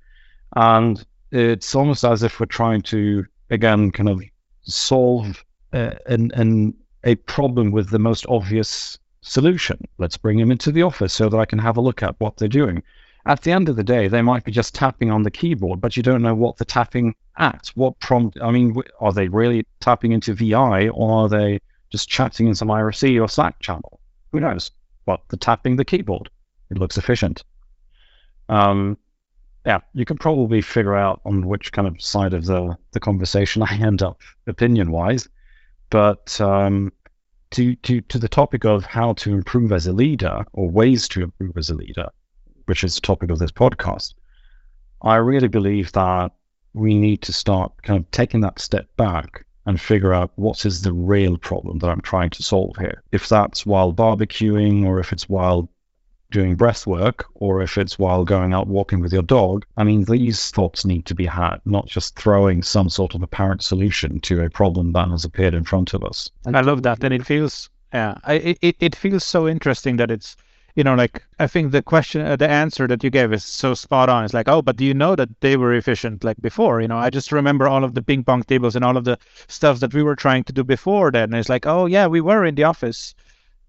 And 0.55 1.03
it's 1.31 1.75
almost 1.75 2.03
as 2.03 2.23
if 2.23 2.39
we're 2.39 2.45
trying 2.45 2.81
to, 2.83 3.25
again, 3.49 3.91
kind 3.91 4.09
of 4.09 4.21
solve 4.63 5.43
uh, 5.73 5.91
an, 6.07 6.31
an, 6.33 6.73
a 7.03 7.15
problem 7.15 7.71
with 7.71 7.89
the 7.89 7.99
most 7.99 8.25
obvious 8.27 8.97
solution. 9.21 9.77
Let's 9.97 10.17
bring 10.17 10.37
them 10.37 10.51
into 10.51 10.71
the 10.71 10.83
office 10.83 11.13
so 11.13 11.29
that 11.29 11.37
I 11.37 11.45
can 11.45 11.59
have 11.59 11.77
a 11.77 11.81
look 11.81 12.03
at 12.03 12.19
what 12.19 12.37
they're 12.37 12.47
doing. 12.47 12.83
At 13.25 13.41
the 13.41 13.51
end 13.51 13.69
of 13.69 13.75
the 13.75 13.83
day, 13.83 14.07
they 14.07 14.23
might 14.23 14.43
be 14.43 14.51
just 14.51 14.73
tapping 14.73 15.11
on 15.11 15.23
the 15.23 15.31
keyboard, 15.31 15.79
but 15.79 15.95
you 15.95 16.01
don't 16.01 16.23
know 16.23 16.33
what 16.33 16.57
they're 16.57 16.65
tapping 16.65 17.13
at. 17.37 17.71
What 17.75 17.99
prompt? 17.99 18.37
I 18.41 18.49
mean, 18.49 18.75
are 18.99 19.13
they 19.13 19.27
really 19.27 19.65
tapping 19.79 20.11
into 20.11 20.33
VI 20.33 20.89
or 20.89 21.25
are 21.25 21.29
they 21.29 21.59
just 21.91 22.09
chatting 22.09 22.47
in 22.47 22.55
some 22.55 22.69
IRC 22.69 23.21
or 23.21 23.27
Slack 23.27 23.59
channel? 23.59 23.99
Who 24.31 24.39
knows? 24.39 24.71
But 25.05 25.21
they're 25.29 25.37
tapping 25.37 25.75
the 25.75 25.85
keyboard. 25.85 26.29
It 26.71 26.79
looks 26.79 26.97
efficient. 26.97 27.43
Um, 28.49 28.97
yeah, 29.66 29.80
you 29.93 30.05
can 30.05 30.18
probably 30.18 30.62
figure 30.62 30.95
out 30.95 31.22
on 31.26 31.45
which 31.47 31.72
kind 31.72 31.88
of 31.88 32.01
side 32.01 32.34
of 32.34 32.45
the, 32.45 32.78
the 32.91 32.99
conversation 32.99 33.62
I 33.68 33.78
end 33.78 34.01
up 34.01 34.22
opinion 34.47 34.91
wise. 34.91 35.30
But 35.89 36.39
um, 36.39 36.91
to, 37.51 37.76
to, 37.76 38.01
to 38.01 38.18
the 38.18 38.30
topic 38.30 38.66
of 38.66 38.86
how 38.86 39.14
to 39.14 39.34
improve 39.34 39.72
as 39.72 39.88
a 39.88 39.93
leader 39.93 40.45
or 40.53 40.70
ways 40.70 41.07
to 41.09 41.24
improve 41.24 41.57
as 41.57 41.70
a 41.70 41.76
leader, 41.76 42.09
which 42.66 42.84
is 42.84 42.95
the 42.95 43.01
topic 43.01 43.30
of 43.30 43.39
this 43.39 43.51
podcast, 43.51 44.14
I 45.01 45.16
really 45.16 45.47
believe 45.47 45.91
that 45.93 46.32
we 46.74 46.93
need 46.93 47.22
to 47.24 47.34
start 47.34 47.74
kind 47.84 47.99
of 47.99 48.09
taking 48.12 48.41
that 48.41 48.59
step 48.59 48.88
back 48.95 49.45
and 49.66 49.80
figure 49.80 50.14
out 50.14 50.32
what 50.36 50.66
is 50.66 50.82
the 50.82 50.93
real 50.93 51.38
problem 51.38 51.80
that 51.80 51.89
I'm 51.89 52.01
trying 52.01 52.30
to 52.32 52.43
solve 52.43 52.76
here. 52.78 53.03
If 53.12 53.28
that's 53.28 53.66
while 53.66 53.93
barbecuing 53.93 54.86
or 54.86 54.99
if 54.99 55.12
it's 55.12 55.30
while 55.30 55.70
doing 56.32 56.55
breath 56.55 56.88
work 56.88 57.25
or 57.36 57.61
if 57.61 57.77
it's 57.77 57.99
while 57.99 58.25
going 58.25 58.53
out 58.53 58.67
walking 58.67 58.99
with 58.99 59.13
your 59.13 59.21
dog. 59.21 59.65
I 59.77 59.84
mean, 59.84 60.05
these 60.05 60.49
thoughts 60.49 60.86
need 60.86 61.05
to 61.05 61.15
be 61.15 61.25
had, 61.25 61.57
not 61.65 61.88
just 61.88 62.15
throwing 62.15 62.63
some 62.63 62.89
sort 62.89 63.13
of 63.13 63.21
apparent 63.21 63.63
solution 63.63 64.19
to 64.21 64.43
a 64.43 64.49
problem 64.49 64.93
that 64.93 65.09
has 65.09 65.25
appeared 65.25 65.53
in 65.53 65.63
front 65.63 65.93
of 65.93 66.03
us. 66.03 66.29
I 66.45 66.61
love 66.61 66.84
that. 66.84 67.03
And 67.03 67.13
it 67.13 67.25
feels, 67.25 67.69
yeah, 67.93 68.15
I, 68.23 68.57
it, 68.61 68.75
it 68.79 68.95
feels 68.95 69.25
so 69.25 69.47
interesting 69.47 69.97
that 69.97 70.09
it's, 70.09 70.36
you 70.75 70.86
know, 70.86 70.95
like 70.95 71.21
I 71.38 71.47
think 71.47 71.71
the 71.71 71.82
question, 71.82 72.21
uh, 72.21 72.38
the 72.38 72.49
answer 72.49 72.88
that 72.88 73.03
you 73.03 73.09
gave 73.09 73.34
is 73.34 73.43
so 73.43 73.73
spot 73.73 74.07
on. 74.07 74.23
It's 74.23 74.34
like, 74.34 74.47
oh, 74.47 74.61
but 74.61 74.77
do 74.77 74.86
you 74.86 74.93
know 74.93 75.17
that 75.17 75.41
they 75.41 75.57
were 75.57 75.73
efficient 75.73 76.23
like 76.23 76.41
before? 76.41 76.79
You 76.79 76.88
know, 76.88 76.97
I 76.97 77.09
just 77.09 77.34
remember 77.34 77.67
all 77.67 77.84
of 77.84 77.93
the 77.93 78.01
ping 78.01 78.23
pong 78.23 78.43
tables 78.43 78.75
and 78.77 78.86
all 78.86 78.95
of 78.95 79.03
the 79.03 79.17
stuff 79.47 79.82
that 79.82 79.93
we 79.93 80.01
were 80.01 80.15
trying 80.15 80.45
to 80.45 80.53
do 80.53 80.63
before 80.63 81.11
then. 81.11 81.23
And 81.23 81.36
it's 81.36 81.49
like, 81.49 81.65
oh, 81.65 81.88
yeah, 81.88 82.07
we 82.07 82.21
were 82.21 82.45
in 82.45 82.55
the 82.55 82.63
office 82.63 83.13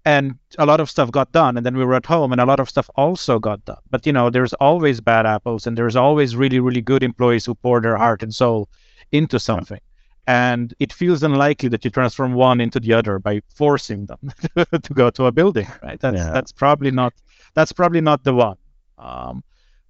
and 0.05 0.37
a 0.57 0.65
lot 0.65 0.79
of 0.79 0.89
stuff 0.89 1.11
got 1.11 1.31
done 1.31 1.55
and 1.57 1.65
then 1.65 1.77
we 1.77 1.85
were 1.85 1.95
at 1.95 2.05
home 2.05 2.31
and 2.31 2.41
a 2.41 2.45
lot 2.45 2.59
of 2.59 2.69
stuff 2.69 2.89
also 2.95 3.39
got 3.39 3.63
done. 3.65 3.77
But 3.89 4.05
you 4.05 4.13
know 4.13 4.29
there's 4.29 4.53
always 4.55 5.01
bad 5.01 5.25
apples 5.25 5.65
and 5.67 5.77
there's 5.77 5.95
always 5.95 6.35
really 6.35 6.59
really 6.59 6.81
good 6.81 7.03
employees 7.03 7.45
who 7.45 7.55
pour 7.55 7.81
their 7.81 7.97
heart 7.97 8.23
and 8.23 8.33
soul 8.33 8.69
into 9.11 9.39
something. 9.39 9.79
And 10.25 10.73
it 10.79 10.93
feels 10.93 11.21
unlikely 11.23 11.69
that 11.69 11.83
you 11.83 11.91
transform 11.91 12.33
one 12.33 12.61
into 12.61 12.79
the 12.79 12.93
other 12.93 13.19
by 13.19 13.41
forcing 13.53 14.05
them 14.05 14.31
to 14.55 14.93
go 14.93 15.09
to 15.11 15.25
a 15.25 15.31
building 15.31 15.67
right? 15.81 15.99
That's 15.99 16.17
Yeah. 16.17 16.31
that's 16.31 16.51
probably 16.51 16.91
not 16.91 17.13
that's 17.53 17.71
probably 17.71 18.01
not 18.01 18.23
the 18.23 18.33
one. 18.33 18.57
Um, 18.97 19.43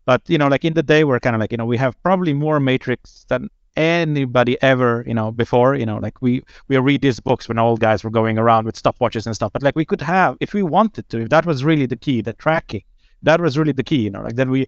but 0.05 0.21
you 0.27 0.37
know 0.37 0.47
like 0.47 0.65
in 0.65 0.73
the 0.73 0.83
day 0.83 1.03
we're 1.03 1.19
kind 1.19 1.35
of 1.35 1.39
like 1.39 1.51
you 1.51 1.57
know 1.57 1.65
we 1.65 1.77
have 1.77 2.01
probably 2.03 2.33
more 2.33 2.59
matrix 2.59 3.25
than 3.29 3.49
anybody 3.75 4.61
ever 4.61 5.03
you 5.07 5.13
know 5.13 5.31
before 5.31 5.73
you 5.73 5.85
know 5.85 5.97
like 5.97 6.21
we 6.21 6.43
we 6.67 6.77
read 6.77 7.01
these 7.01 7.19
books 7.19 7.47
when 7.47 7.57
old 7.57 7.79
guys 7.79 8.03
were 8.03 8.11
going 8.11 8.37
around 8.37 8.65
with 8.65 8.81
stopwatches 8.81 9.25
and 9.25 9.35
stuff 9.35 9.51
but 9.51 9.63
like 9.63 9.75
we 9.75 9.85
could 9.85 10.01
have 10.01 10.37
if 10.39 10.53
we 10.53 10.61
wanted 10.61 11.07
to 11.09 11.21
if 11.21 11.29
that 11.29 11.45
was 11.45 11.63
really 11.63 11.87
the 11.87 11.95
key 11.95 12.21
the 12.21 12.33
tracking 12.33 12.83
that 13.23 13.41
was 13.41 13.57
really 13.57 13.71
the 13.71 13.83
key 13.83 14.01
you 14.01 14.11
know 14.11 14.21
like 14.21 14.35
then 14.35 14.51
we 14.51 14.67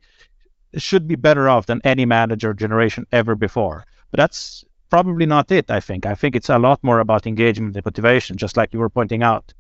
should 0.75 1.07
be 1.07 1.15
better 1.15 1.47
off 1.47 1.67
than 1.67 1.79
any 1.83 2.05
manager 2.05 2.51
generation 2.53 3.05
ever 3.11 3.35
before 3.35 3.85
but 4.09 4.17
that's 4.17 4.65
probably 4.89 5.25
not 5.25 5.51
it. 5.51 5.69
I 5.69 5.79
think. 5.79 6.05
I 6.05 6.15
think 6.15 6.35
it's 6.35 6.49
a 6.49 6.59
lot 6.59 6.83
more 6.83 6.99
about 6.99 7.27
engagement 7.27 7.75
and 7.75 7.85
motivation, 7.85 8.37
just 8.37 8.57
like 8.57 8.73
you 8.73 8.79
were 8.79 8.89
pointing 8.89 9.23
out. 9.23 9.53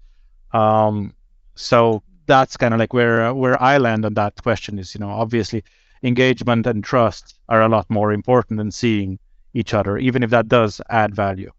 Um, 0.53 1.13
so 1.55 2.03
that's 2.25 2.57
kind 2.57 2.73
of 2.73 2.79
like 2.79 2.93
where 2.93 3.33
where 3.33 3.61
I 3.61 3.77
land 3.77 4.05
on 4.05 4.13
that 4.15 4.41
question 4.41 4.79
is, 4.79 4.95
you 4.95 4.99
know, 4.99 5.09
obviously 5.09 5.63
engagement 6.03 6.67
and 6.67 6.83
trust 6.83 7.37
are 7.49 7.61
a 7.61 7.69
lot 7.69 7.89
more 7.89 8.13
important 8.13 8.57
than 8.57 8.71
seeing 8.71 9.19
each 9.55 9.73
other, 9.73 9.97
even 9.97 10.21
if 10.21 10.29
that 10.29 10.47
does 10.47 10.81
add 10.89 11.15
value 11.15 11.51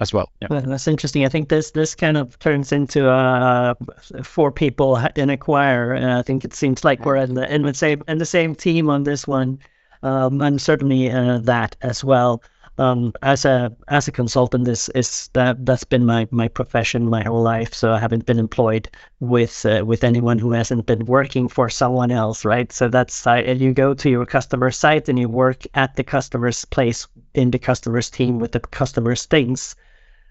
as 0.00 0.12
well. 0.12 0.30
Yeah. 0.42 0.60
that's 0.60 0.86
interesting. 0.86 1.24
I 1.24 1.28
think 1.28 1.48
this 1.48 1.70
this 1.70 1.94
kind 1.94 2.16
of 2.16 2.38
turns 2.38 2.72
into 2.72 3.08
uh, 3.08 3.74
four 4.22 4.52
people 4.52 4.96
in 5.16 5.30
a 5.30 5.36
choir. 5.36 5.94
Uh, 5.94 6.18
I 6.18 6.22
think 6.22 6.44
it 6.44 6.54
seems 6.54 6.84
like 6.84 7.04
we're 7.04 7.16
in 7.16 7.34
the 7.34 7.52
in 7.52 7.62
the 7.62 7.74
same 7.74 8.02
in 8.06 8.18
the 8.18 8.26
same 8.26 8.54
team 8.54 8.90
on 8.90 9.04
this 9.04 9.26
one, 9.26 9.58
um, 10.02 10.40
and 10.40 10.60
certainly 10.60 11.10
uh, 11.10 11.38
that 11.38 11.76
as 11.80 12.04
well 12.04 12.42
um, 12.78 13.12
as 13.22 13.44
a 13.44 13.72
as 13.88 14.08
a 14.08 14.12
consultant 14.12 14.68
is 14.68 14.88
is 14.90 15.28
that 15.32 15.66
that's 15.66 15.84
been 15.84 16.06
my 16.06 16.28
my 16.30 16.48
profession 16.48 17.10
my 17.10 17.22
whole 17.24 17.42
life. 17.42 17.74
So 17.74 17.92
I 17.92 17.98
haven't 17.98 18.26
been 18.26 18.38
employed 18.38 18.88
with 19.20 19.66
uh, 19.66 19.84
with 19.84 20.04
anyone 20.04 20.38
who 20.38 20.52
hasn't 20.52 20.86
been 20.86 21.04
working 21.04 21.48
for 21.48 21.68
someone 21.68 22.10
else, 22.10 22.44
right? 22.44 22.72
So 22.72 22.88
that's 22.88 23.26
uh, 23.26 23.34
you 23.34 23.72
go 23.74 23.94
to 23.94 24.08
your 24.08 24.26
customer 24.26 24.70
site 24.70 25.08
and 25.08 25.18
you 25.18 25.28
work 25.28 25.64
at 25.74 25.96
the 25.96 26.04
customer's 26.04 26.64
place 26.64 27.08
in 27.34 27.50
the 27.50 27.58
customer's 27.58 28.10
team 28.10 28.38
with 28.38 28.52
the 28.52 28.60
customer's 28.60 29.26
things, 29.26 29.74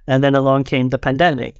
and 0.08 0.24
then 0.24 0.36
along 0.36 0.64
came 0.64 0.90
the 0.90 0.98
pandemic. 0.98 1.56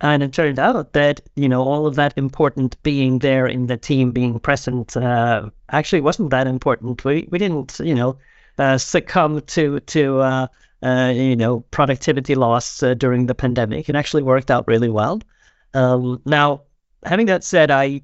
And 0.00 0.22
it 0.22 0.32
turned 0.32 0.58
out 0.58 0.92
that 0.94 1.20
you 1.36 1.48
know 1.48 1.62
all 1.62 1.86
of 1.86 1.94
that 1.94 2.18
important 2.18 2.82
being 2.82 3.20
there 3.20 3.46
in 3.46 3.66
the 3.68 3.76
team, 3.76 4.10
being 4.10 4.40
present, 4.40 4.96
uh, 4.96 5.50
actually 5.70 6.00
wasn't 6.00 6.30
that 6.30 6.48
important. 6.48 7.04
We 7.04 7.28
we 7.30 7.38
didn't 7.38 7.78
you 7.78 7.94
know 7.94 8.18
uh, 8.58 8.78
succumb 8.78 9.40
to 9.40 9.80
to 9.80 10.20
uh, 10.20 10.46
uh, 10.82 11.12
you 11.14 11.36
know 11.36 11.60
productivity 11.70 12.34
loss 12.34 12.82
uh, 12.82 12.94
during 12.94 13.26
the 13.26 13.34
pandemic. 13.34 13.88
It 13.88 13.96
actually 13.96 14.22
worked 14.22 14.50
out 14.50 14.66
really 14.66 14.90
well. 14.90 15.20
Um, 15.74 16.20
now, 16.24 16.62
having 17.04 17.26
that 17.26 17.44
said, 17.44 17.70
I 17.70 18.02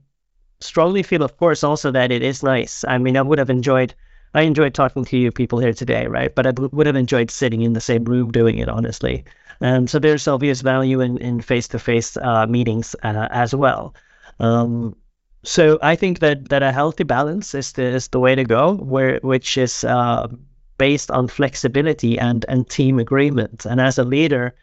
strongly 0.60 1.02
feel, 1.02 1.22
of 1.22 1.36
course, 1.36 1.64
also 1.64 1.90
that 1.90 2.12
it 2.12 2.22
is 2.22 2.42
nice. 2.42 2.84
I 2.86 2.98
mean, 2.98 3.16
I 3.16 3.22
would 3.22 3.38
have 3.38 3.50
enjoyed. 3.50 3.94
I 4.32 4.42
enjoyed 4.42 4.74
talking 4.74 5.04
to 5.06 5.16
you 5.16 5.32
people 5.32 5.58
here 5.58 5.72
today, 5.72 6.06
right? 6.06 6.32
But 6.32 6.46
I 6.46 6.52
would 6.52 6.86
have 6.86 6.94
enjoyed 6.94 7.30
sitting 7.30 7.62
in 7.62 7.72
the 7.72 7.80
same 7.80 8.04
room 8.04 8.30
doing 8.30 8.58
it, 8.58 8.68
honestly. 8.68 9.24
Um, 9.60 9.88
so 9.88 9.98
there's 9.98 10.28
obvious 10.28 10.60
value 10.60 11.00
in, 11.00 11.18
in 11.18 11.40
face-to-face 11.40 12.16
uh, 12.16 12.46
meetings 12.46 12.94
uh, 13.02 13.28
as 13.30 13.54
well. 13.54 13.94
Um, 14.38 14.96
so 15.42 15.78
I 15.80 15.96
think 15.96 16.18
that 16.18 16.50
that 16.50 16.62
a 16.62 16.72
healthy 16.72 17.04
balance 17.04 17.54
is 17.54 17.72
the 17.72 17.84
is 17.84 18.08
the 18.08 18.20
way 18.20 18.34
to 18.34 18.44
go, 18.44 18.74
where 18.74 19.18
which 19.22 19.56
is 19.56 19.84
uh, 19.84 20.28
based 20.76 21.10
on 21.10 21.28
flexibility 21.28 22.18
and 22.18 22.44
and 22.48 22.68
team 22.68 22.98
agreement. 22.98 23.64
And 23.64 23.80
as 23.80 23.98
a 23.98 24.04
leader, 24.04 24.54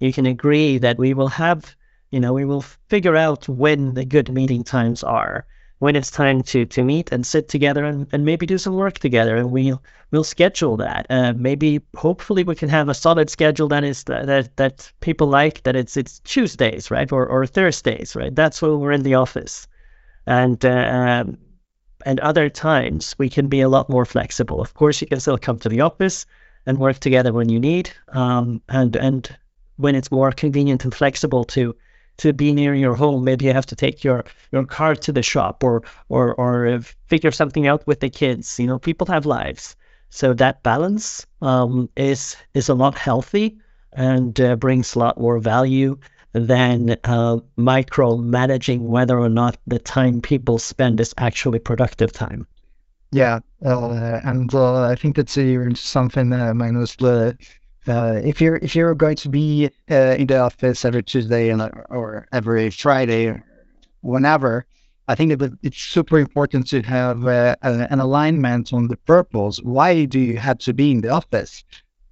you 0.00 0.12
can 0.12 0.26
agree 0.26 0.78
that 0.78 0.98
we 0.98 1.14
will 1.14 1.28
have, 1.28 1.76
you 2.10 2.18
know, 2.20 2.32
we 2.32 2.44
will 2.44 2.62
figure 2.88 3.16
out 3.16 3.48
when 3.48 3.94
the 3.94 4.04
good 4.04 4.28
meeting 4.28 4.64
times 4.64 5.04
are, 5.04 5.46
when 5.78 5.94
it's 5.94 6.10
time 6.10 6.42
to 6.42 6.66
to 6.66 6.82
meet 6.82 7.12
and 7.12 7.24
sit 7.24 7.48
together 7.48 7.84
and, 7.84 8.08
and 8.12 8.24
maybe 8.24 8.44
do 8.46 8.58
some 8.58 8.74
work 8.74 8.98
together, 8.98 9.36
and 9.36 9.52
we'll 9.52 9.80
we'll 10.10 10.24
schedule 10.24 10.76
that. 10.78 11.06
Uh, 11.10 11.32
maybe 11.36 11.80
hopefully 11.96 12.42
we 12.42 12.56
can 12.56 12.68
have 12.68 12.88
a 12.88 12.94
solid 12.94 13.30
schedule 13.30 13.68
that 13.68 13.84
is 13.84 14.02
that 14.04 14.56
that, 14.56 14.92
people 15.00 15.28
like 15.28 15.62
that 15.62 15.76
it's 15.76 15.96
it's 15.96 16.18
Tuesdays, 16.24 16.90
right, 16.90 17.12
or 17.12 17.24
or 17.26 17.46
Thursdays, 17.46 18.16
right. 18.16 18.34
That's 18.34 18.60
when 18.60 18.80
we're 18.80 18.92
in 18.92 19.04
the 19.04 19.14
office 19.14 19.68
and 20.26 20.64
uh, 20.64 20.68
um, 20.68 21.38
and 22.06 22.20
other 22.20 22.48
times 22.48 23.14
we 23.18 23.28
can 23.28 23.48
be 23.48 23.60
a 23.60 23.68
lot 23.68 23.88
more 23.88 24.04
flexible. 24.04 24.60
Of 24.60 24.74
course, 24.74 25.00
you 25.00 25.06
can 25.06 25.20
still 25.20 25.38
come 25.38 25.58
to 25.60 25.68
the 25.68 25.80
office 25.80 26.26
and 26.66 26.78
work 26.78 26.98
together 26.98 27.32
when 27.32 27.48
you 27.48 27.60
need, 27.60 27.90
um, 28.08 28.60
and 28.68 28.96
and 28.96 29.36
when 29.76 29.94
it's 29.94 30.10
more 30.10 30.32
convenient 30.32 30.84
and 30.84 30.94
flexible 30.94 31.44
to 31.44 31.74
to 32.16 32.32
be 32.32 32.52
near 32.52 32.74
your 32.74 32.94
home. 32.94 33.24
Maybe 33.24 33.46
you 33.46 33.52
have 33.52 33.66
to 33.66 33.76
take 33.76 34.04
your 34.04 34.24
your 34.52 34.64
car 34.64 34.94
to 34.94 35.12
the 35.12 35.22
shop 35.22 35.64
or 35.64 35.82
or 36.08 36.34
or 36.34 36.80
figure 37.06 37.32
something 37.32 37.66
out 37.66 37.86
with 37.86 38.00
the 38.00 38.10
kids. 38.10 38.58
You 38.58 38.66
know, 38.66 38.78
people 38.78 39.06
have 39.08 39.26
lives, 39.26 39.76
so 40.10 40.34
that 40.34 40.62
balance 40.62 41.26
um, 41.42 41.88
is 41.96 42.36
is 42.54 42.68
a 42.68 42.74
lot 42.74 42.96
healthy 42.96 43.58
and 43.92 44.40
uh, 44.40 44.56
brings 44.56 44.94
a 44.94 44.98
lot 44.98 45.20
more 45.20 45.38
value 45.38 45.98
than 46.34 46.96
uh, 47.04 47.38
micromanaging 47.56 48.80
whether 48.80 49.18
or 49.18 49.28
not 49.28 49.56
the 49.66 49.78
time 49.78 50.20
people 50.20 50.58
spend 50.58 51.00
is 51.00 51.14
actually 51.16 51.60
productive 51.60 52.12
time. 52.12 52.46
Yeah, 53.12 53.38
uh, 53.64 54.20
and 54.24 54.52
uh, 54.52 54.82
I 54.82 54.96
think 54.96 55.14
that's 55.14 55.38
uh, 55.38 55.70
something, 55.74 56.32
uh, 56.32 56.52
Magnus. 56.52 56.96
Uh, 57.00 57.34
if 57.86 58.40
you're 58.40 58.56
if 58.56 58.74
you're 58.74 58.94
going 58.94 59.14
to 59.14 59.28
be 59.28 59.70
uh, 59.90 60.16
in 60.18 60.26
the 60.26 60.38
office 60.38 60.84
every 60.84 61.04
Tuesday 61.04 61.50
and, 61.50 61.62
or 61.90 62.26
every 62.32 62.70
Friday, 62.70 63.40
whenever, 64.00 64.66
I 65.06 65.14
think 65.14 65.38
that 65.38 65.56
it's 65.62 65.78
super 65.78 66.18
important 66.18 66.66
to 66.68 66.82
have 66.82 67.24
uh, 67.26 67.54
an 67.62 68.00
alignment 68.00 68.72
on 68.72 68.88
the 68.88 68.96
purpose. 68.96 69.60
Why 69.62 70.06
do 70.06 70.18
you 70.18 70.38
have 70.38 70.58
to 70.60 70.72
be 70.72 70.90
in 70.90 71.02
the 71.02 71.10
office 71.10 71.62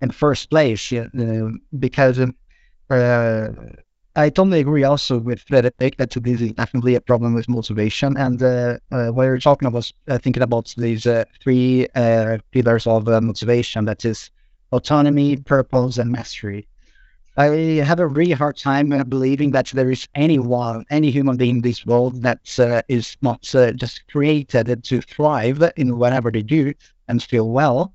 in 0.01 0.09
the 0.09 0.15
first 0.15 0.51
place? 0.51 0.93
because 1.77 2.21
I 4.15 4.29
totally 4.29 4.61
agree 4.61 4.85
also 4.85 5.19
with 5.19 5.41
Fredrik 5.41 5.97
that 5.97 6.11
this 6.11 6.41
is 6.43 6.53
definitely 6.53 6.95
a 6.97 7.01
problem 7.01 7.33
with 7.33 7.49
motivation. 7.49 8.15
And 8.19 8.43
uh, 8.43 8.79
uh, 8.91 9.09
what 9.09 9.25
you're 9.25 9.39
talking 9.39 9.69
about, 9.69 9.91
uh, 10.07 10.19
thinking 10.19 10.43
about 10.43 10.75
these 10.77 11.07
uh, 11.07 11.25
three 11.41 11.87
uh, 11.95 12.39
pillars 12.51 12.87
of 12.87 13.09
uh, 13.09 13.23
motivation 13.23 13.87
that 13.87 14.05
is 14.05 14.31
autonomy, 14.71 15.37
purpose, 15.37 15.97
and 15.97 16.13
mastery. 16.13 16.69
I 17.39 17.47
have 17.87 18.01
a 18.01 18.07
really 18.07 18.33
hard 18.33 18.59
time 18.59 18.91
believing 19.09 19.53
that 19.53 19.69
there 19.69 19.91
is 19.91 20.07
anyone, 20.15 20.85
any 20.91 21.11
human 21.11 21.39
being 21.39 21.57
in 21.57 21.63
this 21.63 21.87
world 21.87 22.23
that 22.23 22.41
is 22.89 23.17
not 23.23 23.41
just 23.41 24.07
created 24.09 24.85
to 24.85 25.01
thrive 25.01 25.63
in 25.79 25.97
whatever 25.97 26.31
they 26.31 26.43
do 26.43 26.75
and 27.09 27.23
feel 27.23 27.49
well. 27.49 27.95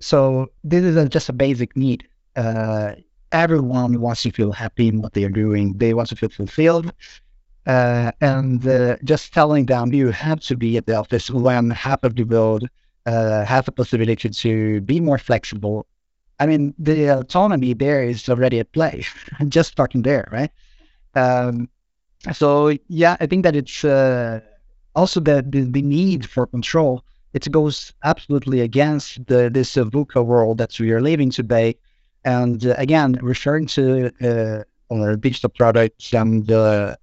so 0.00 0.46
this 0.64 0.82
is 0.82 1.08
just 1.10 1.28
a 1.28 1.34
basic 1.34 1.76
need 1.76 2.08
everyone 3.32 4.00
wants 4.00 4.22
to 4.22 4.30
feel 4.30 4.52
happy 4.52 4.88
in 4.88 5.02
what 5.02 5.12
they're 5.14 5.28
doing. 5.28 5.74
They 5.78 5.94
want 5.94 6.08
to 6.10 6.16
feel 6.16 6.28
fulfilled. 6.28 6.92
Uh, 7.66 8.10
and 8.20 8.66
uh, 8.66 8.96
just 9.04 9.32
telling 9.32 9.66
them 9.66 9.92
you 9.92 10.10
have 10.10 10.40
to 10.40 10.56
be 10.56 10.76
at 10.76 10.86
the 10.86 10.94
office 10.96 11.30
when 11.30 11.70
half 11.70 12.02
of 12.02 12.16
the 12.16 12.24
world 12.24 12.68
uh, 13.06 13.44
have 13.44 13.64
the 13.66 13.72
possibility 13.72 14.28
to 14.28 14.80
be 14.82 15.00
more 15.00 15.18
flexible. 15.18 15.86
I 16.40 16.46
mean, 16.46 16.74
the 16.78 17.18
autonomy 17.20 17.74
there 17.74 18.02
is 18.02 18.28
already 18.28 18.58
at 18.58 18.72
play, 18.72 19.04
just 19.48 19.70
starting 19.72 20.02
there, 20.02 20.28
right? 20.32 20.50
Um, 21.14 21.68
so 22.32 22.76
yeah, 22.88 23.16
I 23.20 23.26
think 23.26 23.44
that 23.44 23.56
it's 23.56 23.84
uh, 23.84 24.40
also 24.94 25.20
the, 25.20 25.44
the, 25.48 25.62
the 25.62 25.82
need 25.82 26.28
for 26.28 26.46
control. 26.46 27.04
It 27.32 27.50
goes 27.50 27.92
absolutely 28.04 28.60
against 28.60 29.26
the 29.26 29.50
this 29.50 29.74
VUCA 29.76 30.24
world 30.24 30.58
that 30.58 30.78
we 30.78 30.90
are 30.92 31.00
living 31.00 31.30
today, 31.30 31.76
and 32.24 32.64
uh, 32.66 32.74
again, 32.78 33.18
referring 33.22 33.66
to 33.66 34.12
uh, 34.22 34.64
on 34.92 35.18
digital 35.20 35.50
products 35.50 36.12
and 36.12 36.50
uh, 36.50 36.96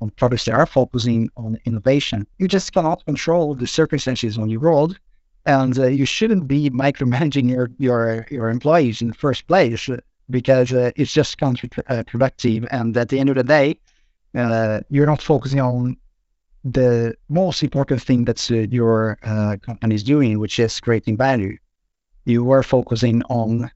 on 0.00 0.10
products 0.16 0.44
that 0.46 0.54
are 0.54 0.66
focusing 0.66 1.30
on 1.36 1.58
innovation, 1.64 2.26
you 2.38 2.48
just 2.48 2.72
cannot 2.72 3.04
control 3.04 3.54
the 3.54 3.66
circumstances 3.66 4.38
on 4.38 4.48
your 4.48 4.60
world, 4.60 4.98
and 5.46 5.78
uh, 5.78 5.86
you 5.86 6.04
shouldn't 6.04 6.48
be 6.48 6.70
micromanaging 6.70 7.48
your 7.48 7.70
your 7.78 8.26
your 8.30 8.48
employees 8.50 9.00
in 9.00 9.08
the 9.08 9.14
first 9.14 9.46
place 9.46 9.88
because 10.28 10.72
uh, 10.72 10.90
it's 10.96 11.12
just 11.12 11.38
counterproductive. 11.38 12.66
And 12.70 12.96
at 12.96 13.08
the 13.08 13.20
end 13.20 13.28
of 13.28 13.36
the 13.36 13.44
day, 13.44 13.78
uh, 14.34 14.80
you're 14.90 15.06
not 15.06 15.22
focusing 15.22 15.60
on 15.60 15.96
the 16.64 17.14
most 17.28 17.62
important 17.62 18.02
thing 18.02 18.24
that 18.24 18.50
your 18.50 19.16
company 19.62 19.94
is 19.94 20.02
doing, 20.02 20.40
which 20.40 20.58
is 20.58 20.80
creating 20.80 21.16
value. 21.16 21.56
You 22.24 22.50
are 22.50 22.64
focusing 22.64 23.22
on 23.28 23.70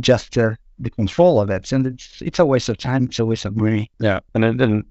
just 0.00 0.36
uh, 0.38 0.50
the 0.78 0.90
control 0.90 1.40
of 1.40 1.50
it. 1.50 1.72
And 1.72 1.86
it's 1.86 2.22
it's 2.22 2.38
a 2.38 2.46
waste 2.46 2.68
of 2.68 2.78
time. 2.78 3.04
It's 3.04 3.18
a 3.18 3.24
waste 3.24 3.44
of 3.44 3.56
money. 3.56 3.90
Yeah, 3.98 4.20
and 4.34 4.58
then 4.58 4.84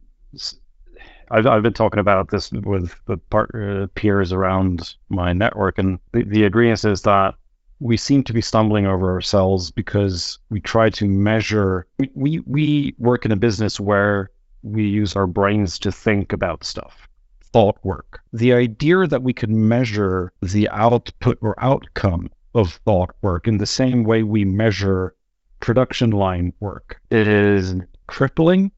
I've 1.31 1.47
I've 1.47 1.63
been 1.63 1.73
talking 1.73 1.99
about 1.99 2.29
this 2.29 2.51
with 2.51 2.93
the 3.05 3.19
uh, 3.33 3.87
peers 3.95 4.31
around 4.31 4.95
my 5.09 5.33
network, 5.33 5.77
and 5.77 5.99
the, 6.13 6.23
the 6.23 6.43
agreement 6.43 6.83
is 6.85 7.01
that 7.03 7.35
we 7.79 7.95
seem 7.95 8.23
to 8.23 8.33
be 8.33 8.41
stumbling 8.41 8.87
over 8.87 9.11
ourselves 9.11 9.69
because 9.71 10.39
we 10.49 10.59
try 10.59 10.89
to 10.91 11.05
measure. 11.05 11.85
We, 11.99 12.11
we 12.13 12.39
we 12.45 12.95
work 12.97 13.25
in 13.25 13.31
a 13.31 13.35
business 13.35 13.79
where 13.79 14.31
we 14.63 14.85
use 14.85 15.15
our 15.15 15.27
brains 15.27 15.79
to 15.79 15.91
think 15.91 16.33
about 16.33 16.63
stuff 16.63 17.07
thought 17.53 17.77
work. 17.83 18.21
The 18.33 18.53
idea 18.53 19.07
that 19.07 19.23
we 19.23 19.33
can 19.33 19.67
measure 19.67 20.31
the 20.41 20.69
output 20.69 21.37
or 21.41 21.55
outcome 21.63 22.29
of 22.55 22.73
thought 22.85 23.11
work 23.21 23.47
in 23.47 23.57
the 23.57 23.65
same 23.65 24.03
way 24.03 24.23
we 24.23 24.45
measure 24.45 25.15
production 25.59 26.11
line 26.11 26.53
work. 26.59 26.99
It 27.09 27.27
is 27.27 27.75
crippling 28.07 28.71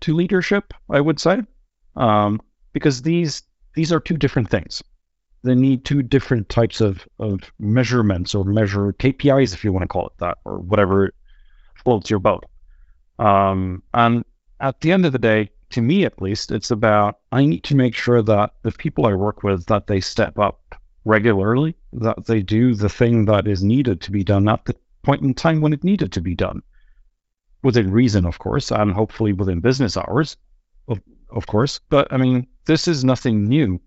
to 0.00 0.14
leadership, 0.14 0.74
I 0.90 1.00
would 1.00 1.18
say, 1.20 1.42
um, 1.96 2.40
because 2.72 3.02
these 3.02 3.42
these 3.74 3.92
are 3.92 4.00
two 4.00 4.16
different 4.16 4.50
things. 4.50 4.82
they 5.42 5.54
need 5.54 5.84
two 5.84 6.02
different 6.02 6.48
types 6.48 6.80
of, 6.80 7.06
of 7.20 7.40
measurements 7.58 8.34
or 8.34 8.44
measure 8.44 8.92
KPIs, 8.94 9.54
if 9.54 9.64
you 9.64 9.72
want 9.72 9.82
to 9.84 9.88
call 9.88 10.08
it 10.08 10.12
that, 10.18 10.38
or 10.44 10.58
whatever 10.58 11.12
floats 11.76 12.10
your 12.10 12.18
boat. 12.18 12.44
Um, 13.18 13.82
and 13.94 14.24
at 14.60 14.80
the 14.80 14.92
end 14.92 15.06
of 15.06 15.12
the 15.12 15.18
day, 15.18 15.50
to 15.70 15.80
me 15.82 16.04
at 16.04 16.20
least, 16.20 16.50
it's 16.50 16.70
about 16.70 17.18
I 17.30 17.44
need 17.44 17.62
to 17.64 17.76
make 17.76 17.94
sure 17.94 18.22
that 18.22 18.54
the 18.62 18.72
people 18.72 19.06
I 19.06 19.14
work 19.14 19.42
with 19.42 19.66
that 19.66 19.86
they 19.86 20.00
step 20.00 20.38
up 20.38 20.67
regularly, 21.04 21.74
that 21.92 22.26
they 22.26 22.42
do 22.42 22.74
the 22.74 22.88
thing 22.88 23.24
that 23.26 23.46
is 23.46 23.62
needed 23.62 24.00
to 24.02 24.10
be 24.10 24.24
done 24.24 24.48
at 24.48 24.64
the 24.64 24.74
point 25.02 25.22
in 25.22 25.34
time 25.34 25.60
when 25.60 25.72
it 25.72 25.84
needed 25.84 26.12
to 26.12 26.20
be 26.20 26.34
done. 26.34 26.62
Within 27.62 27.90
reason, 27.90 28.24
of 28.24 28.38
course, 28.38 28.70
and 28.70 28.92
hopefully 28.92 29.32
within 29.32 29.60
business 29.60 29.96
hours, 29.96 30.36
of, 30.86 31.00
of 31.30 31.46
course. 31.46 31.80
But 31.88 32.12
I 32.12 32.16
mean, 32.16 32.46
this 32.66 32.86
is 32.86 33.04
nothing 33.04 33.44
new. 33.44 33.80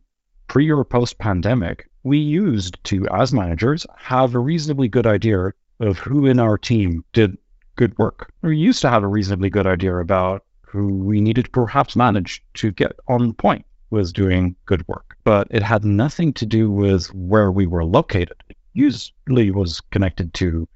Pre 0.48 0.70
or 0.72 0.84
post 0.84 1.18
pandemic, 1.18 1.90
we 2.04 2.18
used 2.18 2.84
to, 2.86 3.08
as 3.08 3.34
managers, 3.34 3.86
have 3.98 4.36
a 4.36 4.40
reasonably 4.40 4.88
good 4.88 5.08
idea 5.08 5.54
of 5.80 6.00
who 6.00 6.26
in 6.26 6.40
our 6.40 6.58
team 6.58 7.04
did 7.14 7.38
good 7.76 7.98
work. 7.98 8.34
We 8.42 8.58
used 8.58 8.82
to 8.82 8.90
have 8.90 9.04
a 9.04 9.08
reasonably 9.08 9.50
good 9.50 9.68
idea 9.68 9.98
about 9.98 10.44
who 10.62 10.88
we 10.88 11.22
needed 11.22 11.46
to 11.46 11.52
perhaps 11.52 11.96
manage 11.96 12.44
to 12.56 12.72
get 12.72 12.94
on 13.08 13.34
point 13.34 13.66
with 13.92 14.14
doing 14.14 14.56
good 14.66 14.88
work. 14.88 15.18
But 15.24 15.48
it 15.52 15.64
had 15.64 15.86
nothing 15.86 16.34
to 16.34 16.46
do 16.46 16.72
with 16.72 17.14
where 17.14 17.52
we 17.52 17.68
were 17.68 17.86
located. 17.86 18.36
It 18.50 18.58
usually 18.74 19.52
was 19.52 19.82
connected 19.92 20.34
to, 20.36 20.68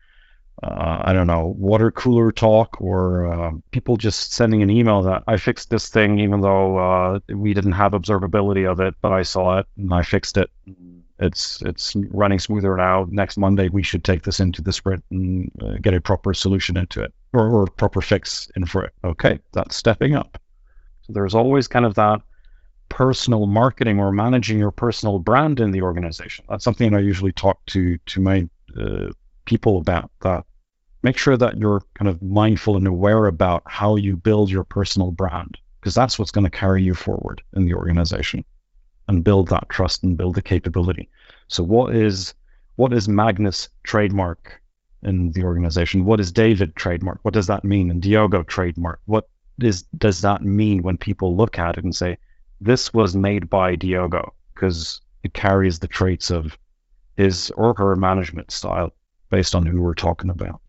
uh, 0.61 1.01
I 1.03 1.13
don't 1.13 1.27
know, 1.27 1.55
water 1.57 1.91
cooler 1.91 2.31
talk 2.31 2.79
or 2.79 3.25
uh, 3.25 3.51
people 3.71 3.97
just 3.97 4.33
sending 4.33 4.61
an 4.61 4.69
email 4.69 5.01
that 5.03 5.23
I 5.27 5.37
fixed 5.37 5.69
this 5.69 5.89
thing, 5.89 6.19
even 6.19 6.41
though 6.41 6.77
uh, 6.77 7.19
we 7.29 7.53
didn't 7.53 7.71
have 7.73 7.93
observability 7.93 8.69
of 8.69 8.79
it, 8.79 8.93
but 9.01 9.11
I 9.11 9.23
saw 9.23 9.59
it 9.59 9.65
and 9.77 9.93
I 9.93 10.03
fixed 10.03 10.37
it 10.37 10.49
it's 11.19 11.61
it's 11.61 11.95
running 11.95 12.39
smoother 12.39 12.75
now. 12.75 13.07
Next 13.09 13.37
Monday, 13.37 13.69
we 13.69 13.83
should 13.83 14.03
take 14.03 14.23
this 14.23 14.39
into 14.39 14.61
the 14.61 14.73
sprint 14.73 15.03
and 15.11 15.49
uh, 15.61 15.75
get 15.81 15.93
a 15.93 16.01
proper 16.01 16.33
solution 16.33 16.77
into 16.77 17.01
it 17.01 17.13
or, 17.33 17.49
or 17.49 17.67
proper 17.67 18.01
fix 18.01 18.49
in 18.55 18.65
for 18.65 18.83
it. 18.83 18.93
Okay, 19.03 19.39
that's 19.53 19.75
stepping 19.75 20.15
up. 20.15 20.37
So 21.03 21.13
there's 21.13 21.35
always 21.35 21.67
kind 21.67 21.85
of 21.85 21.93
that 21.95 22.21
personal 22.95 23.45
marketing 23.45 23.99
or 23.99 24.09
managing 24.09 24.57
your 24.57 24.71
personal 24.71 25.19
brand 25.19 25.59
in 25.59 25.71
the 25.71 25.81
organization. 25.81 26.45
That's 26.47 26.63
something 26.63 26.95
I 26.95 26.99
usually 26.99 27.33
talk 27.33 27.59
to 27.67 27.97
to 27.97 28.21
my 28.21 28.47
uh, 28.79 29.09
people 29.43 29.79
about. 29.79 30.09
That 30.21 30.45
make 31.03 31.17
sure 31.17 31.35
that 31.35 31.57
you're 31.57 31.81
kind 31.95 32.07
of 32.07 32.21
mindful 32.21 32.77
and 32.77 32.87
aware 32.87 33.25
about 33.25 33.63
how 33.65 33.97
you 33.97 34.15
build 34.15 34.49
your 34.49 34.63
personal 34.63 35.11
brand 35.11 35.57
because 35.81 35.93
that's 35.93 36.17
what's 36.17 36.31
going 36.31 36.45
to 36.45 36.49
carry 36.49 36.83
you 36.83 36.93
forward 36.95 37.41
in 37.53 37.65
the 37.65 37.73
organization 37.73 38.45
and 39.09 39.25
build 39.25 39.49
that 39.49 39.67
trust 39.67 40.05
and 40.05 40.17
build 40.17 40.35
the 40.35 40.41
capability. 40.41 41.09
So 41.49 41.63
what 41.63 41.93
is 41.93 42.33
what 42.77 42.93
is 42.93 43.09
Magnus 43.09 43.67
trademark 43.83 44.61
in 45.03 45.33
the 45.33 45.43
organization? 45.43 46.05
What 46.05 46.21
is 46.21 46.31
David 46.31 46.77
trademark? 46.77 47.19
What 47.23 47.33
does 47.33 47.47
that 47.47 47.65
mean? 47.65 47.91
And 47.91 48.01
Diogo 48.01 48.43
trademark? 48.43 49.01
What 49.03 49.27
is 49.59 49.81
does 49.97 50.21
that 50.21 50.43
mean 50.43 50.81
when 50.81 50.97
people 50.97 51.35
look 51.35 51.59
at 51.59 51.77
it 51.77 51.83
and 51.83 51.93
say, 51.93 52.17
this 52.61 52.93
was 52.93 53.15
made 53.15 53.49
by 53.49 53.75
Diogo? 53.75 54.33
Because 54.53 55.01
it 55.23 55.33
carries 55.33 55.79
the 55.79 55.87
traits 55.87 56.29
of 56.31 56.57
his 57.17 57.51
or 57.51 57.73
her 57.75 57.95
management 57.95 58.51
style 58.51 58.91
based 59.29 59.55
on 59.55 59.65
who 59.65 59.81
we're 59.81 59.93
talking 59.93 60.29
about. 60.29 60.61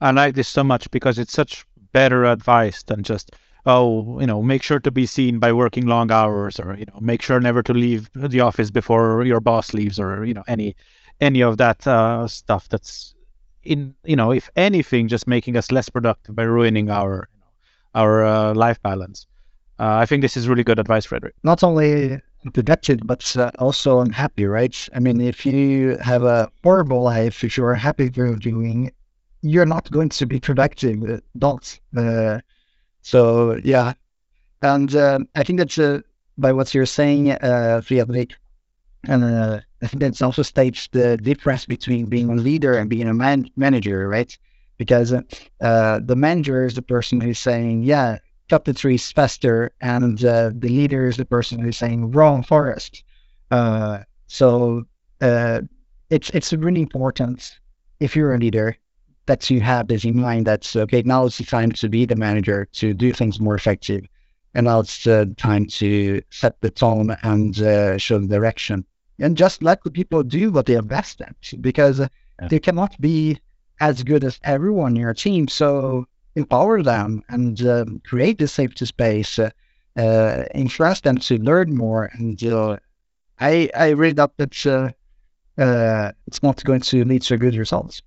I 0.00 0.10
like 0.10 0.34
this 0.34 0.48
so 0.48 0.64
much 0.64 0.90
because 0.90 1.18
it's 1.18 1.32
such 1.32 1.64
better 1.92 2.24
advice 2.24 2.82
than 2.82 3.02
just 3.02 3.34
oh, 3.66 4.20
you 4.20 4.26
know, 4.26 4.42
make 4.42 4.62
sure 4.62 4.78
to 4.78 4.90
be 4.90 5.06
seen 5.06 5.38
by 5.38 5.52
working 5.52 5.86
long 5.86 6.10
hours, 6.10 6.60
or 6.60 6.74
you 6.74 6.84
know, 6.86 6.98
make 7.00 7.22
sure 7.22 7.40
never 7.40 7.62
to 7.62 7.72
leave 7.72 8.10
the 8.14 8.40
office 8.40 8.70
before 8.70 9.24
your 9.24 9.40
boss 9.40 9.72
leaves, 9.72 9.98
or 9.98 10.24
you 10.24 10.34
know, 10.34 10.44
any 10.46 10.76
any 11.20 11.42
of 11.42 11.56
that 11.56 11.86
uh, 11.86 12.26
stuff 12.28 12.68
that's 12.68 13.14
in 13.62 13.94
you 14.04 14.16
know, 14.16 14.32
if 14.32 14.50
anything, 14.56 15.08
just 15.08 15.26
making 15.26 15.56
us 15.56 15.72
less 15.72 15.88
productive 15.88 16.36
by 16.36 16.42
ruining 16.42 16.90
our 16.90 17.28
our 17.94 18.24
uh, 18.24 18.54
life 18.54 18.80
balance. 18.82 19.26
Uh, 19.78 19.96
I 19.96 20.06
think 20.06 20.22
this 20.22 20.36
is 20.36 20.48
really 20.48 20.64
good 20.64 20.78
advice, 20.78 21.06
Fredrik. 21.06 21.32
Not 21.42 21.64
only 21.64 22.20
productive, 22.52 23.00
but 23.04 23.36
uh, 23.36 23.50
also 23.58 24.00
unhappy, 24.00 24.44
right? 24.46 24.88
I 24.94 25.00
mean, 25.00 25.20
if 25.20 25.44
you 25.44 25.96
have 25.98 26.22
a 26.22 26.50
horrible 26.62 27.02
life, 27.02 27.42
if 27.42 27.56
you're 27.56 27.74
happy 27.74 28.10
you're 28.14 28.36
doing, 28.36 28.92
you're 29.42 29.66
not 29.66 29.90
going 29.90 30.10
to 30.10 30.26
be 30.26 30.38
productive. 30.40 31.20
Don't. 31.36 31.80
Uh, 31.96 32.40
so 33.02 33.60
yeah, 33.64 33.94
and 34.62 34.94
uh, 34.94 35.18
I 35.34 35.42
think 35.42 35.58
that's 35.58 35.78
uh, 35.78 36.00
by 36.38 36.52
what 36.52 36.72
you're 36.72 36.86
saying, 36.86 37.32
uh, 37.32 37.82
Fredrik, 37.84 38.32
and 39.08 39.24
uh, 39.24 39.60
I 39.82 39.86
think 39.86 40.00
that 40.00 40.22
also 40.22 40.42
states 40.42 40.88
the 40.92 41.16
difference 41.16 41.66
between 41.66 42.06
being 42.06 42.30
a 42.30 42.36
leader 42.36 42.78
and 42.78 42.88
being 42.88 43.08
a 43.08 43.14
man- 43.14 43.50
manager, 43.56 44.08
right? 44.08 44.36
Because 44.78 45.12
uh, 45.12 46.00
the 46.02 46.16
manager 46.16 46.64
is 46.64 46.74
the 46.74 46.82
person 46.82 47.20
who's 47.20 47.38
saying, 47.38 47.82
"Yeah, 47.82 48.18
the 48.62 48.74
trees 48.74 49.10
faster," 49.10 49.72
and 49.80 50.24
uh, 50.24 50.50
the 50.54 50.68
leader 50.68 51.06
is 51.06 51.16
the 51.16 51.24
person 51.24 51.58
who's 51.58 51.76
saying, 51.76 52.12
"Wrong 52.12 52.44
forest." 52.44 53.02
Uh, 53.50 54.04
so 54.28 54.84
uh, 55.20 55.62
it's 56.10 56.30
it's 56.30 56.52
really 56.52 56.82
important 56.82 57.58
if 58.00 58.14
you're 58.14 58.34
a 58.34 58.38
leader 58.38 58.76
that 59.26 59.48
you 59.50 59.60
have 59.60 59.88
this 59.88 60.04
in 60.04 60.20
mind 60.20 60.46
that's 60.46 60.76
okay 60.76 61.02
now 61.02 61.24
it's 61.24 61.38
the 61.38 61.44
time 61.44 61.72
to 61.72 61.88
be 61.88 62.04
the 62.04 62.16
manager 62.16 62.68
to 62.72 62.92
do 62.92 63.12
things 63.12 63.40
more 63.40 63.54
effective 63.54 64.04
and 64.54 64.66
now 64.66 64.80
it's 64.80 65.04
the 65.04 65.32
time 65.36 65.66
to 65.66 66.22
set 66.30 66.60
the 66.60 66.70
tone 66.70 67.16
and 67.22 67.60
uh, 67.60 67.96
show 67.98 68.18
the 68.18 68.26
direction 68.26 68.84
and 69.18 69.36
just 69.36 69.62
let 69.62 69.82
the 69.82 69.90
people 69.90 70.22
do 70.22 70.50
what 70.50 70.66
they 70.66 70.76
are 70.76 70.82
best 70.82 71.20
at 71.20 71.36
because 71.60 72.00
yeah. 72.00 72.48
they 72.48 72.58
cannot 72.58 73.00
be 73.00 73.38
as 73.80 74.02
good 74.02 74.24
as 74.24 74.38
everyone 74.44 74.92
in 74.94 75.02
your 75.02 75.14
team 75.14 75.48
so 75.48 76.06
empower 76.34 76.82
them 76.82 77.22
and 77.28 77.62
uh, 77.62 77.84
create 78.04 78.38
the 78.38 78.48
safety 78.48 78.86
space 78.86 79.38
uh, 79.38 79.50
uh 79.96 80.44
encourage 80.54 81.02
them 81.02 81.18
to 81.18 81.38
learn 81.38 81.74
more 81.74 82.10
and 82.14 82.42
uh, 82.44 82.76
I, 83.38 83.68
I 83.76 83.92
read 83.92 84.18
up 84.18 84.36
that 84.36 84.66
uh, 85.58 86.12
it's 86.26 86.42
not 86.42 86.64
going 86.64 86.80
to 86.80 87.04
lead 87.04 87.22
to 87.22 87.36
good 87.36 87.56
results 87.56 88.02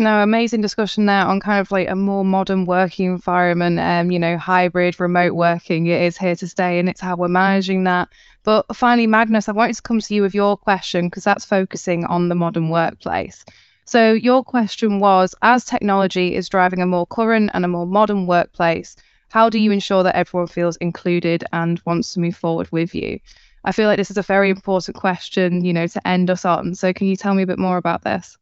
no, 0.00 0.22
amazing 0.22 0.62
discussion 0.62 1.04
there 1.04 1.26
on 1.26 1.40
kind 1.40 1.60
of 1.60 1.70
like 1.70 1.88
a 1.90 1.94
more 1.94 2.24
modern 2.24 2.64
working 2.64 3.06
environment, 3.06 3.78
um, 3.78 4.10
you 4.10 4.18
know, 4.18 4.38
hybrid, 4.38 4.98
remote 4.98 5.34
working. 5.34 5.86
It 5.86 6.00
is 6.00 6.16
here 6.16 6.34
to 6.36 6.48
stay 6.48 6.78
and 6.78 6.88
it's 6.88 7.02
how 7.02 7.16
we're 7.16 7.28
managing 7.28 7.84
that. 7.84 8.08
But 8.42 8.74
finally, 8.74 9.06
Magnus, 9.06 9.48
I 9.48 9.52
wanted 9.52 9.76
to 9.76 9.82
come 9.82 10.00
to 10.00 10.14
you 10.14 10.22
with 10.22 10.34
your 10.34 10.56
question 10.56 11.08
because 11.08 11.24
that's 11.24 11.44
focusing 11.44 12.06
on 12.06 12.30
the 12.30 12.34
modern 12.34 12.70
workplace. 12.70 13.44
So, 13.90 14.12
your 14.12 14.44
question 14.44 15.00
was 15.00 15.34
as 15.42 15.64
technology 15.64 16.36
is 16.36 16.48
driving 16.48 16.80
a 16.80 16.86
more 16.86 17.06
current 17.06 17.50
and 17.54 17.64
a 17.64 17.66
more 17.66 17.88
modern 17.88 18.24
workplace, 18.28 18.94
how 19.30 19.50
do 19.50 19.58
you 19.58 19.72
ensure 19.72 20.04
that 20.04 20.14
everyone 20.14 20.46
feels 20.46 20.76
included 20.76 21.42
and 21.52 21.80
wants 21.84 22.14
to 22.14 22.20
move 22.20 22.36
forward 22.36 22.70
with 22.70 22.94
you? 22.94 23.18
I 23.64 23.72
feel 23.72 23.88
like 23.88 23.96
this 23.96 24.12
is 24.12 24.16
a 24.16 24.22
very 24.22 24.48
important 24.48 24.96
question, 24.96 25.64
you 25.64 25.72
know, 25.72 25.88
to 25.88 26.06
end 26.06 26.30
us 26.30 26.44
on. 26.44 26.76
So, 26.76 26.92
can 26.92 27.08
you 27.08 27.16
tell 27.16 27.34
me 27.34 27.42
a 27.42 27.48
bit 27.48 27.58
more 27.58 27.78
about 27.78 28.04
this? 28.04 28.38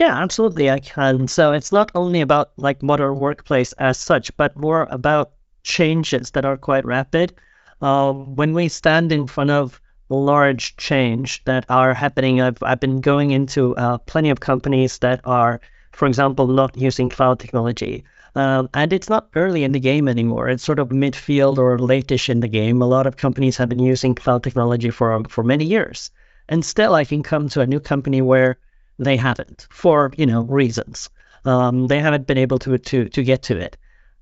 Yeah, 0.00 0.20
absolutely, 0.20 0.68
I 0.68 0.80
can. 0.80 1.28
So 1.28 1.52
it's 1.52 1.70
not 1.70 1.92
only 1.94 2.20
about 2.20 2.50
like 2.56 2.82
modern 2.82 3.20
workplace 3.20 3.70
as 3.74 3.98
such, 3.98 4.36
but 4.36 4.56
more 4.56 4.88
about 4.90 5.30
changes 5.62 6.32
that 6.32 6.44
are 6.44 6.56
quite 6.56 6.84
rapid. 6.84 7.34
Um, 7.80 8.34
when 8.34 8.52
we 8.52 8.66
stand 8.66 9.12
in 9.12 9.28
front 9.28 9.50
of 9.50 9.80
large 10.08 10.76
change 10.76 11.42
that 11.44 11.66
are 11.68 11.94
happening, 11.94 12.40
I've 12.40 12.62
I've 12.62 12.80
been 12.80 13.00
going 13.00 13.30
into 13.30 13.76
uh, 13.76 13.98
plenty 13.98 14.30
of 14.30 14.40
companies 14.40 14.98
that 14.98 15.20
are, 15.24 15.60
for 15.92 16.06
example, 16.06 16.46
not 16.46 16.76
using 16.76 17.08
cloud 17.08 17.38
technology. 17.40 18.04
Um, 18.36 18.68
and 18.74 18.92
it's 18.92 19.08
not 19.08 19.30
early 19.34 19.64
in 19.64 19.72
the 19.72 19.80
game 19.80 20.08
anymore. 20.08 20.50
It's 20.50 20.62
sort 20.62 20.78
of 20.78 20.90
midfield 20.90 21.56
or 21.56 21.78
late-ish 21.78 22.28
in 22.28 22.40
the 22.40 22.48
game. 22.48 22.82
A 22.82 22.86
lot 22.86 23.06
of 23.06 23.16
companies 23.16 23.56
have 23.56 23.70
been 23.70 23.78
using 23.78 24.14
cloud 24.14 24.42
technology 24.42 24.90
for 24.90 25.24
for 25.28 25.42
many 25.42 25.64
years, 25.64 26.10
and 26.48 26.64
still, 26.64 26.94
I 26.94 27.04
can 27.04 27.22
come 27.22 27.48
to 27.48 27.62
a 27.62 27.66
new 27.66 27.80
company 27.80 28.20
where 28.20 28.58
they 28.98 29.16
haven't 29.16 29.66
for 29.70 30.12
you 30.18 30.26
know 30.26 30.42
reasons. 30.42 31.08
Um, 31.46 31.86
they 31.86 32.00
haven't 32.00 32.26
been 32.26 32.38
able 32.38 32.58
to 32.60 32.76
to 32.78 33.08
to 33.08 33.22
get 33.24 33.42
to 33.44 33.56
it, 33.56 33.76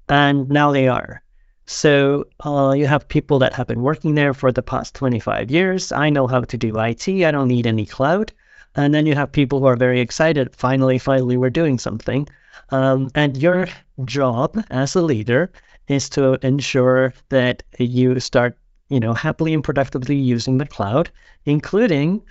and 0.09 0.49
now 0.49 0.71
they 0.71 0.87
are. 0.87 1.24
So 1.67 2.27
uh, 2.45 2.75
you 2.77 2.87
have 2.87 3.09
people 3.09 3.39
that 3.39 3.55
have 3.55 3.67
been 3.67 3.83
working 3.83 4.15
there 4.15 4.35
for 4.35 4.53
the 4.53 4.63
past 4.63 4.95
25 4.95 5.51
years. 5.51 5.93
I 5.93 6.11
know 6.11 6.27
how 6.27 6.41
to 6.43 6.57
do 6.59 6.79
IT. 6.79 7.09
I 7.09 7.31
don't 7.31 7.49
need 7.49 7.67
any 7.67 7.87
cloud. 7.87 8.33
And 8.77 8.93
then 8.93 9.07
you 9.07 9.15
have 9.15 9.33
people 9.33 9.61
who 9.61 9.67
are 9.67 9.77
very 9.77 10.01
excited. 10.01 10.55
Finally, 10.57 10.99
finally, 10.99 11.37
we're 11.37 11.51
doing 11.51 11.79
something. 11.79 12.29
Um, 12.71 13.11
and 13.15 13.37
your 13.37 13.69
job 14.05 14.63
as 14.71 14.95
a 14.95 15.03
leader 15.03 15.51
is 15.89 16.09
to 16.11 16.39
ensure 16.47 17.15
that 17.29 17.63
you 17.79 18.21
start, 18.21 18.59
you 18.89 19.01
know, 19.01 19.15
happily 19.15 19.55
and 19.55 19.65
productively 19.65 20.17
using 20.17 20.59
the 20.59 20.67
cloud, 20.67 21.11
including 21.47 22.23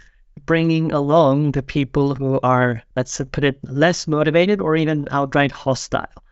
bringing 0.45 0.91
along 0.91 1.51
the 1.51 1.63
people 1.63 2.15
who 2.15 2.39
are, 2.43 2.81
let's 2.95 3.21
put 3.31 3.43
it, 3.43 3.59
less 3.63 4.07
motivated 4.07 4.61
or 4.61 4.75
even 4.75 5.07
outright 5.11 5.51
hostile. 5.51 6.23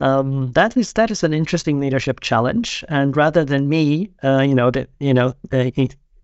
Um, 0.00 0.52
that 0.52 0.76
is 0.76 0.92
that 0.94 1.10
is 1.10 1.22
an 1.22 1.32
interesting 1.32 1.78
leadership 1.80 2.20
challenge. 2.20 2.84
And 2.88 3.16
rather 3.16 3.44
than 3.44 3.68
me, 3.68 4.10
uh, 4.24 4.40
you 4.40 4.54
know, 4.54 4.70
you 4.98 5.14
know, 5.14 5.34
uh, 5.52 5.70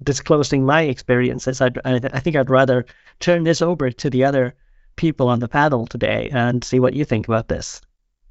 disclosing 0.02 0.64
my 0.64 0.82
experiences. 0.82 1.60
I'd, 1.60 1.78
I, 1.84 2.00
I 2.12 2.20
think 2.20 2.36
I'd 2.36 2.50
rather 2.50 2.86
turn 3.20 3.44
this 3.44 3.62
over 3.62 3.90
to 3.90 4.10
the 4.10 4.24
other 4.24 4.54
people 4.96 5.28
on 5.28 5.40
the 5.40 5.48
panel 5.48 5.86
today 5.86 6.28
and 6.32 6.62
see 6.62 6.80
what 6.80 6.94
you 6.94 7.04
think 7.04 7.28
about 7.28 7.48
this. 7.48 7.80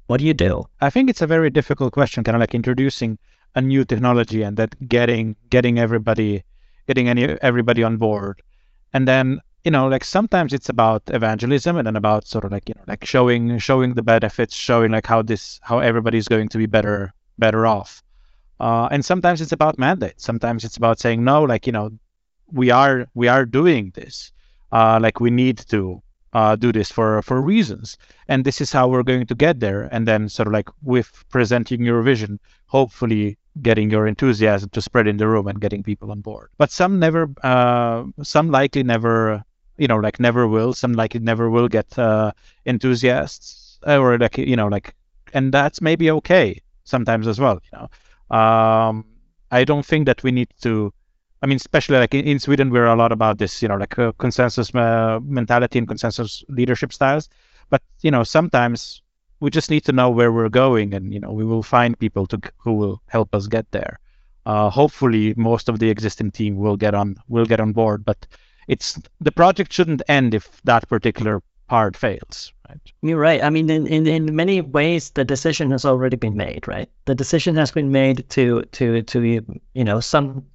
What 0.06 0.20
do 0.20 0.26
you 0.26 0.34
do? 0.34 0.64
I 0.80 0.90
think 0.90 1.10
it's 1.10 1.22
a 1.22 1.26
very 1.26 1.50
difficult 1.50 1.92
question, 1.92 2.24
kind 2.24 2.36
of 2.36 2.40
like 2.40 2.54
introducing 2.54 3.18
a 3.54 3.60
new 3.60 3.84
technology 3.84 4.42
and 4.42 4.56
that 4.56 4.88
getting 4.88 5.36
getting 5.50 5.78
everybody 5.78 6.44
getting 6.86 7.08
any 7.08 7.24
everybody 7.42 7.82
on 7.82 7.96
board. 7.96 8.42
And 8.94 9.06
then, 9.06 9.40
you 9.64 9.70
know, 9.70 9.88
like 9.88 10.04
sometimes 10.04 10.52
it's 10.52 10.68
about 10.68 11.02
evangelism 11.08 11.76
and 11.76 11.86
then 11.86 11.96
about 11.96 12.26
sort 12.26 12.44
of 12.44 12.52
like, 12.52 12.68
you 12.68 12.74
know, 12.76 12.84
like 12.86 13.04
showing 13.04 13.58
showing 13.58 13.94
the 13.94 14.02
benefits, 14.02 14.54
showing 14.54 14.92
like 14.92 15.06
how 15.06 15.22
this 15.22 15.60
how 15.62 15.78
everybody's 15.80 16.28
going 16.28 16.48
to 16.48 16.58
be 16.58 16.66
better 16.66 17.12
better 17.38 17.66
off. 17.66 18.02
Uh, 18.60 18.88
and 18.90 19.04
sometimes 19.04 19.40
it's 19.40 19.52
about 19.52 19.78
mandate 19.78 20.20
Sometimes 20.20 20.64
it's 20.64 20.76
about 20.76 20.98
saying 20.98 21.22
no, 21.22 21.42
like 21.42 21.66
you 21.66 21.72
know, 21.72 21.90
we 22.52 22.70
are 22.70 23.06
we 23.14 23.28
are 23.28 23.44
doing 23.44 23.92
this. 23.94 24.32
Uh, 24.70 24.98
like 25.00 25.20
we 25.20 25.30
need 25.30 25.58
to 25.58 26.02
uh, 26.32 26.54
do 26.56 26.72
this 26.72 26.90
for 26.90 27.22
for 27.22 27.40
reasons, 27.40 27.96
and 28.28 28.44
this 28.44 28.60
is 28.60 28.72
how 28.72 28.86
we're 28.88 29.02
going 29.02 29.26
to 29.26 29.34
get 29.34 29.60
there. 29.60 29.88
And 29.92 30.06
then 30.06 30.28
sort 30.28 30.46
of 30.46 30.52
like 30.52 30.68
with 30.82 31.24
presenting 31.30 31.82
your 31.82 32.02
vision, 32.02 32.38
hopefully 32.66 33.38
getting 33.62 33.90
your 33.90 34.06
enthusiasm 34.06 34.68
to 34.70 34.80
spread 34.80 35.06
in 35.06 35.16
the 35.16 35.26
room 35.26 35.48
and 35.48 35.60
getting 35.60 35.82
people 35.82 36.10
on 36.10 36.20
board. 36.20 36.50
But 36.58 36.70
some 36.70 36.98
never, 36.98 37.28
uh, 37.42 38.04
some 38.22 38.50
likely 38.50 38.82
never, 38.82 39.44
you 39.78 39.88
know, 39.88 39.96
like 39.96 40.20
never 40.20 40.46
will. 40.46 40.72
Some 40.74 40.92
like 40.92 41.14
it 41.14 41.22
never 41.22 41.50
will 41.50 41.68
get 41.68 41.98
uh, 41.98 42.32
enthusiasts 42.66 43.78
or 43.86 44.18
like 44.18 44.38
you 44.38 44.56
know 44.56 44.68
like, 44.68 44.94
and 45.32 45.52
that's 45.52 45.80
maybe 45.80 46.10
okay 46.10 46.60
sometimes 46.84 47.26
as 47.26 47.38
well. 47.40 47.60
You 47.72 47.78
know, 47.78 48.36
um, 48.36 49.04
I 49.50 49.64
don't 49.64 49.86
think 49.86 50.06
that 50.06 50.22
we 50.22 50.30
need 50.32 50.48
to 50.62 50.92
I 51.42 51.46
mean, 51.46 51.56
especially 51.56 51.98
like 51.98 52.14
in, 52.14 52.24
in 52.26 52.38
Sweden, 52.38 52.70
we're 52.70 52.86
a 52.86 52.96
lot 52.96 53.12
about 53.12 53.38
this, 53.38 53.62
you 53.62 53.68
know, 53.68 53.76
like 53.76 53.98
uh, 53.98 54.12
consensus 54.18 54.74
uh, 54.74 55.20
mentality 55.22 55.78
and 55.78 55.86
consensus 55.86 56.44
leadership 56.48 56.92
styles. 56.92 57.28
But 57.70 57.82
you 58.00 58.10
know, 58.10 58.24
sometimes 58.24 59.02
we 59.40 59.50
just 59.50 59.70
need 59.70 59.84
to 59.84 59.92
know 59.92 60.10
where 60.10 60.32
we're 60.32 60.48
going, 60.48 60.94
and 60.94 61.12
you 61.14 61.20
know, 61.20 61.30
we 61.32 61.44
will 61.44 61.62
find 61.62 61.98
people 61.98 62.26
to 62.28 62.40
who 62.58 62.74
will 62.74 63.00
help 63.06 63.34
us 63.34 63.46
get 63.46 63.70
there. 63.70 64.00
Uh, 64.46 64.70
hopefully, 64.70 65.34
most 65.36 65.68
of 65.68 65.78
the 65.78 65.90
existing 65.90 66.32
team 66.32 66.56
will 66.56 66.76
get 66.76 66.94
on 66.94 67.16
will 67.28 67.46
get 67.46 67.60
on 67.60 67.72
board. 67.72 68.04
But 68.04 68.26
it's 68.68 68.98
the 69.20 69.32
project 69.32 69.72
shouldn't 69.72 70.02
end 70.08 70.34
if 70.34 70.62
that 70.62 70.88
particular 70.88 71.42
part 71.68 71.96
fails. 71.96 72.52
Right? 72.68 72.80
You're 73.02 73.18
right. 73.18 73.42
I 73.42 73.50
mean, 73.50 73.68
in, 73.70 73.86
in, 73.86 74.06
in 74.06 74.36
many 74.36 74.60
ways, 74.60 75.10
the 75.10 75.24
decision 75.24 75.70
has 75.72 75.84
already 75.84 76.16
been 76.16 76.36
made. 76.36 76.68
Right, 76.68 76.88
the 77.06 77.14
decision 77.14 77.56
has 77.56 77.70
been 77.70 77.90
made 77.90 78.28
to 78.30 78.62
to 78.72 79.02
to 79.02 79.22
you 79.74 79.84
know 79.84 80.00
some 80.00 80.46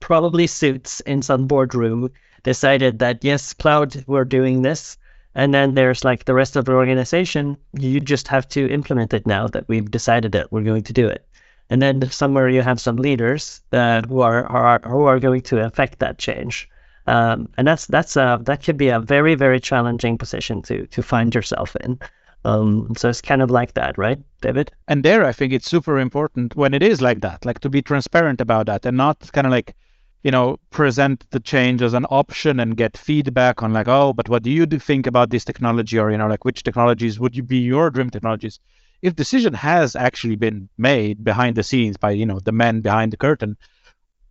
probably 0.00 0.46
suits 0.48 1.00
in 1.00 1.22
some 1.22 1.46
boardroom 1.46 2.10
decided 2.42 2.98
that 2.98 3.24
yes, 3.24 3.52
cloud, 3.52 4.04
we're 4.06 4.24
doing 4.24 4.62
this. 4.62 4.98
And 5.34 5.54
then 5.54 5.74
there's 5.74 6.04
like 6.04 6.24
the 6.24 6.34
rest 6.34 6.56
of 6.56 6.66
the 6.66 6.72
organization, 6.72 7.56
you 7.72 8.00
just 8.00 8.28
have 8.28 8.46
to 8.48 8.68
implement 8.68 9.14
it 9.14 9.26
now 9.26 9.48
that 9.48 9.66
we've 9.68 9.90
decided 9.90 10.32
that 10.32 10.52
we're 10.52 10.62
going 10.62 10.82
to 10.82 10.92
do 10.92 11.08
it. 11.08 11.26
And 11.70 11.80
then 11.80 12.10
somewhere 12.10 12.50
you 12.50 12.60
have 12.60 12.80
some 12.80 12.96
leaders 12.96 13.62
that 13.70 14.06
who 14.06 14.20
are, 14.20 14.44
are 14.44 14.80
who 14.84 15.04
are 15.04 15.20
going 15.20 15.40
to 15.42 15.64
affect 15.64 16.00
that 16.00 16.18
change. 16.18 16.68
Um, 17.06 17.48
and 17.56 17.66
that's 17.66 17.86
that's 17.86 18.16
a 18.16 18.40
that 18.44 18.62
could 18.62 18.76
be 18.76 18.88
a 18.88 19.00
very 19.00 19.34
very 19.34 19.60
challenging 19.60 20.18
position 20.18 20.62
to 20.62 20.86
to 20.86 21.02
find 21.02 21.34
yourself 21.34 21.76
in. 21.76 21.98
Um, 22.44 22.92
so 22.96 23.08
it's 23.08 23.20
kind 23.20 23.42
of 23.42 23.50
like 23.50 23.74
that, 23.74 23.96
right, 23.98 24.18
David? 24.40 24.72
And 24.88 25.04
there, 25.04 25.24
I 25.24 25.32
think 25.32 25.52
it's 25.52 25.70
super 25.70 25.98
important 25.98 26.56
when 26.56 26.74
it 26.74 26.82
is 26.82 27.00
like 27.00 27.20
that, 27.20 27.44
like 27.44 27.60
to 27.60 27.70
be 27.70 27.82
transparent 27.82 28.40
about 28.40 28.66
that 28.66 28.84
and 28.84 28.96
not 28.96 29.30
kind 29.32 29.46
of 29.46 29.52
like 29.52 29.74
you 30.22 30.30
know, 30.30 30.58
present 30.70 31.24
the 31.30 31.40
change 31.40 31.82
as 31.82 31.94
an 31.94 32.04
option 32.10 32.60
and 32.60 32.76
get 32.76 32.96
feedback 32.96 33.62
on 33.62 33.72
like, 33.72 33.88
oh, 33.88 34.12
but 34.12 34.28
what 34.28 34.42
do 34.42 34.50
you 34.50 34.66
think 34.66 35.06
about 35.06 35.30
this 35.30 35.44
technology, 35.44 35.98
or 35.98 36.10
you 36.10 36.18
know, 36.18 36.28
like 36.28 36.44
which 36.44 36.62
technologies 36.62 37.18
would 37.18 37.36
you 37.36 37.42
be 37.42 37.58
your 37.58 37.90
dream 37.90 38.08
technologies? 38.10 38.60
If 39.02 39.16
decision 39.16 39.52
has 39.54 39.96
actually 39.96 40.36
been 40.36 40.68
made 40.78 41.24
behind 41.24 41.56
the 41.56 41.64
scenes 41.64 41.96
by 41.96 42.12
you 42.12 42.24
know 42.24 42.38
the 42.38 42.52
men 42.52 42.80
behind 42.82 43.12
the 43.12 43.16
curtain, 43.16 43.56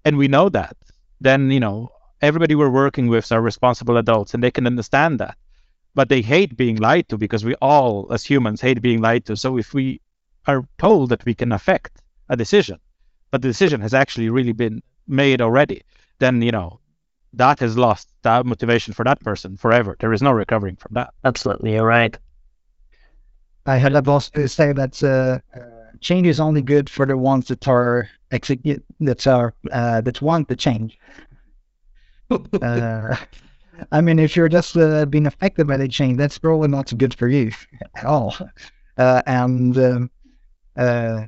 and 0.05 0.17
we 0.17 0.29
know 0.29 0.47
that, 0.49 0.77
then 1.19 1.51
you 1.51 1.59
know 1.59 1.91
everybody 2.21 2.55
we're 2.55 2.69
working 2.69 3.07
with 3.07 3.31
are 3.31 3.41
responsible 3.41 3.97
adults 3.97 4.33
and 4.33 4.43
they 4.43 4.51
can 4.51 4.67
understand 4.67 5.19
that, 5.19 5.37
but 5.95 6.09
they 6.09 6.21
hate 6.21 6.55
being 6.55 6.77
lied 6.77 7.09
to 7.09 7.17
because 7.17 7.43
we 7.43 7.55
all 7.55 8.07
as 8.11 8.23
humans 8.23 8.61
hate 8.61 8.81
being 8.81 9.01
lied 9.01 9.25
to. 9.25 9.35
So 9.35 9.57
if 9.57 9.73
we 9.73 10.01
are 10.47 10.65
told 10.77 11.09
that 11.09 11.25
we 11.25 11.33
can 11.33 11.51
affect 11.51 12.01
a 12.29 12.37
decision, 12.37 12.79
but 13.31 13.41
the 13.41 13.47
decision 13.47 13.81
has 13.81 13.93
actually 13.93 14.29
really 14.29 14.53
been 14.53 14.81
made 15.07 15.41
already, 15.41 15.81
then 16.19 16.41
you 16.41 16.51
know 16.51 16.79
that 17.33 17.59
has 17.59 17.77
lost 17.77 18.09
that 18.23 18.45
motivation 18.45 18.93
for 18.93 19.05
that 19.05 19.19
person 19.21 19.57
forever. 19.57 19.95
There 19.99 20.13
is 20.13 20.21
no 20.21 20.31
recovering 20.31 20.75
from 20.75 20.93
that. 20.95 21.13
Absolutely, 21.23 21.73
you're 21.73 21.85
right. 21.85 22.17
I 23.65 23.77
had 23.77 23.95
a 23.95 24.01
boss 24.01 24.31
say 24.47 24.73
that 24.73 25.03
uh, 25.03 25.39
change 25.99 26.27
is 26.27 26.39
only 26.39 26.61
good 26.61 26.89
for 26.89 27.05
the 27.05 27.17
ones 27.17 27.47
that 27.47 27.67
are 27.67 28.09
execute 28.31 28.83
that 28.99 29.27
are 29.27 29.53
uh, 29.71 30.01
that 30.01 30.21
want 30.21 30.47
the 30.47 30.55
change. 30.55 30.97
Uh, 32.61 33.15
I 33.91 34.01
mean, 34.01 34.19
if 34.19 34.35
you're 34.35 34.49
just 34.49 34.77
uh, 34.77 35.05
being 35.05 35.25
affected 35.25 35.67
by 35.67 35.77
the 35.77 35.87
change, 35.87 36.17
that's 36.17 36.37
probably 36.37 36.67
not 36.67 36.95
good 36.97 37.13
for 37.13 37.27
you 37.27 37.51
at 37.95 38.05
all. 38.05 38.35
Uh, 38.97 39.21
and 39.25 39.77
um, 39.77 40.11
uh, 40.77 41.25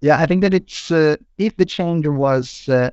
yeah, 0.00 0.18
I 0.18 0.26
think 0.26 0.42
that 0.42 0.54
it's 0.54 0.90
uh, 0.90 1.16
if 1.38 1.56
the 1.56 1.64
change 1.64 2.06
was 2.06 2.68
uh, 2.68 2.90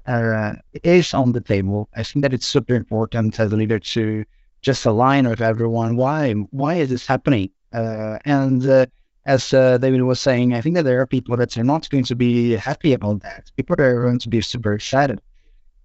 is 0.83 1.13
on 1.13 1.33
the 1.33 1.41
table, 1.41 1.89
I 1.95 2.03
think 2.03 2.23
that 2.23 2.33
it's 2.33 2.45
super 2.45 2.75
important 2.75 3.39
as 3.39 3.51
a 3.51 3.55
leader 3.55 3.79
to 3.79 4.23
just 4.61 4.85
align 4.85 5.27
with 5.27 5.41
everyone. 5.41 5.95
Why 5.97 6.33
why 6.33 6.75
is 6.75 6.89
this 6.89 7.05
happening? 7.05 7.49
And 7.73 8.87
as 9.25 9.49
David 9.49 10.01
was 10.03 10.19
saying, 10.19 10.53
I 10.53 10.61
think 10.61 10.75
that 10.75 10.83
there 10.85 11.01
are 11.01 11.07
people 11.07 11.35
that 11.37 11.57
are 11.57 11.63
not 11.63 11.89
going 11.89 12.05
to 12.05 12.15
be 12.15 12.53
happy 12.53 12.93
about 12.93 13.21
that. 13.21 13.51
People 13.57 13.75
are 13.79 14.03
going 14.03 14.19
to 14.19 14.29
be 14.29 14.41
super 14.41 14.73
excited. 14.73 15.19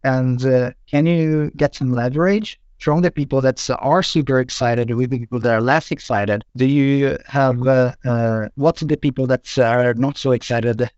And 0.04 0.40
can 0.86 1.06
you 1.06 1.50
get 1.56 1.74
some 1.74 1.92
leverage 1.92 2.58
from 2.78 3.02
the 3.02 3.10
people 3.10 3.40
that 3.42 3.68
are 3.78 4.02
super 4.02 4.40
excited 4.40 4.90
with 4.94 5.10
the 5.10 5.18
people 5.18 5.40
that 5.40 5.52
are 5.52 5.60
less 5.60 5.90
excited? 5.90 6.44
Do 6.56 6.66
you 6.66 7.18
have 7.26 7.66
uh, 7.66 7.94
uh, 8.04 8.48
what's 8.54 8.80
the 8.80 8.96
people 8.96 9.26
that 9.26 9.58
are 9.58 9.94
not 9.94 10.16
so 10.16 10.32
excited? 10.32 10.88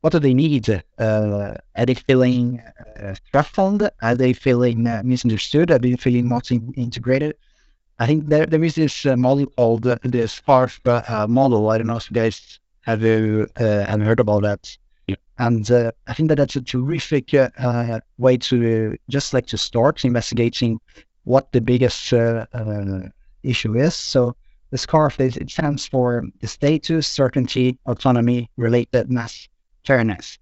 what 0.00 0.12
do 0.12 0.18
they 0.18 0.34
need? 0.34 0.68
Uh, 0.98 1.54
are 1.76 1.86
they 1.86 1.94
feeling 1.94 2.62
uh, 3.00 3.14
threatened? 3.30 3.90
Are 4.02 4.14
they 4.14 4.32
feeling 4.32 4.86
uh, 4.86 5.02
misunderstood? 5.04 5.70
Are 5.70 5.78
they 5.78 5.96
feeling 5.96 6.28
not 6.28 6.50
in- 6.50 6.72
integrated? 6.76 7.36
I 7.98 8.06
think 8.06 8.28
there, 8.28 8.46
there 8.46 8.62
is 8.62 8.76
this 8.76 9.06
uh, 9.06 9.16
model 9.16 9.46
called 9.46 9.86
uh, 9.86 9.98
the 10.02 10.28
SCARF 10.28 10.78
uh, 10.86 11.26
model. 11.26 11.68
I 11.68 11.78
don't 11.78 11.88
know 11.88 11.96
if 11.96 12.10
you 12.10 12.14
guys 12.14 12.60
have 12.82 13.04
uh, 13.04 13.46
have 13.56 14.00
heard 14.00 14.20
about 14.20 14.42
that. 14.42 14.76
Yeah. 15.08 15.16
And 15.38 15.70
uh, 15.70 15.92
I 16.06 16.14
think 16.14 16.28
that 16.28 16.36
that's 16.36 16.56
a 16.56 16.62
terrific 16.62 17.32
way 18.18 18.36
to 18.36 18.96
just 19.08 19.34
like 19.34 19.46
to 19.46 19.58
start 19.58 20.04
investigating 20.04 20.80
what 21.24 21.52
the 21.52 21.60
biggest 21.60 22.12
issue 23.42 23.74
is. 23.76 23.94
So 23.94 24.36
the 24.70 24.76
SCARF 24.76 25.20
is, 25.20 25.36
it 25.36 25.50
stands 25.50 25.86
for 25.86 26.24
the 26.40 26.46
status, 26.46 27.06
certainty, 27.06 27.78
autonomy, 27.86 28.50
relatedness, 28.58 29.48
fairness. 29.84 30.38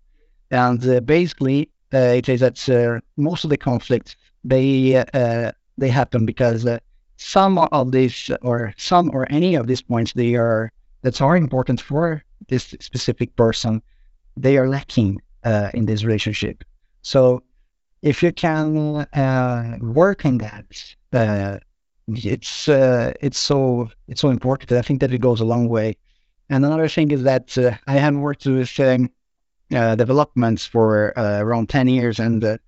And 0.51 0.85
uh, 0.89 1.01
basically, 1.01 1.71
uh, 1.95 1.99
it 1.99 2.29
is 2.29 2.41
that 2.41 2.69
uh, 2.69 3.01
most 3.17 3.45
of 3.45 3.51
the 3.51 3.57
conflicts 3.57 4.17
they 4.45 4.97
uh, 4.97 5.53
they 5.79 5.89
happen 5.89 6.25
because 6.27 6.65
uh, 6.67 6.79
some 7.17 7.59
of 7.59 7.93
these 7.93 8.31
or 8.43 8.73
some 8.77 9.11
or 9.13 9.27
any 9.31 9.55
of 9.55 9.67
these 9.67 9.83
points 9.83 10.13
they 10.13 10.35
are 10.35 10.71
that 11.03 11.21
are 11.21 11.37
important 11.37 11.81
for 11.81 12.23
this 12.49 12.75
specific 12.81 13.35
person, 13.37 13.83
they 14.37 14.57
are 14.59 14.69
lacking 14.69 15.21
uh, 15.45 15.71
in 15.75 15.87
this 15.87 16.05
relationship. 16.05 16.65
So 17.03 17.43
if 18.03 18.23
you 18.23 18.33
can 18.33 19.07
work 19.81 20.25
in 20.25 20.39
that, 20.39 20.67
it's 22.09 22.69
it's 22.69 23.39
so 23.39 23.89
it's 24.09 24.21
so 24.21 24.31
important. 24.31 24.73
I 24.73 24.83
think 24.83 25.01
that 25.01 25.13
it 25.13 25.19
goes 25.19 25.41
a 25.41 25.45
long 25.45 25.69
way. 25.69 25.97
And 26.49 26.65
another 26.65 26.89
thing 26.89 27.11
is 27.11 27.23
that 27.25 27.57
I 27.87 27.95
haven't 27.95 28.21
worked 28.21 28.47
with 28.47 28.79
um, 28.79 29.11
uh, 29.75 29.97
developments 29.97 30.65
for 30.65 31.19
uh, 31.19 31.41
around 31.41 31.69
10 31.69 31.89
years. 31.89 32.21
And 32.21 32.59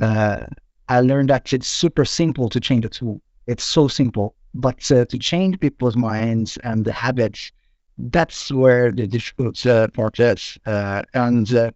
uh, 0.00 0.46
I 0.88 1.00
learned 1.00 1.28
that 1.28 1.52
it's 1.52 1.68
super 1.68 2.06
simple 2.06 2.48
to 2.48 2.60
change 2.60 2.86
a 2.86 2.88
tool. 2.88 3.20
It's 3.46 3.64
so 3.64 3.88
simple. 3.88 4.34
But 4.54 4.80
to 4.80 5.04
change 5.06 5.60
people's 5.60 5.96
minds 5.96 6.56
and 6.64 6.84
the 6.84 6.92
habits, 6.92 7.52
that's 7.98 8.50
where 8.50 8.92
the 8.92 9.06
difficult 9.06 9.62
part 9.94 10.20
is. 10.20 10.58
and 10.66 11.72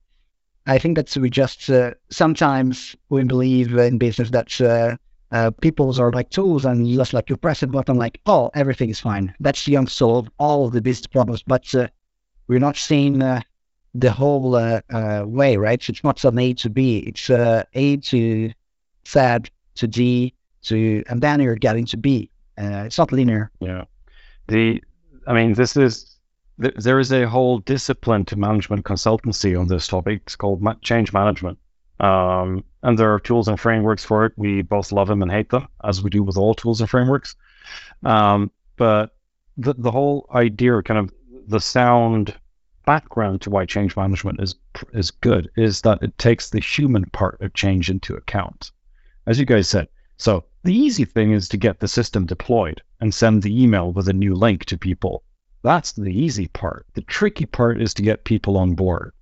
I 0.65 0.79
think 0.79 0.97
that 0.97 1.17
we 1.17 1.29
just 1.29 1.69
sometimes 2.11 2.95
we 3.09 3.25
believe 3.25 3.77
in 3.77 3.99
business 3.99 4.31
that 4.31 4.99
uh, 5.33 5.51
people's 5.61 5.99
are 5.99 6.13
like 6.13 6.31
tools 6.31 6.65
and 6.65 6.87
just 6.87 7.13
like 7.13 7.29
you 7.31 7.37
press 7.37 7.63
a 7.63 7.67
button 7.67 7.97
like 7.97 8.21
oh 8.27 8.51
everything 8.55 8.91
is 8.91 9.01
fine 9.01 9.35
that's 9.41 9.65
the 9.65 9.85
solve 9.87 10.29
all 10.39 10.67
of 10.67 10.73
the 10.73 10.83
business 10.83 11.07
problems 11.07 11.43
but 11.43 11.75
uh, 11.75 11.89
we're 12.49 12.59
not 12.59 12.77
seeing 12.77 13.23
uh, 13.23 13.41
the 13.95 14.11
whole 14.11 14.55
uh, 14.57 14.81
uh, 14.91 15.25
way, 15.27 15.57
right? 15.57 15.89
It's 15.89 16.05
not 16.05 16.19
from 16.19 16.39
A 16.39 16.55
to 16.55 16.71
B. 16.71 16.99
It's 16.99 17.31
uh, 17.31 17.65
A 17.75 17.97
to 17.99 18.53
Z 19.07 19.39
to 19.75 19.87
D 19.89 20.35
to, 20.63 21.05
and 21.09 21.21
then 21.21 21.41
you're 21.41 21.57
getting 21.57 21.87
to 21.87 21.97
B. 21.97 22.31
Uh, 22.59 22.85
it's 22.87 22.99
not 22.99 23.13
linear. 23.13 23.51
Yeah. 23.61 23.85
The, 24.49 24.83
I 25.27 25.33
mean, 25.33 25.55
this 25.55 25.77
is, 25.77 26.12
th- 26.63 26.75
there 26.77 26.99
is 26.99 27.13
a 27.13 27.29
whole 27.29 27.59
discipline 27.59 28.25
to 28.27 28.37
management 28.37 28.85
consultancy 28.85 29.59
on 29.59 29.69
this 29.69 29.87
topic. 29.87 30.23
It's 30.25 30.37
called 30.37 30.63
ma- 30.63 30.75
change 30.83 31.13
management. 31.13 31.59
Um, 32.01 32.65
and 32.83 32.99
there 32.99 33.13
are 33.13 33.21
tools 33.21 33.49
and 33.49 33.61
frameworks 33.61 34.05
for 34.05 34.25
it. 34.25 34.33
We 34.37 34.63
both 34.63 34.93
love 34.93 35.09
them 35.09 35.23
and 35.23 35.31
hate 35.31 35.51
them, 35.51 35.69
as 35.85 36.03
we 36.03 36.11
do 36.11 36.23
with 36.23 36.37
all 36.37 36.55
tools 36.55 36.81
and 36.81 36.91
frameworks. 36.91 37.37
Um, 38.03 38.51
but 38.77 39.15
the, 39.57 39.75
the 39.75 39.91
whole 39.91 40.29
idea, 40.35 40.83
kind 40.83 40.99
of 40.99 41.13
the 41.47 41.61
sound 41.61 42.35
background 42.85 43.41
to 43.43 43.51
why 43.51 43.65
change 43.65 43.97
management 43.97 44.41
is 44.41 44.57
is 44.93 45.11
good, 45.11 45.51
is 45.57 45.83
that 45.83 46.03
it 46.03 46.17
takes 46.19 46.51
the 46.51 46.61
human 46.61 47.05
part 47.07 47.41
of 47.41 47.55
change 47.55 47.91
into 47.91 48.15
account. 48.15 48.73
As 49.27 49.39
you 49.39 49.47
guys 49.47 49.69
said, 49.69 49.89
so 50.17 50.45
the 50.65 50.75
easy 50.75 51.05
thing 51.05 51.33
is 51.33 51.49
to 51.49 51.57
get 51.57 51.79
the 51.79 51.89
system 51.89 52.27
deployed 52.27 52.83
and 53.01 53.15
send 53.15 53.43
the 53.43 53.63
email 53.63 53.93
with 53.93 54.09
a 54.09 54.13
new 54.13 54.35
link 54.35 54.65
to 54.67 54.79
people. 54.79 55.23
That's 55.63 55.93
the 55.93 56.11
easy 56.11 56.49
part. 56.49 56.87
The 56.95 57.03
tricky 57.03 57.47
part 57.47 57.81
is 57.81 57.95
to 57.95 58.03
get 58.03 58.25
people 58.25 58.57
on 58.57 58.75
board. 58.75 59.13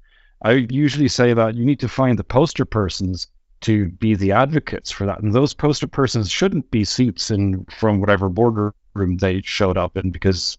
I 0.42 0.66
usually 0.70 1.08
say 1.08 1.34
that 1.34 1.54
you 1.54 1.64
need 1.64 1.80
to 1.80 1.88
find 1.88 2.18
the 2.18 2.24
poster 2.24 2.64
persons 2.64 3.26
to 3.62 3.90
be 3.90 4.14
the 4.14 4.32
advocates 4.32 4.90
for 4.90 5.04
that. 5.06 5.20
And 5.20 5.34
those 5.34 5.52
poster 5.52 5.86
persons 5.86 6.30
shouldn't 6.30 6.70
be 6.70 6.84
seats 6.84 7.30
in 7.30 7.66
from 7.66 8.00
whatever 8.00 8.28
boardroom 8.30 9.18
they 9.18 9.42
showed 9.42 9.76
up 9.76 9.96
in 9.96 10.10
because 10.10 10.56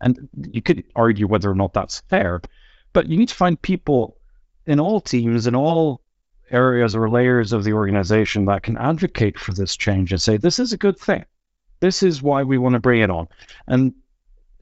and 0.00 0.28
you 0.52 0.62
could 0.62 0.84
argue 0.94 1.26
whether 1.26 1.50
or 1.50 1.56
not 1.56 1.74
that's 1.74 2.00
fair, 2.08 2.40
but 2.92 3.08
you 3.08 3.18
need 3.18 3.28
to 3.30 3.34
find 3.34 3.60
people 3.60 4.16
in 4.66 4.78
all 4.78 5.00
teams 5.00 5.48
in 5.48 5.56
all 5.56 6.00
areas 6.50 6.94
or 6.94 7.10
layers 7.10 7.52
of 7.52 7.64
the 7.64 7.72
organization 7.72 8.44
that 8.44 8.62
can 8.62 8.76
advocate 8.76 9.38
for 9.38 9.52
this 9.52 9.76
change 9.76 10.12
and 10.12 10.22
say 10.22 10.36
this 10.36 10.60
is 10.60 10.72
a 10.72 10.78
good 10.78 10.98
thing. 10.98 11.24
This 11.80 12.02
is 12.02 12.22
why 12.22 12.44
we 12.44 12.58
want 12.58 12.74
to 12.74 12.80
bring 12.80 13.00
it 13.00 13.10
on. 13.10 13.26
And 13.66 13.94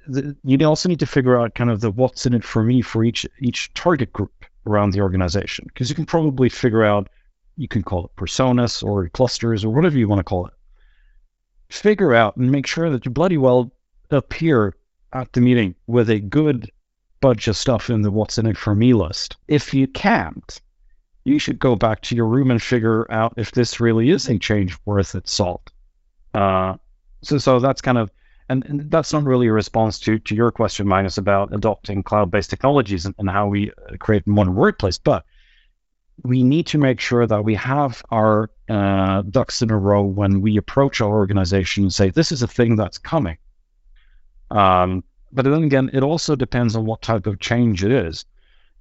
the, 0.06 0.36
you 0.44 0.66
also 0.66 0.88
need 0.88 1.00
to 1.00 1.06
figure 1.06 1.38
out 1.38 1.54
kind 1.54 1.70
of 1.70 1.80
the 1.80 1.90
what's 1.90 2.26
in 2.26 2.34
it 2.34 2.44
for 2.44 2.62
me 2.62 2.82
for 2.82 3.04
each 3.04 3.26
each 3.40 3.72
target 3.74 4.12
group 4.12 4.44
around 4.66 4.90
the 4.90 5.00
organization 5.00 5.64
because 5.68 5.88
you 5.88 5.94
can 5.94 6.06
probably 6.06 6.48
figure 6.48 6.84
out 6.84 7.08
you 7.56 7.68
can 7.68 7.82
call 7.82 8.04
it 8.04 8.16
personas 8.16 8.82
or 8.82 9.08
clusters 9.08 9.64
or 9.64 9.70
whatever 9.70 9.96
you 9.96 10.08
want 10.08 10.18
to 10.18 10.24
call 10.24 10.46
it. 10.46 10.52
Figure 11.68 12.14
out 12.14 12.36
and 12.36 12.50
make 12.50 12.66
sure 12.66 12.90
that 12.90 13.04
you 13.04 13.10
bloody 13.10 13.38
well 13.38 13.72
appear 14.10 14.74
at 15.12 15.32
the 15.32 15.40
meeting 15.40 15.74
with 15.86 16.10
a 16.10 16.20
good 16.20 16.70
bunch 17.20 17.48
of 17.48 17.56
stuff 17.56 17.90
in 17.90 18.02
the 18.02 18.10
what's 18.10 18.38
in 18.38 18.46
it 18.46 18.56
for 18.56 18.74
me 18.74 18.92
list. 18.92 19.36
If 19.48 19.72
you 19.72 19.86
can't 19.86 20.60
you 21.24 21.40
should 21.40 21.58
go 21.58 21.74
back 21.74 22.02
to 22.02 22.14
your 22.14 22.26
room 22.26 22.52
and 22.52 22.62
figure 22.62 23.10
out 23.10 23.34
if 23.36 23.50
this 23.50 23.80
really 23.80 24.10
is 24.10 24.28
a 24.28 24.38
change 24.38 24.78
worth 24.84 25.16
its 25.16 25.32
salt. 25.32 25.72
Uh, 26.32 26.76
so 27.22 27.36
so 27.38 27.58
that's 27.58 27.80
kind 27.80 27.98
of 27.98 28.12
and, 28.48 28.64
and, 28.66 28.90
that's 28.90 29.12
not 29.12 29.24
really 29.24 29.48
a 29.48 29.52
response 29.52 29.98
to, 30.00 30.18
to 30.20 30.34
your 30.34 30.52
question, 30.52 30.86
Magnus, 30.86 31.18
about 31.18 31.52
adopting 31.52 32.02
cloud-based 32.02 32.48
technologies 32.48 33.04
and, 33.04 33.14
and 33.18 33.28
how 33.28 33.48
we 33.48 33.70
uh, 33.70 33.96
create 33.98 34.26
modern 34.26 34.54
workplace. 34.54 34.98
But 34.98 35.24
we 36.22 36.42
need 36.42 36.66
to 36.68 36.78
make 36.78 37.00
sure 37.00 37.26
that 37.26 37.44
we 37.44 37.54
have 37.56 38.02
our 38.10 38.50
uh, 38.68 39.22
ducks 39.22 39.62
in 39.62 39.70
a 39.70 39.76
row 39.76 40.02
when 40.02 40.40
we 40.40 40.56
approach 40.56 41.00
our 41.00 41.10
organization 41.10 41.84
and 41.84 41.92
say, 41.92 42.10
this 42.10 42.30
is 42.30 42.42
a 42.42 42.46
thing 42.46 42.76
that's 42.76 42.98
coming. 42.98 43.36
Um, 44.50 45.02
but 45.32 45.44
then 45.44 45.64
again, 45.64 45.90
it 45.92 46.02
also 46.02 46.36
depends 46.36 46.76
on 46.76 46.86
what 46.86 47.02
type 47.02 47.26
of 47.26 47.40
change 47.40 47.84
it 47.84 47.90
is. 47.90 48.24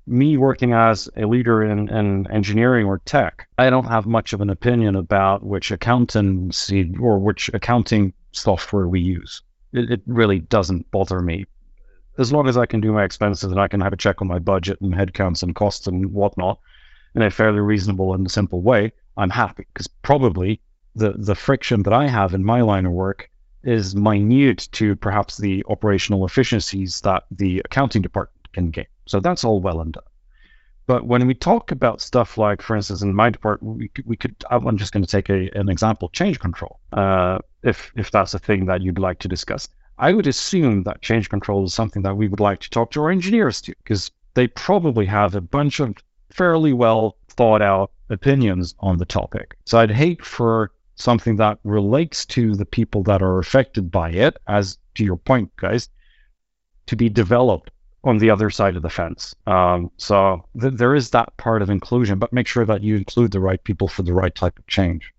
Me 0.07 0.37
working 0.37 0.73
as 0.73 1.09
a 1.17 1.25
leader 1.25 1.63
in, 1.63 1.89
in 1.89 2.31
engineering 2.31 2.85
or 2.85 2.99
tech, 2.99 3.47
I 3.57 3.71
don't 3.71 3.87
have 3.87 4.05
much 4.05 4.33
of 4.33 4.41
an 4.41 4.51
opinion 4.51 4.95
about 4.95 5.43
which 5.43 5.71
accountancy 5.71 6.93
or 7.01 7.17
which 7.17 7.49
accounting 7.51 8.13
software 8.31 8.87
we 8.87 8.99
use 8.99 9.41
it, 9.77 9.91
it 9.91 10.01
really 10.05 10.39
doesn't 10.39 10.89
bother 10.91 11.21
me. 11.21 11.45
As 12.17 12.31
long 12.31 12.47
as 12.47 12.57
I 12.57 12.65
can 12.65 12.79
do 12.81 12.93
my 12.93 13.03
expenses 13.03 13.51
and 13.51 13.59
I 13.59 13.67
can 13.67 13.81
have 13.81 13.93
a 13.93 13.97
check 13.97 14.21
on 14.21 14.27
my 14.27 14.39
budget 14.39 14.79
and 14.81 14.93
headcounts 14.93 15.43
and 15.43 15.55
costs 15.55 15.87
and 15.87 16.13
whatnot 16.13 16.59
in 17.13 17.21
a 17.21 17.29
fairly 17.29 17.59
reasonable 17.59 18.13
and 18.13 18.29
simple 18.31 18.61
way, 18.61 18.91
I'm 19.17 19.29
happy 19.29 19.65
because 19.73 19.87
probably 19.87 20.61
the, 20.95 21.13
the 21.17 21.35
friction 21.35 21.83
that 21.83 21.93
I 21.93 22.07
have 22.07 22.33
in 22.33 22.43
my 22.43 22.61
line 22.61 22.85
of 22.85 22.93
work 22.93 23.29
is 23.63 23.95
minute 23.95 24.69
to 24.73 24.95
perhaps 24.95 25.37
the 25.37 25.65
operational 25.67 26.25
efficiencies 26.25 27.01
that 27.01 27.23
the 27.31 27.61
accounting 27.65 28.01
department 28.01 28.53
can 28.53 28.69
gain. 28.69 28.85
So 29.07 29.19
that's 29.19 29.43
all 29.43 29.59
well 29.59 29.81
and 29.81 29.93
done. 29.93 30.03
But 30.87 31.07
when 31.07 31.25
we 31.25 31.33
talk 31.33 31.71
about 31.71 31.99
stuff 31.99 32.37
like, 32.37 32.61
for 32.61 32.75
instance, 32.75 33.01
in 33.01 33.15
my 33.15 33.29
department, 33.29 33.77
we 33.77 33.89
we 34.05 34.15
could 34.15 34.35
I'm 34.49 34.77
just 34.77 34.93
going 34.93 35.03
to 35.03 35.09
take 35.09 35.29
a, 35.29 35.49
an 35.57 35.69
example, 35.69 36.09
change 36.09 36.39
control, 36.39 36.79
uh, 36.93 37.39
if 37.63 37.91
if 37.95 38.11
that's 38.11 38.33
a 38.33 38.39
thing 38.39 38.65
that 38.65 38.81
you'd 38.81 38.99
like 38.99 39.19
to 39.19 39.27
discuss. 39.27 39.67
I 39.97 40.13
would 40.13 40.27
assume 40.27 40.83
that 40.83 41.01
change 41.01 41.29
control 41.29 41.63
is 41.65 41.73
something 41.73 42.03
that 42.03 42.17
we 42.17 42.27
would 42.27 42.39
like 42.41 42.59
to 42.59 42.69
talk 42.69 42.91
to 42.91 43.01
our 43.01 43.09
engineers 43.09 43.61
to, 43.61 43.73
because 43.83 44.11
they 44.33 44.47
probably 44.47 45.05
have 45.05 45.33
a 45.35 45.41
bunch 45.41 45.79
of 45.79 45.95
fairly 46.29 46.73
well 46.73 47.17
thought 47.29 47.61
out 47.61 47.91
opinions 48.09 48.75
on 48.79 48.97
the 48.97 49.05
topic. 49.05 49.57
So 49.65 49.79
I'd 49.79 49.91
hate 49.91 50.23
for 50.23 50.71
something 50.95 51.37
that 51.37 51.59
relates 51.63 52.25
to 52.27 52.55
the 52.55 52.65
people 52.65 53.03
that 53.03 53.21
are 53.21 53.39
affected 53.39 53.89
by 53.89 54.11
it, 54.11 54.37
as 54.47 54.77
to 54.95 55.03
your 55.03 55.17
point, 55.17 55.55
guys, 55.55 55.89
to 56.85 56.95
be 56.95 57.09
developed 57.09 57.71
on 58.05 58.19
the 58.19 58.29
other 58.29 58.49
side 58.49 58.75
of 58.75 58.83
the 58.83 58.89
fence. 58.89 59.35
Um, 59.47 59.91
so 59.97 60.45
th- 60.61 60.75
there 60.75 60.95
is 60.95 61.09
that 61.09 61.35
part 61.37 61.61
of 61.61 61.69
inclusion, 61.69 62.19
but 62.19 62.31
make 62.31 62.47
sure 62.47 62.65
that 62.65 62.81
you 62.81 62.95
include 62.95 63.31
the 63.31 63.39
right 63.39 63.61
people 63.63 63.87
for 63.87 64.03
the 64.03 64.13
right 64.13 64.33
type 64.33 64.57
of 64.57 64.65
change. 64.67 65.11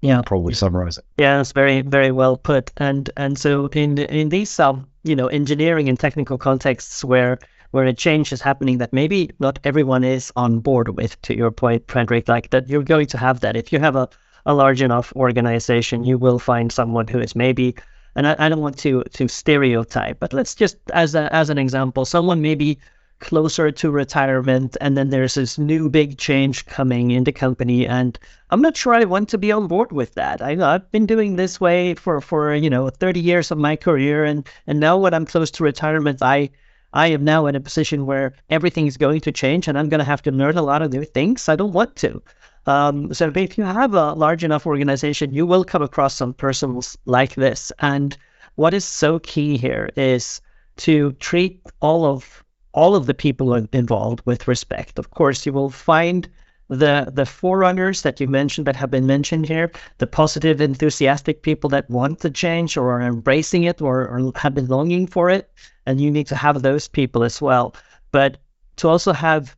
Yeah, 0.00 0.22
probably 0.22 0.54
summarize 0.54 0.98
it. 0.98 1.04
Yeah, 1.18 1.40
it's 1.40 1.52
very 1.52 1.82
very 1.82 2.10
well 2.10 2.36
put. 2.36 2.72
And 2.78 3.08
and 3.16 3.38
so 3.38 3.66
in 3.68 3.98
in 3.98 4.30
these 4.30 4.58
um 4.58 4.88
you 5.04 5.14
know 5.14 5.28
engineering 5.28 5.88
and 5.88 6.00
technical 6.00 6.38
contexts 6.38 7.04
where 7.04 7.38
where 7.70 7.84
a 7.84 7.92
change 7.92 8.32
is 8.32 8.40
happening 8.40 8.78
that 8.78 8.92
maybe 8.92 9.30
not 9.38 9.58
everyone 9.64 10.04
is 10.04 10.32
on 10.36 10.58
board 10.58 10.88
with, 10.96 11.20
to 11.22 11.36
your 11.36 11.50
point, 11.50 11.86
Fredrik, 11.86 12.28
like 12.28 12.50
that 12.50 12.68
you're 12.68 12.82
going 12.82 13.06
to 13.06 13.18
have 13.18 13.40
that. 13.40 13.56
If 13.56 13.72
you 13.72 13.78
have 13.78 13.96
a, 13.96 14.08
a 14.44 14.52
large 14.52 14.82
enough 14.82 15.12
organization, 15.16 16.04
you 16.04 16.18
will 16.18 16.38
find 16.38 16.70
someone 16.70 17.08
who 17.08 17.18
is 17.18 17.34
maybe 17.34 17.74
and 18.14 18.26
I, 18.26 18.36
I 18.38 18.48
don't 18.48 18.60
want 18.60 18.78
to 18.78 19.04
to 19.04 19.28
stereotype, 19.28 20.18
but 20.20 20.32
let's 20.32 20.54
just 20.54 20.76
as 20.92 21.14
a, 21.14 21.32
as 21.32 21.50
an 21.50 21.58
example, 21.58 22.04
someone 22.04 22.42
maybe 22.42 22.78
closer 23.22 23.70
to 23.70 23.90
retirement 23.90 24.76
and 24.80 24.96
then 24.96 25.10
there's 25.10 25.34
this 25.34 25.56
new 25.56 25.88
big 25.88 26.18
change 26.18 26.66
coming 26.66 27.12
in 27.12 27.22
the 27.22 27.30
company 27.30 27.86
and 27.86 28.18
i'm 28.50 28.60
not 28.60 28.76
sure 28.76 28.94
i 28.94 29.04
want 29.04 29.28
to 29.28 29.38
be 29.38 29.52
on 29.52 29.68
board 29.68 29.92
with 29.92 30.12
that. 30.14 30.42
I, 30.42 30.74
i've 30.74 30.90
been 30.90 31.06
doing 31.06 31.36
this 31.36 31.60
way 31.60 31.94
for 31.94 32.20
for 32.20 32.52
you 32.52 32.68
know 32.68 32.90
30 32.90 33.20
years 33.20 33.52
of 33.52 33.58
my 33.58 33.76
career 33.76 34.24
and 34.24 34.44
and 34.66 34.80
now 34.80 34.98
when 34.98 35.14
i'm 35.14 35.24
close 35.24 35.52
to 35.52 35.62
retirement 35.62 36.20
i 36.20 36.50
i 36.92 37.06
am 37.06 37.22
now 37.22 37.46
in 37.46 37.54
a 37.54 37.60
position 37.60 38.06
where 38.06 38.34
everything 38.50 38.88
is 38.88 38.96
going 38.96 39.20
to 39.20 39.30
change 39.30 39.68
and 39.68 39.78
i'm 39.78 39.88
going 39.88 40.00
to 40.00 40.12
have 40.12 40.22
to 40.22 40.32
learn 40.32 40.58
a 40.58 40.62
lot 40.62 40.82
of 40.82 40.92
new 40.92 41.04
things. 41.04 41.48
I 41.48 41.54
don't 41.54 41.72
want 41.72 41.94
to 42.02 42.20
um, 42.66 43.12
so 43.12 43.32
if 43.34 43.58
you 43.58 43.64
have 43.64 43.94
a 43.94 44.12
large 44.12 44.44
enough 44.44 44.66
organization, 44.66 45.32
you 45.32 45.46
will 45.46 45.64
come 45.64 45.82
across 45.82 46.14
some 46.14 46.34
persons 46.34 46.96
like 47.06 47.34
this. 47.34 47.72
And 47.78 48.16
what 48.54 48.74
is 48.74 48.84
so 48.84 49.18
key 49.18 49.56
here 49.56 49.90
is 49.96 50.40
to 50.76 51.12
treat 51.12 51.60
all 51.80 52.04
of 52.04 52.44
all 52.74 52.96
of 52.96 53.04
the 53.06 53.14
people 53.14 53.54
involved 53.54 54.22
with 54.24 54.48
respect. 54.48 54.98
Of 54.98 55.10
course, 55.10 55.44
you 55.44 55.52
will 55.52 55.70
find 55.70 56.28
the 56.68 57.10
the 57.12 57.26
forerunners 57.26 58.02
that 58.02 58.20
you 58.20 58.26
mentioned 58.28 58.66
that 58.66 58.76
have 58.76 58.90
been 58.90 59.06
mentioned 59.06 59.46
here, 59.46 59.70
the 59.98 60.06
positive, 60.06 60.60
enthusiastic 60.60 61.42
people 61.42 61.68
that 61.70 61.90
want 61.90 62.20
to 62.20 62.30
change 62.30 62.76
or 62.76 62.92
are 62.92 63.02
embracing 63.02 63.64
it 63.64 63.82
or, 63.82 64.08
or 64.08 64.32
have 64.36 64.54
been 64.54 64.68
longing 64.68 65.06
for 65.06 65.28
it, 65.28 65.50
and 65.84 66.00
you 66.00 66.10
need 66.10 66.26
to 66.28 66.36
have 66.36 66.62
those 66.62 66.88
people 66.88 67.24
as 67.24 67.42
well. 67.42 67.74
But 68.10 68.38
to 68.76 68.88
also 68.88 69.12
have 69.12 69.54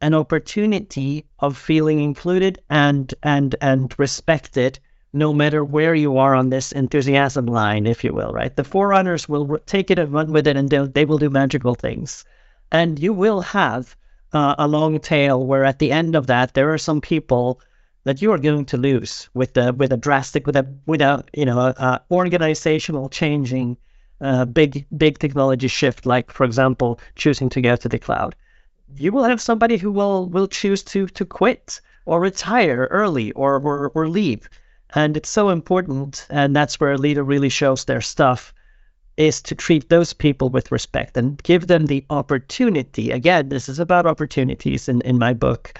an 0.00 0.14
opportunity 0.14 1.24
of 1.38 1.56
feeling 1.56 2.00
included 2.00 2.60
and 2.68 3.14
and 3.22 3.54
and 3.60 3.94
respected 3.98 4.78
no 5.12 5.32
matter 5.32 5.64
where 5.64 5.94
you 5.94 6.18
are 6.18 6.34
on 6.34 6.50
this 6.50 6.72
enthusiasm 6.72 7.46
line 7.46 7.86
if 7.86 8.04
you 8.04 8.12
will 8.12 8.32
right? 8.32 8.54
The 8.54 8.64
forerunners 8.64 9.28
will 9.28 9.58
take 9.66 9.90
it 9.90 9.98
and 9.98 10.12
run 10.12 10.32
with 10.32 10.46
it 10.46 10.56
and 10.56 10.68
they 10.68 11.04
will 11.04 11.18
do 11.18 11.30
magical 11.30 11.74
things. 11.74 12.24
And 12.70 12.98
you 12.98 13.12
will 13.12 13.40
have 13.40 13.96
uh, 14.32 14.54
a 14.58 14.68
long 14.68 14.98
tail 15.00 15.44
where 15.46 15.64
at 15.64 15.78
the 15.78 15.92
end 15.92 16.14
of 16.14 16.26
that 16.26 16.54
there 16.54 16.72
are 16.72 16.78
some 16.78 17.00
people 17.00 17.60
that 18.04 18.22
you 18.22 18.32
are 18.32 18.38
going 18.38 18.64
to 18.66 18.76
lose 18.76 19.28
with 19.34 19.54
the 19.54 19.72
with 19.72 19.92
a 19.92 19.96
drastic 19.96 20.46
with 20.46 20.56
a 20.56 20.66
with 20.86 21.00
a 21.00 21.24
you 21.32 21.44
know 21.44 21.58
a, 21.58 21.70
a 21.70 22.02
organizational 22.10 23.08
changing 23.08 23.76
uh, 24.20 24.44
big 24.44 24.86
big 24.96 25.18
technology 25.18 25.68
shift 25.68 26.06
like 26.06 26.30
for 26.30 26.44
example 26.44 27.00
choosing 27.14 27.48
to 27.48 27.60
go 27.60 27.76
to 27.76 27.88
the 27.88 27.98
cloud 27.98 28.34
you 28.94 29.12
will 29.12 29.24
have 29.24 29.40
somebody 29.40 29.76
who 29.76 29.90
will 29.90 30.28
will 30.28 30.46
choose 30.46 30.82
to 30.82 31.06
to 31.08 31.24
quit 31.24 31.80
or 32.04 32.20
retire 32.20 32.88
early 32.90 33.32
or 33.32 33.60
or, 33.60 33.90
or 33.94 34.08
leave. 34.08 34.48
And 34.94 35.16
it's 35.16 35.28
so 35.28 35.50
important 35.50 36.26
and 36.30 36.54
that's 36.54 36.78
where 36.78 36.92
a 36.92 36.98
leader 36.98 37.24
really 37.24 37.48
shows 37.48 37.84
their 37.84 38.00
stuff 38.00 38.54
is 39.16 39.42
to 39.42 39.54
treat 39.54 39.88
those 39.88 40.12
people 40.12 40.48
with 40.50 40.70
respect 40.70 41.16
and 41.16 41.42
give 41.42 41.66
them 41.66 41.86
the 41.86 42.04
opportunity. 42.10 43.10
Again 43.10 43.48
this 43.48 43.68
is 43.68 43.78
about 43.78 44.06
opportunities 44.06 44.88
in, 44.88 45.00
in 45.02 45.18
my 45.18 45.34
book 45.34 45.74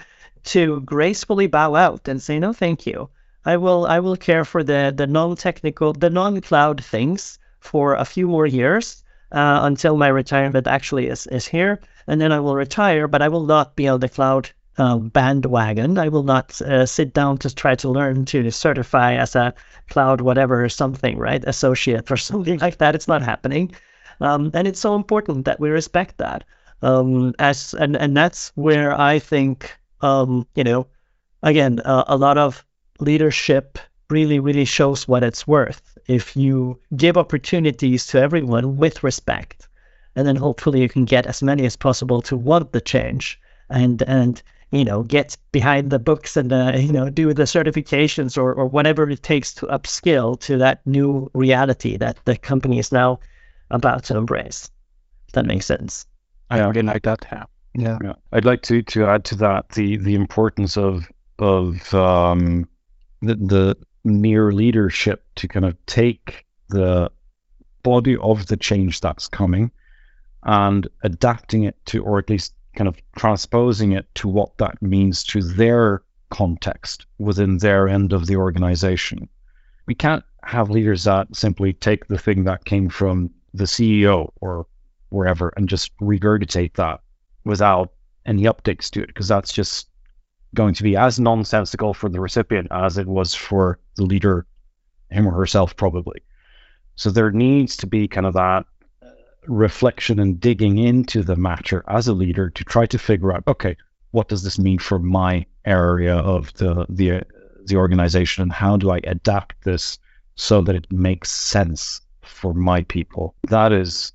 to 0.45 0.81
gracefully 0.81 1.47
bow 1.47 1.75
out 1.75 2.07
and 2.07 2.21
say 2.21 2.39
no 2.39 2.53
thank 2.53 2.85
you. 2.85 3.09
I 3.45 3.55
will 3.57 3.85
I 3.85 3.99
will 3.99 4.17
care 4.17 4.43
for 4.43 4.63
the 4.63 4.93
the 4.95 5.07
non-technical, 5.07 5.93
the 5.93 6.09
non-cloud 6.09 6.83
things 6.83 7.39
for 7.59 7.95
a 7.95 8.05
few 8.05 8.27
more 8.27 8.45
years 8.45 9.03
uh, 9.31 9.59
until 9.63 9.97
my 9.97 10.07
retirement 10.07 10.67
actually 10.67 11.07
is 11.07 11.27
is 11.27 11.47
here, 11.47 11.79
and 12.07 12.19
then 12.21 12.31
I 12.31 12.39
will 12.39 12.55
retire. 12.55 13.07
But 13.07 13.21
I 13.21 13.29
will 13.29 13.45
not 13.45 13.75
be 13.75 13.87
on 13.87 13.99
the 13.99 14.09
cloud 14.09 14.49
uh, 14.77 14.97
bandwagon. 14.97 15.97
I 15.97 16.09
will 16.09 16.23
not 16.23 16.61
uh, 16.61 16.85
sit 16.85 17.13
down 17.13 17.37
to 17.39 17.53
try 17.53 17.75
to 17.75 17.89
learn 17.89 18.25
to 18.25 18.51
certify 18.51 19.15
as 19.15 19.35
a 19.35 19.53
cloud 19.89 20.21
whatever 20.21 20.63
or 20.63 20.69
something, 20.69 21.17
right? 21.17 21.43
Associate 21.45 22.09
or 22.09 22.17
something 22.29 22.59
like 22.59 22.77
that. 22.77 22.95
It's 22.95 23.07
not 23.07 23.21
happening. 23.21 23.73
Um, 24.19 24.51
and 24.53 24.67
it's 24.67 24.79
so 24.79 24.95
important 24.95 25.45
that 25.45 25.59
we 25.59 25.69
respect 25.69 26.17
that. 26.17 26.43
Um, 26.81 27.33
as 27.39 27.73
and 27.73 27.97
and 27.97 28.15
that's 28.15 28.51
where 28.55 28.99
I 28.99 29.19
think 29.19 29.75
um, 30.01 30.47
you 30.55 30.63
know, 30.63 30.87
again, 31.41 31.79
uh, 31.79 32.03
a 32.07 32.17
lot 32.17 32.37
of 32.37 32.63
leadership 32.99 33.79
really 34.09 34.39
really 34.39 34.65
shows 34.65 35.07
what 35.07 35.23
it's 35.23 35.45
worth 35.47 35.97
if 36.07 36.37
you 36.37 36.79
give 36.95 37.17
opportunities 37.17 38.07
to 38.07 38.19
everyone 38.19 38.77
with 38.77 39.03
respect, 39.03 39.67
and 40.17 40.27
then 40.27 40.35
hopefully 40.35 40.81
you 40.81 40.89
can 40.89 41.05
get 41.05 41.27
as 41.27 41.43
many 41.43 41.65
as 41.65 41.77
possible 41.77 42.21
to 42.23 42.35
want 42.35 42.71
the 42.71 42.81
change 42.81 43.39
and 43.69 44.01
and 44.01 44.41
you 44.71 44.83
know 44.83 45.03
get 45.03 45.37
behind 45.51 45.91
the 45.91 45.99
books 45.99 46.35
and 46.35 46.51
uh, 46.51 46.73
you 46.75 46.91
know 46.91 47.09
do 47.09 47.33
the 47.33 47.43
certifications 47.43 48.37
or 48.37 48.53
or 48.53 48.65
whatever 48.65 49.09
it 49.09 49.23
takes 49.23 49.53
to 49.53 49.67
upskill 49.67 50.37
to 50.39 50.57
that 50.57 50.85
new 50.85 51.29
reality 51.33 51.95
that 51.97 52.17
the 52.25 52.35
company 52.35 52.79
is 52.79 52.91
now 52.91 53.19
about 53.69 54.03
to 54.05 54.17
embrace. 54.17 54.69
If 55.27 55.33
that 55.33 55.45
makes 55.45 55.65
sense. 55.65 56.05
I 56.49 56.59
really 56.59 56.81
like 56.81 57.03
that. 57.03 57.25
Yeah. 57.29 57.45
Yeah, 57.79 58.13
I'd 58.31 58.45
like 58.45 58.63
to 58.63 58.81
to 58.81 59.05
add 59.05 59.23
to 59.25 59.35
that 59.35 59.69
the 59.69 59.97
the 59.97 60.15
importance 60.15 60.77
of 60.77 61.07
of 61.37 61.93
um, 61.93 62.67
the 63.21 63.35
the 63.35 63.77
mere 64.03 64.51
leadership 64.51 65.23
to 65.35 65.47
kind 65.47 65.65
of 65.65 65.75
take 65.85 66.45
the 66.69 67.11
body 67.83 68.17
of 68.17 68.47
the 68.47 68.57
change 68.57 69.01
that's 69.01 69.27
coming 69.27 69.69
and 70.47 70.87
adapting 71.03 71.63
it 71.63 71.75
to, 71.87 72.03
or 72.03 72.17
at 72.17 72.29
least 72.29 72.53
kind 72.75 72.87
of 72.87 72.97
transposing 73.17 73.91
it 73.91 74.07
to 74.15 74.27
what 74.27 74.57
that 74.57 74.81
means 74.81 75.23
to 75.25 75.41
their 75.41 76.03
context 76.29 77.05
within 77.19 77.57
their 77.57 77.87
end 77.87 78.13
of 78.13 78.25
the 78.25 78.37
organization. 78.37 79.27
We 79.85 79.95
can't 79.95 80.23
have 80.43 80.69
leaders 80.69 81.03
that 81.03 81.35
simply 81.35 81.73
take 81.73 82.07
the 82.07 82.17
thing 82.17 82.45
that 82.45 82.65
came 82.65 82.89
from 82.89 83.29
the 83.53 83.65
CEO 83.65 84.31
or 84.39 84.67
wherever 85.09 85.53
and 85.57 85.67
just 85.67 85.97
regurgitate 85.99 86.75
that 86.75 87.01
without 87.43 87.91
any 88.25 88.43
updates 88.43 88.89
to 88.91 89.01
it 89.01 89.07
because 89.07 89.27
that's 89.27 89.53
just 89.53 89.89
going 90.53 90.73
to 90.73 90.83
be 90.83 90.95
as 90.95 91.19
nonsensical 91.19 91.93
for 91.93 92.09
the 92.09 92.19
recipient 92.19 92.67
as 92.71 92.97
it 92.97 93.07
was 93.07 93.33
for 93.33 93.79
the 93.95 94.03
leader, 94.03 94.45
him 95.09 95.27
or 95.27 95.31
herself, 95.31 95.75
probably. 95.75 96.21
So 96.95 97.09
there 97.09 97.31
needs 97.31 97.77
to 97.77 97.87
be 97.87 98.07
kind 98.07 98.25
of 98.25 98.33
that 98.33 98.65
reflection 99.47 100.19
and 100.19 100.39
digging 100.39 100.77
into 100.77 101.23
the 101.23 101.35
matter 101.35 101.83
as 101.87 102.07
a 102.07 102.13
leader 102.13 102.49
to 102.49 102.63
try 102.63 102.85
to 102.85 102.97
figure 102.97 103.33
out, 103.33 103.43
okay, 103.47 103.75
what 104.11 104.27
does 104.27 104.43
this 104.43 104.59
mean 104.59 104.79
for 104.79 104.99
my 104.99 105.45
area 105.65 106.15
of 106.15 106.53
the 106.53 106.85
the 106.89 107.23
the 107.65 107.75
organization, 107.75 108.43
and 108.43 108.51
how 108.51 108.77
do 108.77 108.91
I 108.91 109.01
adapt 109.03 109.63
this 109.63 109.99
so 110.35 110.61
that 110.61 110.75
it 110.75 110.91
makes 110.91 111.29
sense 111.29 112.01
for 112.21 112.53
my 112.53 112.83
people? 112.83 113.35
That 113.49 113.73
is, 113.73 114.13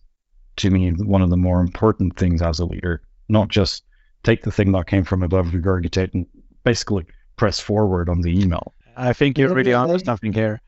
to 0.57 0.71
me, 0.71 0.91
one 0.91 1.23
of 1.23 1.31
the 1.31 1.37
more 1.37 1.61
important 1.61 2.17
things 2.17 2.41
as 2.41 2.61
a 2.61 2.65
leader. 2.65 3.03
Not 3.29 3.49
just 3.49 3.85
take 4.23 4.43
the 4.43 4.51
thing 4.51 4.73
that 4.73 4.87
came 4.87 5.05
from 5.05 5.23
above, 5.23 5.49
regurgitate, 5.49 6.15
and 6.15 6.27
basically 6.65 7.05
press 7.37 7.61
forward 7.61 8.09
on 8.09 8.23
the 8.23 8.41
email. 8.41 8.75
I 8.97 9.13
think 9.13 9.39
you're 9.39 9.55
really 9.55 9.75
onto 9.75 9.99
something 9.99 10.33
here, 10.33 10.61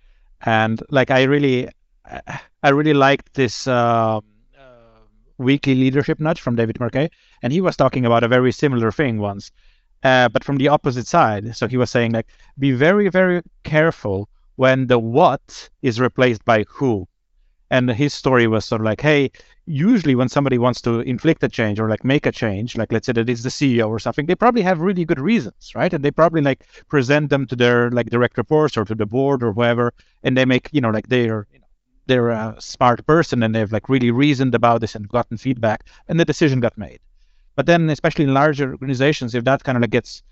and 0.45 0.83
like 0.91 1.11
I 1.11 1.23
really, 1.25 1.69
I 2.63 2.69
really 2.71 2.95
liked 2.95 3.35
this 3.35 3.67
uh, 3.67 4.21
weekly 5.39 5.75
leadership 5.75 6.21
nudge 6.21 6.41
from 6.41 6.57
David 6.57 6.81
Marquet, 6.81 7.11
and 7.43 7.53
he 7.53 7.61
was 7.61 7.77
talking 7.77 8.07
about 8.07 8.25
a 8.25 8.29
very 8.29 8.53
similar 8.53 8.91
thing 8.93 9.19
once, 9.19 9.51
uh, 10.03 10.29
but 10.29 10.45
from 10.45 10.57
the 10.57 10.69
opposite 10.69 11.07
side. 11.07 11.57
So 11.57 11.67
he 11.67 11.77
was 11.77 11.91
saying 11.91 12.13
like, 12.13 12.27
be 12.59 12.73
very, 12.73 13.09
very 13.09 13.43
careful 13.63 14.29
when 14.57 14.87
the 14.87 14.99
what 14.99 15.69
is 15.83 16.01
replaced 16.01 16.45
by 16.45 16.65
who. 16.69 17.09
And 17.71 17.91
his 17.91 18.15
story 18.15 18.47
was 18.47 18.65
sort 18.65 18.83
of 18.83 18.85
like, 18.85 19.01
hey, 19.01 19.31
usually 19.67 20.15
when 20.15 20.29
somebody 20.29 20.59
wants 20.59 20.81
to 20.83 21.01
inflict 21.01 21.43
a 21.43 21.49
change 21.49 21.81
or 21.81 21.89
like 21.89 22.05
make 22.05 22.27
a 22.27 22.33
change, 22.33 22.77
like 22.77 22.93
let's 22.93 23.07
say 23.07 23.13
that 23.13 23.29
it's 23.29 23.43
the 23.43 23.49
CEO 23.49 23.89
or 23.89 23.99
something, 23.99 24.27
they 24.27 24.35
probably 24.35 24.63
have 24.63 24.81
really 24.81 25.05
good 25.05 25.19
reasons, 25.19 25.73
right? 25.75 25.93
And 25.93 26.05
they 26.05 26.11
probably 26.11 26.43
like 26.43 26.67
present 26.89 27.31
them 27.31 27.47
to 27.47 27.57
their 27.57 27.91
like 27.91 28.11
direct 28.11 28.37
reports 28.37 28.77
or 28.77 28.85
to 28.85 28.95
the 28.95 29.07
board 29.07 29.43
or 29.43 29.53
whoever, 29.53 29.93
and 30.23 30.37
they 30.37 30.45
make 30.45 30.69
you 30.73 30.81
know 30.81 30.91
like 30.91 31.09
they're 31.09 31.47
you 31.53 31.59
know 31.59 31.64
they're 32.07 32.31
a 32.31 32.57
smart 32.59 33.07
person 33.07 33.43
and 33.43 33.55
they've 33.55 33.73
like 33.73 33.89
really 33.89 34.11
reasoned 34.11 34.55
about 34.55 34.81
this 34.81 34.95
and 34.95 35.09
gotten 35.09 35.37
feedback, 35.37 35.87
and 36.09 36.19
the 36.19 36.25
decision 36.25 36.61
got 36.61 36.77
made. 36.77 37.01
But 37.57 37.67
then, 37.67 37.89
especially 37.91 38.25
in 38.25 38.35
larger 38.35 38.73
organizations, 38.73 39.35
if 39.35 39.45
that 39.45 39.65
kind 39.65 39.77
of 39.77 39.83
like 39.83 39.91
gets 39.91 40.23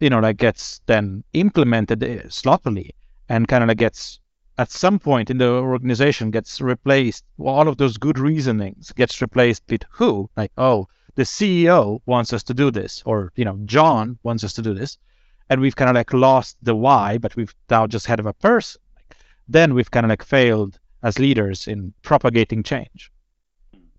you 0.00 0.10
know 0.10 0.20
like 0.20 0.36
gets 0.36 0.80
then 0.86 1.24
implemented 1.32 2.04
uh, 2.04 2.28
sloppily 2.28 2.94
and 3.28 3.48
kind 3.48 3.62
of 3.64 3.68
like 3.68 3.78
gets 3.78 4.20
at 4.58 4.70
some 4.70 4.98
point 4.98 5.30
in 5.30 5.38
the 5.38 5.48
organization 5.48 6.30
gets 6.30 6.60
replaced 6.60 7.24
all 7.38 7.68
of 7.68 7.76
those 7.76 7.96
good 7.96 8.18
reasonings 8.18 8.92
gets 8.92 9.20
replaced 9.20 9.62
with 9.68 9.82
who 9.90 10.28
like 10.36 10.52
oh 10.58 10.86
the 11.14 11.22
ceo 11.22 12.00
wants 12.06 12.32
us 12.32 12.42
to 12.42 12.54
do 12.54 12.70
this 12.70 13.02
or 13.06 13.32
you 13.36 13.44
know 13.44 13.58
john 13.64 14.18
wants 14.22 14.44
us 14.44 14.52
to 14.52 14.62
do 14.62 14.74
this 14.74 14.98
and 15.48 15.60
we've 15.60 15.76
kind 15.76 15.90
of 15.90 15.96
like 15.96 16.12
lost 16.12 16.56
the 16.62 16.74
why 16.74 17.18
but 17.18 17.34
we've 17.36 17.54
now 17.70 17.86
just 17.86 18.06
had 18.06 18.20
of 18.20 18.26
a 18.26 18.32
person 18.34 18.80
then 19.48 19.74
we've 19.74 19.90
kind 19.90 20.04
of 20.04 20.10
like 20.10 20.22
failed 20.22 20.78
as 21.02 21.18
leaders 21.18 21.66
in 21.66 21.92
propagating 22.02 22.62
change 22.62 23.10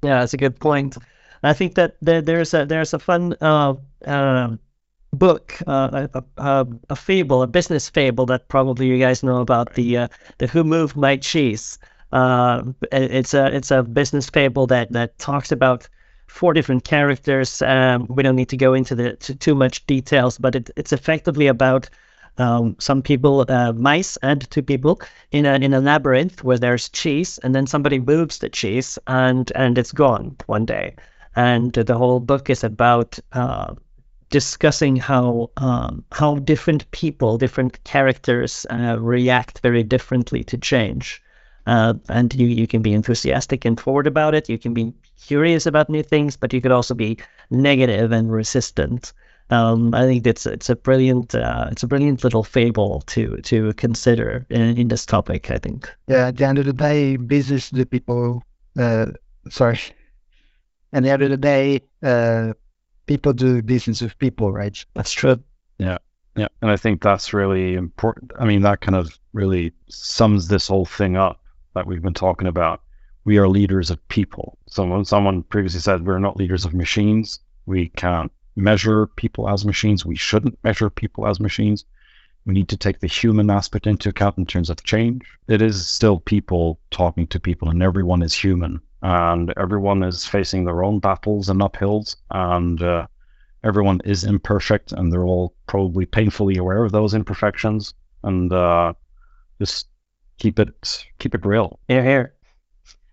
yeah 0.03 0.19
that's 0.19 0.33
a 0.33 0.37
good 0.37 0.59
point 0.59 0.97
i 1.43 1.53
think 1.53 1.75
that 1.75 1.95
there, 2.01 2.21
there's 2.21 2.53
a 2.53 2.65
there's 2.65 2.93
a 2.93 2.99
fun 2.99 3.35
uh, 3.41 3.73
uh, 4.05 4.49
book, 5.13 5.57
uh, 5.67 6.07
a, 6.13 6.23
a, 6.37 6.67
a, 6.89 6.95
fable, 6.95 7.41
a 7.41 7.47
business 7.47 7.89
fable 7.89 8.25
that 8.27 8.47
probably 8.47 8.87
you 8.87 8.99
guys 8.99 9.23
know 9.23 9.41
about 9.41 9.73
the 9.73 9.97
uh, 9.97 10.07
the 10.37 10.47
Who 10.47 10.63
Moved 10.63 10.95
My 10.95 11.17
Cheese. 11.17 11.79
Uh, 12.11 12.63
it's 12.91 13.33
a 13.33 13.53
it's 13.55 13.71
a 13.71 13.83
business 13.83 14.29
fable 14.29 14.67
that 14.67 14.91
that 14.93 15.17
talks 15.17 15.51
about 15.51 15.87
four 16.27 16.53
different 16.53 16.83
characters. 16.83 17.61
Um, 17.61 18.07
we 18.09 18.23
don't 18.23 18.35
need 18.35 18.49
to 18.49 18.57
go 18.57 18.73
into 18.73 18.95
the 18.95 19.15
to 19.17 19.35
too 19.35 19.55
much 19.55 19.85
details, 19.87 20.37
but 20.37 20.55
it, 20.55 20.69
it's 20.75 20.93
effectively 20.93 21.47
about 21.47 21.89
um, 22.37 22.75
some 22.79 23.01
people, 23.01 23.45
uh, 23.47 23.73
mice 23.73 24.17
and 24.17 24.49
two 24.49 24.61
people 24.61 25.01
in 25.31 25.45
a 25.45 25.55
in 25.55 25.73
a 25.73 25.79
labyrinth 25.79 26.43
where 26.43 26.57
there's 26.57 26.89
cheese, 26.89 27.37
and 27.39 27.55
then 27.55 27.67
somebody 27.67 27.99
moves 27.99 28.39
the 28.39 28.49
cheese 28.49 28.99
and 29.07 29.51
and 29.55 29.77
it's 29.77 29.91
gone 29.91 30.35
one 30.45 30.65
day. 30.65 30.95
And 31.35 31.71
the 31.73 31.97
whole 31.97 32.19
book 32.19 32.49
is 32.49 32.63
about 32.63 33.19
uh, 33.33 33.75
discussing 34.29 34.95
how 34.95 35.49
um, 35.57 36.03
how 36.11 36.35
different 36.35 36.89
people, 36.91 37.37
different 37.37 37.83
characters 37.83 38.65
uh, 38.69 38.97
react 38.99 39.59
very 39.59 39.83
differently 39.83 40.43
to 40.45 40.57
change. 40.57 41.21
Uh, 41.65 41.93
and 42.07 42.33
you, 42.33 42.47
you 42.47 42.65
can 42.65 42.81
be 42.81 42.93
enthusiastic 42.93 43.65
and 43.65 43.79
forward 43.79 44.07
about 44.07 44.33
it. 44.33 44.47
You 44.47 44.57
can 44.57 44.73
be 44.73 44.93
curious 45.21 45.65
about 45.65 45.89
new 45.89 46.01
things, 46.01 46.37
but 46.37 46.53
you 46.53 46.61
could 46.61 46.71
also 46.71 46.93
be 46.93 47.17
negative 47.49 48.13
and 48.13 48.31
resistant. 48.31 49.11
Um, 49.49 49.93
I 49.93 50.05
think 50.05 50.27
it's 50.27 50.45
it's 50.45 50.69
a 50.69 50.75
brilliant 50.75 51.33
uh, 51.33 51.69
it's 51.71 51.83
a 51.83 51.87
brilliant 51.87 52.23
little 52.23 52.43
fable 52.43 53.01
to 53.07 53.37
to 53.37 53.73
consider 53.73 54.45
in, 54.49 54.77
in, 54.77 54.87
this 54.89 55.05
topic. 55.05 55.49
I 55.51 55.57
think. 55.57 55.89
Yeah, 56.07 56.27
at 56.27 56.37
the 56.37 56.45
end 56.45 56.57
of 56.57 56.65
the 56.65 56.73
day, 56.73 57.15
business 57.17 57.69
the 57.69 57.85
people. 57.85 58.43
Uh, 58.77 59.07
sorry. 59.49 59.79
At 60.93 61.03
the 61.03 61.09
end 61.09 61.21
of 61.21 61.29
the 61.29 61.37
day, 61.37 61.81
uh, 62.03 62.53
people 63.07 63.33
do 63.33 63.61
business 63.61 64.01
with 64.01 64.17
people, 64.19 64.51
right? 64.51 64.85
That's 64.93 65.11
true. 65.11 65.41
Yeah. 65.77 65.97
Yeah. 66.35 66.47
And 66.61 66.69
I 66.69 66.77
think 66.77 67.01
that's 67.01 67.33
really 67.33 67.73
important. 67.73 68.31
I 68.39 68.45
mean, 68.45 68.61
that 68.61 68.81
kind 68.81 68.95
of 68.95 69.17
really 69.33 69.73
sums 69.89 70.47
this 70.47 70.67
whole 70.67 70.85
thing 70.85 71.17
up 71.17 71.41
that 71.73 71.87
we've 71.87 72.01
been 72.01 72.13
talking 72.13 72.47
about. 72.47 72.81
We 73.25 73.37
are 73.39 73.47
leaders 73.47 73.89
of 73.89 74.07
people. 74.07 74.57
Someone 74.67 75.03
someone 75.03 75.43
previously 75.43 75.81
said 75.81 76.05
we're 76.05 76.19
not 76.19 76.37
leaders 76.37 76.63
of 76.63 76.73
machines. 76.73 77.39
We 77.65 77.89
can't 77.89 78.31
measure 78.57 79.07
people 79.07 79.47
as 79.47 79.65
machines. 79.65 80.05
We 80.05 80.15
shouldn't 80.15 80.61
measure 80.63 80.89
people 80.89 81.27
as 81.27 81.39
machines. 81.39 81.85
We 82.45 82.53
need 82.53 82.69
to 82.69 82.77
take 82.77 82.99
the 82.99 83.07
human 83.07 83.49
aspect 83.49 83.87
into 83.87 84.09
account 84.09 84.37
in 84.37 84.45
terms 84.45 84.69
of 84.69 84.83
change. 84.83 85.25
It 85.47 85.61
is 85.61 85.87
still 85.87 86.19
people 86.19 86.79
talking 86.91 87.27
to 87.27 87.39
people, 87.39 87.69
and 87.69 87.83
everyone 87.83 88.21
is 88.21 88.33
human 88.33 88.81
and 89.01 89.53
everyone 89.57 90.03
is 90.03 90.25
facing 90.25 90.65
their 90.65 90.83
own 90.83 90.99
battles 90.99 91.49
and 91.49 91.61
uphills, 91.61 92.15
and 92.31 92.81
uh, 92.81 93.07
everyone 93.63 94.01
is 94.05 94.23
imperfect, 94.23 94.91
and 94.91 95.11
they're 95.11 95.25
all 95.25 95.53
probably 95.67 96.05
painfully 96.05 96.57
aware 96.57 96.83
of 96.83 96.91
those 96.91 97.13
imperfections, 97.13 97.93
and 98.23 98.51
uh, 98.51 98.93
just 99.59 99.87
keep 100.39 100.59
it 100.59 101.05
keep 101.19 101.35
it 101.35 101.45
real. 101.45 101.79
Here, 101.87 102.03
here. 102.03 102.33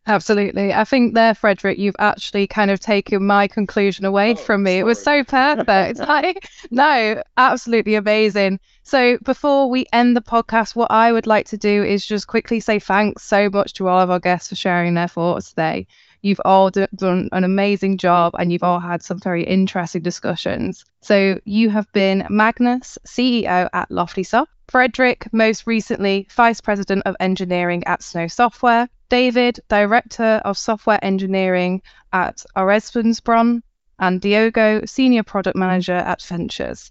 Absolutely. 0.07 0.73
I 0.75 0.85
think 0.85 1.15
there, 1.15 1.33
Fredrik, 1.35 1.79
you've 1.79 1.97
actually 1.99 2.47
kind 2.47 2.71
of 2.71 2.79
taken 2.79 3.27
my 3.27 3.49
conclusion 3.49 4.05
away 4.05 4.33
Oh, 4.33 4.37
from 4.37 4.63
me. 4.63 4.79
It 4.79 4.85
was 4.85 5.03
so 5.03 5.25
perfect. 5.25 5.99
like, 6.09 6.49
no, 6.71 7.23
absolutely 7.39 7.95
amazing. 7.95 8.61
So 8.83 9.17
before 9.23 9.71
we 9.71 9.87
end 9.95 10.15
the 10.15 10.21
podcast, 10.21 10.77
what 10.77 10.91
I 10.91 11.11
would 11.11 11.27
like 11.27 11.47
to 11.49 11.57
do 11.57 11.83
is 11.83 12.05
just 12.05 12.27
quickly 12.27 12.61
say 12.61 12.79
thanks 12.81 13.23
so 13.23 13.49
much 13.49 13.73
to 13.75 13.89
all 13.89 14.01
of 14.01 14.11
our 14.11 14.21
guests 14.21 14.51
for 14.51 14.57
sharing 14.57 14.93
their 14.93 15.09
thoughts 15.09 15.51
today. 15.51 15.87
You've 16.25 16.41
all 16.43 16.71
d- 16.71 16.87
done 16.95 17.29
an 17.33 17.45
amazing 17.45 17.99
job 17.99 18.35
and 18.39 18.51
you've 18.51 18.63
all 18.63 18.81
had 18.81 19.03
some 19.03 19.19
very 19.19 19.45
interesting 19.45 20.01
discussions. 20.01 20.83
So 21.03 21.39
you 21.45 21.69
have 21.69 21.93
been 21.93 22.27
Magnus, 22.31 22.97
CEO 23.07 23.69
at 23.71 23.91
Loftysoft, 23.91 24.47
Fredrik, 24.69 25.31
most 25.35 25.67
recently 25.67 26.27
Vice 26.31 26.63
President 26.63 27.03
of 27.05 27.15
Engineering 27.21 27.85
at 27.85 28.03
Snow 28.03 28.27
Software, 28.27 28.89
David, 29.11 29.61
Director 29.69 30.41
of 30.47 30.57
Software 30.57 30.99
Engineering 31.03 31.83
at 32.11 32.43
Øresundsbron, 32.57 33.61
and 33.99 34.19
Diogo, 34.23 34.87
Senior 34.87 35.25
Product 35.25 35.59
Manager 35.59 35.93
at 35.93 36.21
VNTRS. 36.21 36.91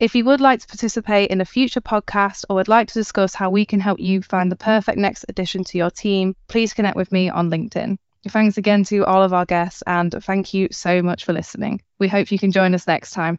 If 0.00 0.16
you 0.16 0.24
would 0.24 0.40
like 0.40 0.58
to 0.58 0.66
participate 0.66 1.30
in 1.30 1.40
a 1.40 1.44
future 1.44 1.80
podcast 1.80 2.44
or 2.50 2.56
would 2.56 2.66
like 2.66 2.88
to 2.88 2.94
discuss 2.94 3.36
how 3.36 3.50
we 3.50 3.64
can 3.66 3.78
help 3.78 4.00
you 4.00 4.20
find 4.20 4.50
the 4.50 4.56
perfect 4.56 4.98
next 4.98 5.26
addition 5.28 5.62
to 5.62 5.78
your 5.78 5.92
team, 5.92 6.34
please 6.48 6.74
connect 6.74 6.96
with 6.96 7.12
me 7.12 7.30
on 7.30 7.50
LinkedIn. 7.50 7.98
Thanks 8.28 8.56
again 8.56 8.84
to 8.84 9.04
all 9.04 9.22
of 9.22 9.32
our 9.32 9.44
guests 9.44 9.82
and 9.86 10.12
thank 10.20 10.54
you 10.54 10.68
so 10.72 11.02
much 11.02 11.24
for 11.24 11.32
listening. 11.32 11.82
We 11.98 12.08
hope 12.08 12.32
you 12.32 12.38
can 12.38 12.52
join 12.52 12.74
us 12.74 12.86
next 12.86 13.10
time. 13.10 13.38